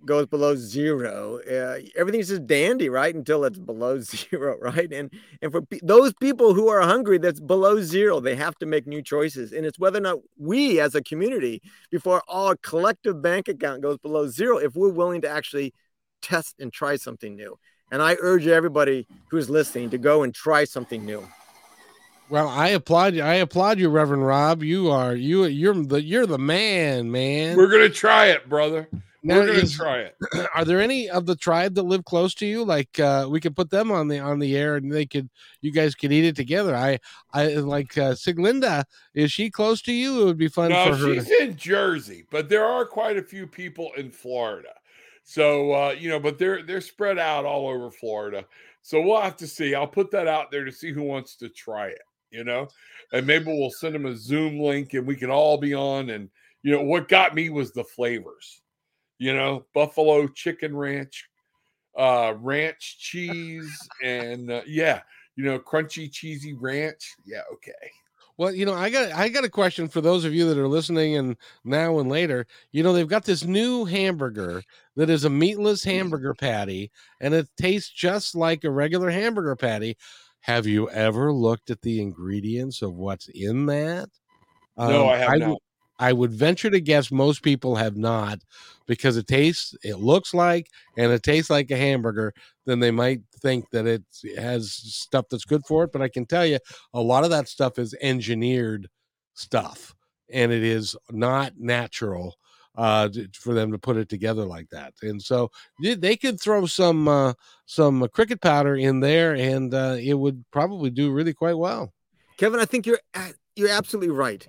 goes 0.05 0.27
below 0.27 0.55
zero, 0.55 1.39
uh, 1.39 1.79
everything's 1.95 2.27
just 2.27 2.45
dandy, 2.45 2.89
right? 2.89 3.13
Until 3.13 3.43
it's 3.43 3.57
below 3.57 3.99
zero, 4.01 4.57
right? 4.59 4.91
And 4.91 5.11
and 5.41 5.51
for 5.51 5.61
pe- 5.61 5.79
those 5.83 6.13
people 6.13 6.53
who 6.53 6.67
are 6.69 6.81
hungry, 6.81 7.17
that's 7.17 7.39
below 7.39 7.81
zero, 7.81 8.19
they 8.19 8.35
have 8.35 8.55
to 8.59 8.65
make 8.65 8.87
new 8.87 9.01
choices. 9.01 9.51
And 9.51 9.65
it's 9.65 9.79
whether 9.79 9.97
or 9.97 10.01
not 10.01 10.19
we, 10.37 10.79
as 10.79 10.95
a 10.95 11.03
community, 11.03 11.61
before 11.91 12.21
our 12.27 12.55
collective 12.55 13.21
bank 13.21 13.47
account 13.47 13.81
goes 13.81 13.97
below 13.97 14.27
zero, 14.27 14.57
if 14.57 14.75
we're 14.75 14.89
willing 14.89 15.21
to 15.21 15.29
actually 15.29 15.73
test 16.21 16.55
and 16.59 16.71
try 16.71 16.95
something 16.95 17.35
new. 17.35 17.57
And 17.91 18.01
I 18.01 18.17
urge 18.19 18.47
everybody 18.47 19.07
who's 19.29 19.49
listening 19.49 19.91
to 19.91 19.97
go 19.97 20.23
and 20.23 20.33
try 20.33 20.63
something 20.63 21.05
new. 21.05 21.27
Well, 22.29 22.47
I 22.47 22.69
applaud 22.69 23.13
you. 23.13 23.21
I 23.21 23.35
applaud 23.35 23.79
you, 23.79 23.89
Reverend 23.89 24.25
Rob. 24.25 24.63
You 24.63 24.89
are 24.89 25.15
you 25.15 25.45
you're 25.45 25.75
the 25.75 26.01
you're 26.01 26.25
the 26.25 26.39
man, 26.39 27.11
man. 27.11 27.55
We're 27.55 27.69
gonna 27.69 27.89
try 27.89 28.27
it, 28.27 28.49
brother. 28.49 28.89
Now, 29.25 29.39
We're 29.39 29.47
gonna 29.47 29.59
is, 29.59 29.75
try 29.75 30.01
it. 30.01 30.15
Are 30.55 30.63
there 30.65 30.79
any 30.79 31.09
of 31.09 31.25
the 31.25 31.35
tribe 31.35 31.73
that 31.75 31.83
live 31.83 32.05
close 32.05 32.35
to 32.35 32.45
you? 32.45 32.63
Like 32.63 32.99
uh, 32.99 33.25
we 33.27 33.39
could 33.39 33.55
put 33.55 33.71
them 33.71 33.91
on 33.91 34.07
the 34.07 34.19
on 34.19 34.37
the 34.37 34.55
air, 34.55 34.75
and 34.75 34.91
they 34.91 35.07
could 35.07 35.31
you 35.61 35.71
guys 35.71 35.95
could 35.95 36.11
eat 36.11 36.25
it 36.25 36.35
together. 36.35 36.75
I 36.75 36.99
I 37.33 37.55
like 37.55 37.97
uh, 37.97 38.13
Sieglinde. 38.13 38.83
Is 39.15 39.31
she 39.31 39.49
close 39.49 39.81
to 39.83 39.91
you? 39.91 40.21
It 40.21 40.25
would 40.25 40.37
be 40.37 40.47
fun 40.47 40.69
no, 40.69 40.85
for 40.85 40.95
her. 40.95 41.15
she's 41.15 41.31
in 41.31 41.57
Jersey, 41.57 42.25
but 42.29 42.49
there 42.49 42.65
are 42.65 42.85
quite 42.85 43.17
a 43.17 43.23
few 43.23 43.47
people 43.47 43.89
in 43.97 44.11
Florida. 44.11 44.73
So 45.23 45.73
uh, 45.73 45.95
you 45.97 46.09
know, 46.09 46.19
but 46.19 46.37
they're 46.37 46.61
they're 46.61 46.79
spread 46.79 47.17
out 47.17 47.45
all 47.45 47.67
over 47.67 47.89
Florida. 47.89 48.45
So 48.83 49.01
we'll 49.01 49.21
have 49.21 49.37
to 49.37 49.47
see. 49.47 49.73
I'll 49.73 49.87
put 49.87 50.11
that 50.11 50.27
out 50.27 50.51
there 50.51 50.65
to 50.65 50.71
see 50.71 50.91
who 50.91 51.01
wants 51.01 51.35
to 51.37 51.49
try 51.49 51.87
it. 51.87 52.03
You 52.35 52.43
know, 52.43 52.67
and 53.13 53.25
maybe 53.25 53.45
we'll 53.45 53.71
send 53.71 53.95
them 53.95 54.05
a 54.05 54.15
Zoom 54.15 54.59
link, 54.59 54.93
and 54.93 55.07
we 55.07 55.15
can 55.15 55.29
all 55.29 55.57
be 55.57 55.73
on. 55.73 56.09
And 56.09 56.29
you 56.63 56.71
know, 56.71 56.83
what 56.83 57.07
got 57.07 57.33
me 57.33 57.49
was 57.49 57.71
the 57.71 57.83
flavors 57.83 58.61
you 59.17 59.33
know, 59.33 59.65
buffalo 59.73 60.27
chicken 60.27 60.75
ranch, 60.75 61.29
uh, 61.97 62.33
ranch 62.39 62.97
cheese, 62.99 63.71
and 64.03 64.51
uh, 64.51 64.61
yeah, 64.67 65.01
you 65.35 65.45
know, 65.45 65.59
crunchy 65.59 66.11
cheesy 66.11 66.53
ranch. 66.53 67.15
Yeah, 67.25 67.41
okay. 67.53 67.91
Well, 68.37 68.53
you 68.53 68.65
know, 68.65 68.73
I 68.73 68.89
got 68.89 69.13
I 69.13 69.29
got 69.29 69.45
a 69.45 69.49
question 69.49 69.87
for 69.87 70.01
those 70.01 70.25
of 70.25 70.33
you 70.33 70.45
that 70.49 70.57
are 70.57 70.67
listening 70.67 71.15
and 71.15 71.37
now 71.63 71.99
and 71.99 72.09
later. 72.09 72.45
You 72.73 72.83
know, 72.83 72.91
they've 72.91 73.07
got 73.07 73.23
this 73.23 73.45
new 73.45 73.85
hamburger 73.85 74.61
that 74.97 75.09
is 75.09 75.23
a 75.23 75.29
meatless 75.29 75.85
hamburger 75.85 76.33
patty 76.33 76.91
and 77.21 77.33
it 77.33 77.47
tastes 77.55 77.89
just 77.89 78.35
like 78.35 78.65
a 78.65 78.69
regular 78.69 79.09
hamburger 79.09 79.55
patty. 79.55 79.95
Have 80.45 80.67
you 80.67 80.89
ever 80.91 81.33
looked 81.33 81.71
at 81.71 81.81
the 81.81 81.99
ingredients 82.01 82.81
of 82.83 82.93
what's 82.93 83.27
in 83.29 83.65
that? 83.65 84.09
No, 84.77 85.05
um, 85.05 85.09
I 85.09 85.17
have 85.17 85.31
I 85.31 85.37
not. 85.37 85.57
I 85.97 86.13
would 86.13 86.33
venture 86.33 86.69
to 86.69 86.81
guess 86.81 87.09
most 87.09 87.41
people 87.41 87.77
have 87.77 87.95
not 87.95 88.39
because 88.85 89.15
it 89.17 89.27
tastes, 89.27 89.73
it 89.81 89.95
looks 89.97 90.33
like, 90.33 90.67
and 90.97 91.11
it 91.11 91.23
tastes 91.23 91.49
like 91.49 91.71
a 91.71 91.77
hamburger. 91.77 92.33
Then 92.65 92.79
they 92.81 92.91
might 92.91 93.21
think 93.41 93.69
that 93.71 93.87
it 93.87 94.03
has 94.37 94.73
stuff 94.73 95.25
that's 95.31 95.45
good 95.45 95.65
for 95.65 95.85
it. 95.85 95.91
But 95.93 96.01
I 96.01 96.09
can 96.09 96.25
tell 96.25 96.45
you, 96.45 96.59
a 96.93 97.01
lot 97.01 97.23
of 97.23 97.29
that 97.29 97.47
stuff 97.47 97.79
is 97.79 97.95
engineered 98.01 98.89
stuff, 99.33 99.95
and 100.31 100.51
it 100.51 100.63
is 100.63 100.95
not 101.09 101.53
natural 101.57 102.35
uh, 102.77 103.09
for 103.33 103.53
them 103.53 103.71
to 103.71 103.77
put 103.77 103.97
it 103.97 104.09
together 104.09 104.45
like 104.45 104.69
that. 104.69 104.93
And 105.01 105.21
so 105.21 105.51
they 105.79 106.15
could 106.15 106.39
throw 106.39 106.65
some 106.65 107.07
uh, 107.07 107.33
some 107.65 108.07
cricket 108.09 108.41
powder 108.41 108.75
in 108.75 108.99
there, 108.99 109.35
and 109.35 109.73
uh, 109.73 109.97
it 109.99 110.13
would 110.13 110.43
probably 110.51 110.89
do 110.89 111.11
really 111.11 111.33
quite 111.33 111.57
well. 111.57 111.93
Kevin, 112.37 112.59
I 112.59 112.65
think 112.65 112.85
you're 112.85 112.99
you're 113.55 113.69
absolutely 113.69 114.11
right. 114.11 114.47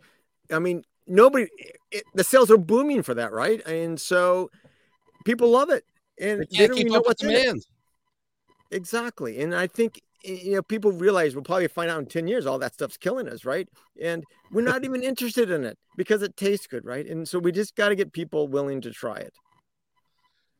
I 0.50 0.58
mean, 0.58 0.84
nobody 1.06 1.48
it, 1.90 2.04
the 2.14 2.24
sales 2.24 2.50
are 2.50 2.58
booming 2.58 3.02
for 3.02 3.14
that, 3.14 3.32
right? 3.32 3.64
And 3.66 4.00
so 4.00 4.50
people 5.24 5.50
love 5.50 5.70
it, 5.70 5.84
and 6.20 6.46
they, 6.50 6.66
don't 6.66 6.78
even 6.78 6.92
know 6.92 7.02
what's 7.04 7.22
demand. 7.22 7.64
Exactly, 8.70 9.40
and 9.40 9.54
I 9.54 9.66
think 9.68 10.00
you 10.22 10.54
know 10.54 10.62
people 10.62 10.92
realize 10.92 11.34
we'll 11.34 11.44
probably 11.44 11.68
find 11.68 11.90
out 11.90 11.98
in 11.98 12.06
10 12.06 12.28
years 12.28 12.46
all 12.46 12.58
that 12.58 12.74
stuff's 12.74 12.96
killing 12.96 13.28
us 13.28 13.44
right 13.44 13.68
and 14.00 14.24
we're 14.50 14.62
not 14.62 14.84
even 14.84 15.02
interested 15.02 15.50
in 15.50 15.64
it 15.64 15.78
because 15.96 16.22
it 16.22 16.36
tastes 16.36 16.66
good 16.66 16.84
right 16.84 17.06
and 17.06 17.28
so 17.28 17.38
we 17.38 17.52
just 17.52 17.76
got 17.76 17.88
to 17.88 17.94
get 17.94 18.12
people 18.12 18.48
willing 18.48 18.80
to 18.80 18.90
try 18.90 19.16
it 19.16 19.32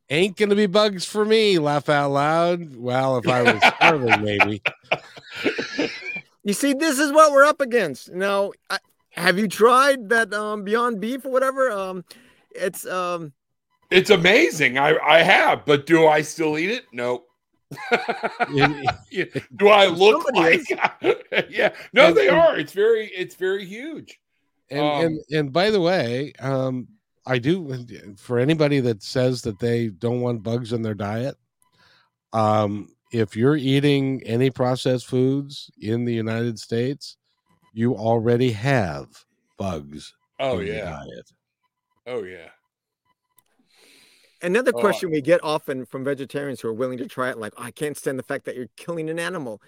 ain't 0.09 0.37
gonna 0.37 0.55
be 0.55 0.67
bugs 0.67 1.05
for 1.05 1.25
me 1.25 1.59
laugh 1.59 1.89
out 1.89 2.11
loud 2.11 2.75
well 2.75 3.17
if 3.17 3.27
i 3.27 3.41
was 3.41 3.61
starving 3.75 4.21
maybe 4.23 4.61
you 6.43 6.53
see 6.53 6.73
this 6.73 6.99
is 6.99 7.11
what 7.11 7.31
we're 7.31 7.43
up 7.43 7.59
against 7.59 8.11
now 8.11 8.51
I, 8.69 8.79
have 9.17 9.39
you 9.39 9.47
tried 9.47 10.09
that 10.09 10.31
um, 10.33 10.63
Beyond 10.63 11.01
Beef 11.01 11.25
or 11.25 11.31
whatever? 11.31 11.71
Um, 11.71 12.05
it's 12.51 12.85
um, 12.85 13.33
it's 13.89 14.09
amazing. 14.09 14.77
I 14.77 14.95
I 15.03 15.23
have, 15.23 15.65
but 15.65 15.85
do 15.85 16.07
I 16.07 16.21
still 16.21 16.57
eat 16.57 16.69
it? 16.69 16.85
No. 16.93 17.23
do 19.55 19.67
I 19.67 19.87
look 19.87 20.23
Somebody 20.23 20.63
like? 21.01 21.49
yeah, 21.49 21.73
no, 21.93 22.07
and, 22.07 22.17
they 22.17 22.29
are. 22.29 22.57
It's 22.57 22.73
very, 22.73 23.07
it's 23.07 23.35
very 23.35 23.65
huge. 23.65 24.19
And 24.69 24.79
um, 24.79 25.05
and 25.05 25.19
and 25.31 25.53
by 25.53 25.69
the 25.69 25.81
way, 25.81 26.33
um, 26.39 26.87
I 27.25 27.39
do 27.39 27.85
for 28.17 28.39
anybody 28.39 28.79
that 28.81 29.03
says 29.03 29.41
that 29.43 29.59
they 29.59 29.87
don't 29.87 30.21
want 30.21 30.43
bugs 30.43 30.73
in 30.73 30.81
their 30.81 30.93
diet. 30.93 31.35
Um, 32.33 32.89
if 33.11 33.35
you're 33.35 33.55
eating 33.55 34.21
any 34.23 34.49
processed 34.49 35.07
foods 35.07 35.71
in 35.81 36.05
the 36.05 36.13
United 36.13 36.59
States, 36.59 37.17
you 37.73 37.95
already 37.95 38.51
have 38.51 39.07
bugs. 39.57 40.13
Oh 40.39 40.59
yeah. 40.59 41.01
Oh 42.05 42.23
yeah. 42.23 42.49
Another 44.41 44.71
oh, 44.75 44.79
question 44.79 45.09
we 45.09 45.21
get 45.21 45.43
often 45.43 45.85
from 45.85 46.03
vegetarians 46.03 46.61
who 46.61 46.67
are 46.67 46.73
willing 46.73 46.97
to 46.99 47.07
try 47.07 47.29
it, 47.29 47.37
like, 47.37 47.53
oh, 47.57 47.63
I 47.63 47.71
can't 47.71 47.97
stand 47.97 48.19
the 48.19 48.23
fact 48.23 48.45
that 48.45 48.55
you're 48.55 48.69
killing 48.75 49.09
an 49.09 49.19
animal. 49.19 49.61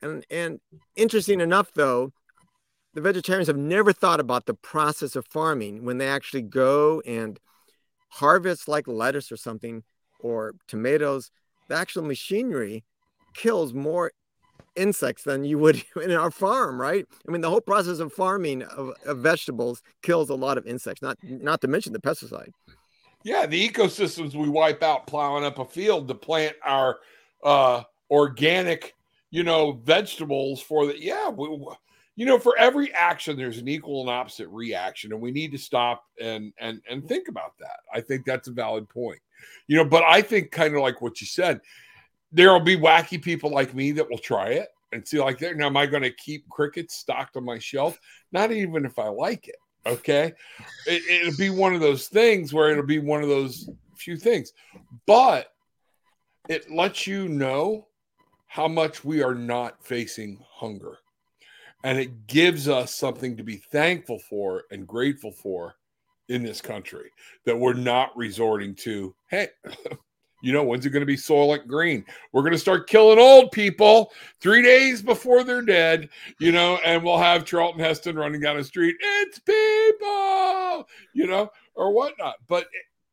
And 0.00 0.24
and 0.30 0.60
interesting 0.96 1.40
enough, 1.40 1.72
though, 1.74 2.12
the 2.94 3.00
vegetarians 3.00 3.48
have 3.48 3.56
never 3.56 3.92
thought 3.92 4.20
about 4.20 4.46
the 4.46 4.54
process 4.54 5.16
of 5.16 5.26
farming 5.26 5.84
when 5.84 5.98
they 5.98 6.08
actually 6.08 6.42
go 6.42 7.00
and 7.06 7.38
harvest 8.10 8.68
like 8.68 8.86
lettuce 8.86 9.32
or 9.32 9.36
something 9.36 9.82
or 10.20 10.54
tomatoes. 10.68 11.30
The 11.68 11.76
actual 11.76 12.02
machinery 12.02 12.84
kills 13.34 13.72
more 13.72 14.12
insects 14.76 15.24
than 15.24 15.44
you 15.44 15.58
would 15.58 15.82
in 16.02 16.12
our 16.12 16.30
farm, 16.30 16.80
right? 16.80 17.06
I 17.26 17.32
mean, 17.32 17.40
the 17.40 17.50
whole 17.50 17.60
process 17.60 17.98
of 17.98 18.12
farming 18.12 18.62
of, 18.62 18.92
of, 19.06 19.18
vegetables 19.18 19.82
kills 20.02 20.30
a 20.30 20.34
lot 20.34 20.58
of 20.58 20.66
insects, 20.66 21.02
not 21.02 21.18
not 21.22 21.60
to 21.62 21.68
mention 21.68 21.92
the 21.92 22.00
pesticide. 22.00 22.50
Yeah, 23.24 23.46
the 23.46 23.68
ecosystems 23.68 24.34
we 24.34 24.48
wipe 24.48 24.82
out 24.82 25.06
plowing 25.06 25.44
up 25.44 25.58
a 25.58 25.64
field 25.64 26.08
to 26.08 26.14
plant 26.14 26.56
our 26.64 26.98
uh, 27.44 27.82
organic, 28.10 28.94
you 29.30 29.42
know, 29.42 29.72
vegetables 29.72 30.60
for 30.60 30.86
the 30.86 31.00
yeah, 31.00 31.28
we, 31.28 31.46
you 32.16 32.26
know, 32.26 32.38
for 32.38 32.56
every 32.58 32.92
action 32.92 33.36
there's 33.36 33.58
an 33.58 33.68
equal 33.68 34.02
and 34.02 34.10
opposite 34.10 34.48
reaction, 34.48 35.12
and 35.12 35.20
we 35.20 35.30
need 35.30 35.52
to 35.52 35.58
stop 35.58 36.04
and 36.20 36.52
and 36.58 36.80
and 36.90 37.06
think 37.06 37.28
about 37.28 37.56
that. 37.58 37.80
I 37.92 38.00
think 38.00 38.24
that's 38.24 38.48
a 38.48 38.52
valid 38.52 38.88
point. 38.88 39.20
You 39.66 39.76
know, 39.76 39.84
but 39.84 40.02
I 40.02 40.22
think 40.22 40.50
kind 40.50 40.74
of 40.74 40.82
like 40.82 41.00
what 41.00 41.20
you 41.20 41.26
said, 41.26 41.60
there 42.32 42.52
will 42.52 42.60
be 42.60 42.76
wacky 42.76 43.22
people 43.22 43.50
like 43.50 43.74
me 43.74 43.92
that 43.92 44.08
will 44.10 44.18
try 44.18 44.48
it 44.48 44.68
and 44.92 45.06
see 45.06 45.20
like. 45.20 45.40
Now, 45.40 45.66
am 45.66 45.76
I 45.76 45.86
going 45.86 46.02
to 46.02 46.12
keep 46.12 46.48
crickets 46.48 46.96
stocked 46.96 47.36
on 47.36 47.44
my 47.44 47.58
shelf? 47.58 47.98
Not 48.32 48.52
even 48.52 48.84
if 48.84 48.98
I 48.98 49.08
like 49.08 49.48
it. 49.48 49.56
Okay. 49.86 50.32
It, 50.86 51.02
it'll 51.08 51.36
be 51.36 51.50
one 51.50 51.74
of 51.74 51.80
those 51.80 52.08
things 52.08 52.52
where 52.52 52.70
it'll 52.70 52.86
be 52.86 52.98
one 52.98 53.22
of 53.22 53.28
those 53.28 53.68
few 53.96 54.16
things, 54.16 54.52
but 55.06 55.52
it 56.48 56.70
lets 56.70 57.06
you 57.06 57.28
know 57.28 57.86
how 58.46 58.68
much 58.68 59.04
we 59.04 59.22
are 59.22 59.34
not 59.34 59.84
facing 59.84 60.38
hunger. 60.50 60.98
And 61.84 61.98
it 61.98 62.26
gives 62.26 62.68
us 62.68 62.94
something 62.94 63.36
to 63.36 63.42
be 63.42 63.56
thankful 63.56 64.18
for 64.18 64.64
and 64.70 64.86
grateful 64.86 65.32
for 65.32 65.74
in 66.28 66.42
this 66.42 66.60
country 66.60 67.10
that 67.44 67.58
we're 67.58 67.72
not 67.72 68.16
resorting 68.16 68.74
to. 68.76 69.14
Hey, 69.30 69.48
you 70.42 70.52
know, 70.52 70.64
when's 70.64 70.84
it 70.84 70.90
going 70.90 71.00
to 71.00 71.06
be 71.06 71.16
Soylent 71.16 71.66
Green? 71.66 72.04
We're 72.32 72.42
going 72.42 72.52
to 72.52 72.58
start 72.58 72.88
killing 72.88 73.18
old 73.18 73.52
people 73.52 74.12
three 74.40 74.60
days 74.60 75.00
before 75.00 75.44
they're 75.44 75.62
dead, 75.62 76.10
you 76.40 76.52
know, 76.52 76.78
and 76.84 77.02
we'll 77.02 77.16
have 77.16 77.44
Charlton 77.44 77.80
Heston 77.80 78.16
running 78.16 78.40
down 78.40 78.56
the 78.56 78.64
street. 78.64 78.96
It's 79.00 79.38
people, 79.38 80.88
you 81.14 81.28
know, 81.28 81.50
or 81.74 81.92
whatnot. 81.92 82.34
But 82.48 82.66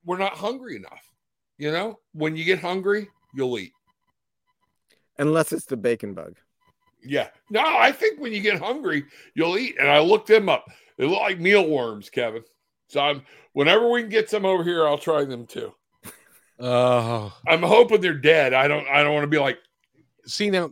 we're 0.04 0.18
not 0.18 0.34
hungry 0.34 0.76
enough. 0.76 1.14
You 1.60 1.72
know, 1.72 2.00
when 2.14 2.36
you 2.36 2.44
get 2.44 2.60
hungry, 2.60 3.08
you'll 3.36 3.60
eat. 3.60 3.74
Unless 5.20 5.54
it's 5.54 5.66
the 5.66 5.78
bacon 5.78 6.14
bug. 6.14 6.36
Yeah. 7.04 7.28
No, 7.50 7.62
I 7.62 7.92
think 7.92 8.20
when 8.20 8.34
you 8.34 8.42
get 8.42 8.60
hungry, 8.60 9.06
you'll 9.36 9.58
eat. 9.58 9.76
And 9.80 9.90
I 9.90 10.00
looked 10.00 10.28
them 10.28 10.50
up. 10.50 10.66
They 10.98 11.06
look 11.06 11.22
like 11.22 11.40
mealworms, 11.40 12.10
Kevin. 12.10 12.44
So 12.88 13.02
I'm 13.02 13.22
whenever 13.54 13.88
we 13.88 14.02
can 14.02 14.10
get 14.10 14.30
some 14.30 14.46
over 14.46 14.64
here, 14.64 14.88
I'll 14.88 14.98
try 14.98 15.24
them 15.26 15.46
too. 15.46 15.74
Oh, 16.60 17.34
I'm 17.48 17.64
hoping 17.64 18.02
they're 18.02 18.14
dead. 18.14 18.54
I 18.54 18.68
don't. 18.68 18.88
I 18.88 19.04
don't 19.04 19.14
want 19.14 19.24
to 19.24 19.28
be 19.28 19.40
like. 19.40 19.60
See 20.26 20.50
now, 20.50 20.72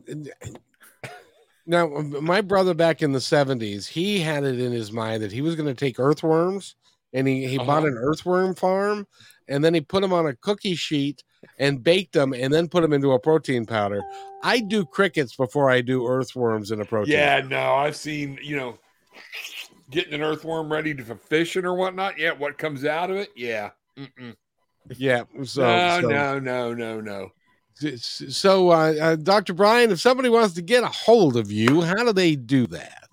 now 1.65 1.87
my 1.87 2.41
brother 2.41 2.73
back 2.73 3.01
in 3.01 3.13
the 3.13 3.19
'70s, 3.19 3.87
he 3.87 4.19
had 4.19 4.43
it 4.43 4.59
in 4.59 4.71
his 4.71 4.91
mind 4.91 5.23
that 5.23 5.31
he 5.31 5.41
was 5.41 5.55
going 5.55 5.67
to 5.67 5.73
take 5.73 5.99
earthworms, 5.99 6.75
and 7.13 7.27
he 7.27 7.47
he 7.47 7.57
uh-huh. 7.57 7.65
bought 7.65 7.85
an 7.85 7.97
earthworm 7.97 8.53
farm, 8.53 9.07
and 9.47 9.63
then 9.63 9.73
he 9.73 9.81
put 9.81 10.01
them 10.01 10.11
on 10.11 10.27
a 10.27 10.35
cookie 10.35 10.75
sheet 10.75 11.23
and 11.57 11.83
baked 11.83 12.13
them, 12.13 12.33
and 12.33 12.53
then 12.53 12.67
put 12.67 12.81
them 12.81 12.91
into 12.91 13.13
a 13.13 13.19
protein 13.19 13.65
powder. 13.65 14.03
I 14.43 14.59
do 14.59 14.85
crickets 14.85 15.35
before 15.35 15.69
I 15.69 15.81
do 15.81 16.05
earthworms 16.05 16.71
in 16.71 16.81
a 16.81 16.85
protein. 16.85 17.13
Yeah, 17.13 17.41
no, 17.47 17.75
I've 17.75 17.95
seen 17.95 18.39
you 18.43 18.57
know 18.57 18.77
getting 19.89 20.13
an 20.13 20.21
earthworm 20.21 20.69
ready 20.69 20.93
to 20.93 21.03
for 21.03 21.15
fishing 21.15 21.63
or 21.63 21.75
whatnot. 21.75 22.19
Yeah, 22.19 22.31
what 22.31 22.57
comes 22.57 22.83
out 22.83 23.09
of 23.09 23.15
it? 23.15 23.29
Yeah. 23.37 23.69
Mm-mm. 23.97 24.35
Yeah. 24.95 25.23
So, 25.43 25.61
no, 25.61 26.01
so, 26.01 26.07
no, 26.07 26.39
no, 26.39 26.73
no, 26.73 27.01
no. 27.01 27.31
So, 27.75 28.71
uh, 28.71 28.93
uh, 28.99 29.15
Dr. 29.17 29.53
Brian, 29.53 29.91
if 29.91 29.99
somebody 29.99 30.29
wants 30.29 30.55
to 30.55 30.61
get 30.61 30.83
a 30.83 30.87
hold 30.87 31.37
of 31.37 31.51
you, 31.51 31.81
how 31.81 32.03
do 32.03 32.13
they 32.13 32.35
do 32.35 32.65
that? 32.67 33.07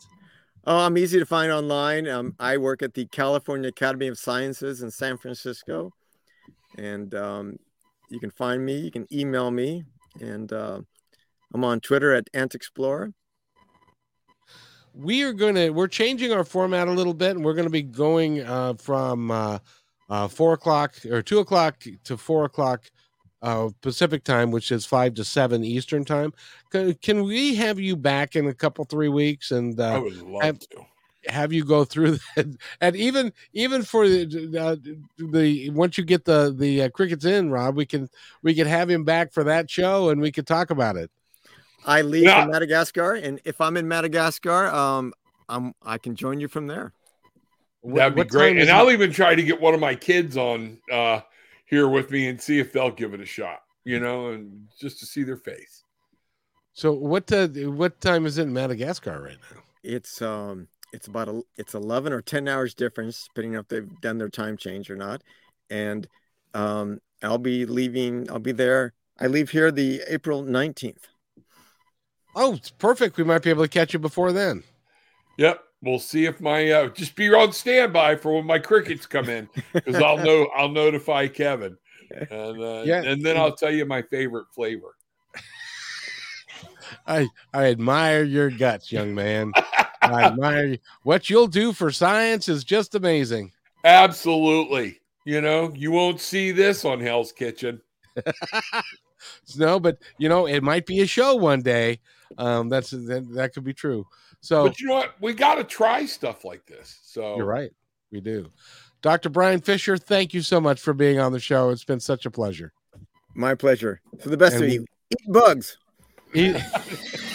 Oh, 0.67 0.79
I'm 0.79 0.97
easy 0.97 1.19
to 1.19 1.27
find 1.27 1.53
online. 1.53 2.09
Um, 2.09 2.35
I 2.39 2.57
work 2.57 2.83
at 2.83 2.95
the 2.95 3.05
California 3.07 3.69
Academy 3.69 4.09
of 4.09 4.19
Sciences 4.19 4.83
in 4.83 4.91
San 4.91 5.19
Francisco, 5.19 5.93
and 6.79 7.15
um, 7.15 7.59
you 8.09 8.19
can 8.19 8.31
find 8.31 8.65
me. 8.65 8.79
You 8.79 8.91
can 8.91 9.07
email 9.13 9.51
me, 9.51 9.85
and 10.21 10.51
uh, 10.51 10.81
I'm 11.53 11.65
on 11.65 11.81
Twitter 11.81 12.15
at 12.15 12.29
Ant 12.33 12.55
Explorer 12.55 13.13
we 14.95 15.23
are 15.23 15.33
going 15.33 15.55
to 15.57 15.71
we're 15.71 15.89
changing 15.89 16.33
our 16.33 16.45
format 16.45 16.89
a 16.89 16.93
little 16.93 17.15
bit 17.15 17.33
and 17.33 17.45
we're 17.45 17.55
going 17.55 17.67
to 17.67 17.71
be 17.71 17.83
going 17.83 18.41
uh, 18.43 18.75
from 18.75 19.31
uh, 19.31 19.59
uh, 20.11 20.29
four 20.29 20.53
o'clock 20.53 20.95
or 21.11 21.23
two 21.23 21.39
o'clock 21.39 21.85
to 22.05 22.17
four 22.17 22.45
o'clock 22.45 22.85
uh, 23.43 23.69
pacific 23.83 24.25
time 24.25 24.51
which 24.51 24.73
is 24.73 24.87
five 24.87 25.15
to 25.15 25.25
seven 25.25 25.65
eastern 25.65 26.05
time 26.05 26.33
can, 26.71 26.95
can 26.95 27.23
we 27.25 27.55
have 27.55 27.79
you 27.79 27.97
back 27.97 28.37
in 28.37 28.47
a 28.47 28.55
couple 28.55 28.85
three 28.85 29.09
weeks 29.09 29.51
and 29.51 29.79
uh, 29.81 29.95
i 29.95 29.99
would 29.99 30.23
love 30.23 30.43
have, 30.43 30.59
to 30.59 30.87
have 31.27 31.53
you 31.53 31.65
go 31.65 31.85
through 31.85 32.19
that 32.37 32.47
and 32.81 32.97
even 32.97 33.33
even 33.53 33.83
for 33.83 34.09
the 34.09 34.59
uh, 34.59 34.77
the 35.19 35.69
once 35.71 35.99
you 35.99 36.05
get 36.05 36.25
the 36.25 36.55
the 36.57 36.83
uh, 36.83 36.89
crickets 36.91 37.25
in 37.25 37.51
rob 37.51 37.77
we 37.77 37.85
can 37.85 38.09
we 38.43 38.55
can 38.55 38.67
have 38.67 38.89
him 38.89 39.05
back 39.05 39.33
for 39.33 39.45
that 39.45 39.71
show 39.71 40.09
and 40.09 40.21
we 40.21 40.33
could 40.33 40.47
talk 40.47 40.71
about 40.71 40.97
it 40.97 41.11
I 41.87 42.03
leave 42.03 42.25
yeah. 42.25 42.45
for 42.45 42.51
Madagascar, 42.51 43.15
and 43.15 43.41
if 43.45 43.61
I'm 43.61 43.77
in 43.77 43.87
Madagascar, 43.87 44.67
um, 44.69 45.13
I'm 45.49 45.75
I 45.83 45.99
can 45.99 46.17
join 46.17 46.41
you 46.41 46.49
from 46.49 46.67
there. 46.67 46.93
That'd 47.85 48.15
be 48.15 48.25
great, 48.25 48.59
and 48.59 48.71
I'll 48.71 48.89
it? 48.89 48.95
even 48.95 49.13
try 49.13 49.35
to 49.35 49.43
get 49.43 49.61
one 49.61 49.75
of 49.75 49.81
my 49.81 49.95
kids 49.95 50.37
on 50.37 50.79
uh, 50.91 51.21
here 51.67 51.89
with 51.89 52.11
me 52.11 52.29
and 52.29 52.41
see 52.41 52.59
if 52.59 52.73
they'll 52.73 52.91
give 52.91 53.15
it 53.15 53.21
a 53.21 53.27
shot. 53.27 53.61
You 53.85 54.01
know, 54.01 54.29
and 54.29 54.67
just 54.81 54.99
to 55.01 55.07
see 55.07 55.25
their 55.25 55.37
face. 55.37 55.83
So 56.73 56.93
what 56.93 57.31
uh, 57.33 57.49
what 57.49 58.01
time 58.01 58.25
is 58.25 58.39
it 58.39 58.45
in 58.45 58.53
Madagascar 58.53 59.21
right 59.21 59.37
now? 59.53 59.61
It's 59.83 60.23
um 60.23 60.69
it's 60.93 61.09
about 61.09 61.29
a, 61.29 61.43
it's 61.57 61.75
11 61.75 62.13
or 62.13 62.23
10 62.23 62.49
hours 62.49 62.73
difference 62.73 63.29
depending 63.29 63.57
on 63.57 63.61
if 63.63 63.69
they've 63.69 64.01
done 64.01 64.17
their 64.17 64.29
time 64.29 64.57
change 64.57 64.89
or 64.91 64.97
not 64.97 65.23
and 65.69 66.07
um 66.55 67.01
I'll 67.23 67.37
be 67.37 67.67
leaving 67.67 68.31
I'll 68.31 68.39
be 68.39 68.53
there 68.53 68.95
I 69.19 69.27
leave 69.27 69.51
here 69.51 69.73
the 69.73 70.03
April 70.09 70.45
19th 70.45 71.09
Oh, 72.37 72.55
it's 72.55 72.71
perfect. 72.71 73.17
We 73.17 73.25
might 73.25 73.43
be 73.43 73.51
able 73.51 73.63
to 73.63 73.69
catch 73.69 73.93
you 73.93 73.99
before 73.99 74.33
then. 74.33 74.65
Yep. 75.37 75.63
We'll 75.85 75.99
see 75.99 76.25
if 76.25 76.41
my 76.41 76.71
uh, 76.71 76.89
just 76.89 77.15
be 77.15 77.29
on 77.29 77.53
standby 77.53 78.17
for 78.17 78.35
when 78.35 78.47
my 78.47 78.59
crickets 78.59 79.05
come 79.05 79.29
in 79.29 79.49
because 79.75 79.97
I'll 79.97 80.17
know 80.17 80.49
I'll 80.57 80.71
notify 80.71 81.29
Kevin, 81.29 81.77
and 82.11 82.63
uh, 82.63 82.83
yeah. 82.87 83.03
and 83.03 83.23
then 83.23 83.37
I'll 83.37 83.55
tell 83.55 83.73
you 83.73 83.85
my 83.85 84.01
favorite 84.01 84.47
flavor. 84.55 84.97
I 87.07 87.29
I 87.53 87.67
admire 87.67 88.23
your 88.23 88.51
guts, 88.51 88.91
young 88.91 89.15
man. 89.15 89.53
I 90.01 90.23
admire 90.25 90.67
you. 90.67 90.79
what 91.03 91.29
you'll 91.29 91.49
do 91.49 91.75
for 91.75 91.91
science 91.91 92.49
is 92.49 92.65
just 92.65 92.95
amazing. 92.95 93.53
Absolutely. 93.85 95.01
You 95.27 95.43
know, 95.43 95.71
you 95.75 95.91
won't 95.91 96.21
see 96.21 96.51
this 96.51 96.87
on 96.87 97.01
Hell's 97.01 97.33
Kitchen. 97.33 97.83
no, 99.59 99.79
but 99.79 99.99
you 100.17 100.31
know, 100.31 100.47
it 100.47 100.63
might 100.63 100.87
be 100.87 101.01
a 101.01 101.07
show 101.07 101.35
one 101.35 101.61
day. 101.61 102.01
Um, 102.39 102.69
that's 102.69 102.91
that, 102.91 103.29
that 103.35 103.55
could 103.55 103.65
be 103.65 103.75
true. 103.75 104.07
So, 104.41 104.65
but 104.65 104.81
you 104.81 104.89
know 104.89 104.95
what? 104.95 105.15
We 105.21 105.33
got 105.33 105.57
to 105.57 105.65
try 105.65 106.07
stuff 106.07 106.45
like 106.45 106.67
this. 106.67 107.01
So 107.03 107.37
you're 107.37 107.47
right. 107.47 107.71
We 108.11 108.21
do. 108.21 108.51
Dr. 109.03 109.29
Brian 109.29 109.61
Fisher, 109.61 109.99
thank 109.99 110.33
you 110.33 110.41
so 110.41 110.61
much 110.61 110.81
for 110.81 110.95
being 110.95 111.19
on 111.19 111.33
the 111.33 111.41
show. 111.41 111.71
It's 111.71 111.85
been 111.85 112.01
such 112.01 112.25
a 112.27 112.31
pleasure. 112.31 112.73
My 113.35 113.55
pleasure. 113.55 114.01
For 114.21 114.31
the 114.31 114.37
best 114.37 114.57
and 114.57 114.65
of 114.65 114.71
you, 114.71 114.87
eat 115.11 115.33
bugs. 115.33 115.77
Eat, 116.33 116.57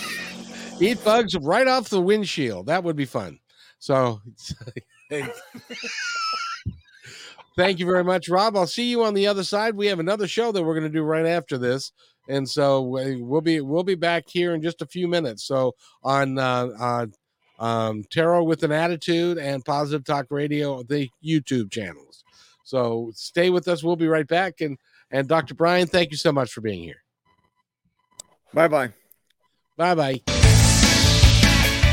eat 0.80 1.04
bugs 1.04 1.36
right 1.38 1.68
off 1.68 1.90
the 1.90 2.02
windshield. 2.02 2.66
That 2.68 2.84
would 2.84 2.96
be 2.96 3.06
fun. 3.06 3.40
So, 3.80 4.20
thank 7.56 7.80
you 7.80 7.86
very 7.86 8.04
much, 8.04 8.30
Rob. 8.30 8.58
I'll 8.58 8.68
see 8.68 8.90
you 8.90 9.04
on 9.04 9.14
the 9.14 9.28
other 9.28 9.44
side. 9.44 9.76
We 9.76 9.88
have 9.88 10.00
another 10.00 10.28
show 10.28 10.52
that 10.52 10.64
we're 10.64 10.74
going 10.74 10.84
to 10.84 10.90
do 10.90 11.04
right 11.04 11.26
after 11.26 11.58
this 11.58 11.92
and 12.28 12.48
so 12.48 12.82
we'll 12.82 13.42
be 13.42 13.62
we'll 13.62 13.84
be 13.84 13.96
back 13.96 14.26
here 14.28 14.54
in 14.54 14.62
just 14.62 14.82
a 14.82 14.86
few 14.86 15.08
minutes. 15.08 15.44
So 15.44 15.76
on 16.04 16.38
uh, 16.38 16.70
uh, 16.80 17.06
um, 17.64 18.04
Tarot 18.10 18.44
with 18.44 18.64
an 18.64 18.72
Attitude 18.72 19.38
and 19.38 19.66
Positive 19.66 20.04
Talk 20.04 20.28
Radio, 20.30 20.84
the 20.84 21.10
YouTube 21.24 21.72
channels. 21.72 22.24
So 22.64 23.12
stay 23.16 23.50
with 23.50 23.68
us. 23.68 23.84
We'll 23.84 23.96
be 23.96 24.08
right 24.08 24.28
back. 24.28 24.62
And 24.62 24.78
and 25.12 25.28
Dr. 25.28 25.56
Brian, 25.56 25.88
thank 25.88 26.12
you 26.12 26.18
so 26.18 26.32
much 26.32 26.52
for 26.52 26.62
being 26.62 26.84
here. 26.84 27.04
Bye 28.54 28.68
bye. 28.68 28.94
Bye 29.76 29.96
bye. 29.96 30.22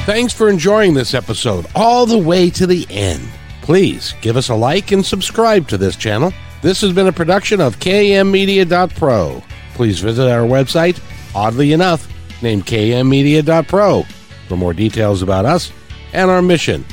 Thanks 0.04 0.32
for 0.32 0.48
enjoying 0.48 0.94
this 0.94 1.14
episode 1.14 1.66
all 1.74 2.06
the 2.06 2.18
way 2.18 2.50
to 2.50 2.66
the 2.66 2.86
end. 2.90 3.26
Please 3.62 4.14
give 4.20 4.36
us 4.36 4.50
a 4.50 4.54
like 4.54 4.92
and 4.92 5.04
subscribe 5.04 5.66
to 5.68 5.76
this 5.76 5.96
channel. 5.96 6.32
This 6.62 6.80
has 6.82 6.92
been 6.92 7.08
a 7.08 7.12
production 7.12 7.60
of 7.60 7.78
KMmedia.pro 7.80 9.42
please 9.76 10.00
visit 10.00 10.28
our 10.28 10.46
website, 10.46 11.00
oddly 11.34 11.72
enough, 11.72 12.08
named 12.42 12.66
kmmedia.pro, 12.66 14.02
for 14.48 14.56
more 14.56 14.74
details 14.74 15.22
about 15.22 15.44
us 15.44 15.70
and 16.14 16.30
our 16.30 16.42
mission, 16.42 16.84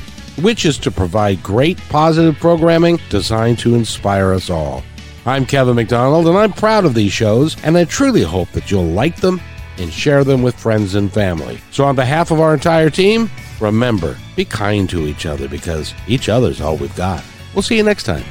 which 0.42 0.66
is 0.66 0.78
to 0.78 0.90
provide 0.90 1.42
great 1.42 1.78
positive 1.88 2.36
programming 2.36 3.00
designed 3.08 3.58
to 3.58 3.74
inspire 3.74 4.32
us 4.32 4.50
all. 4.50 4.84
I'm 5.24 5.46
Kevin 5.46 5.76
McDonald, 5.76 6.28
and 6.28 6.36
I'm 6.36 6.52
proud 6.52 6.84
of 6.84 6.92
these 6.94 7.12
shows, 7.12 7.56
and 7.64 7.76
I 7.78 7.84
truly 7.84 8.22
hope 8.22 8.50
that 8.50 8.70
you'll 8.70 8.84
like 8.84 9.16
them 9.16 9.40
and 9.78 9.90
share 9.90 10.22
them 10.22 10.42
with 10.42 10.54
friends 10.54 10.94
and 10.94 11.10
family. 11.10 11.58
So, 11.70 11.84
on 11.84 11.96
behalf 11.96 12.30
of 12.30 12.40
our 12.40 12.52
entire 12.52 12.90
team, 12.90 13.30
remember 13.60 14.18
be 14.36 14.44
kind 14.44 14.90
to 14.90 15.06
each 15.06 15.24
other 15.24 15.48
because 15.48 15.94
each 16.06 16.28
other's 16.28 16.60
all 16.60 16.76
we've 16.76 16.94
got. 16.96 17.24
We'll 17.54 17.62
see 17.62 17.76
you 17.76 17.82
next 17.82 18.04
time. 18.04 18.24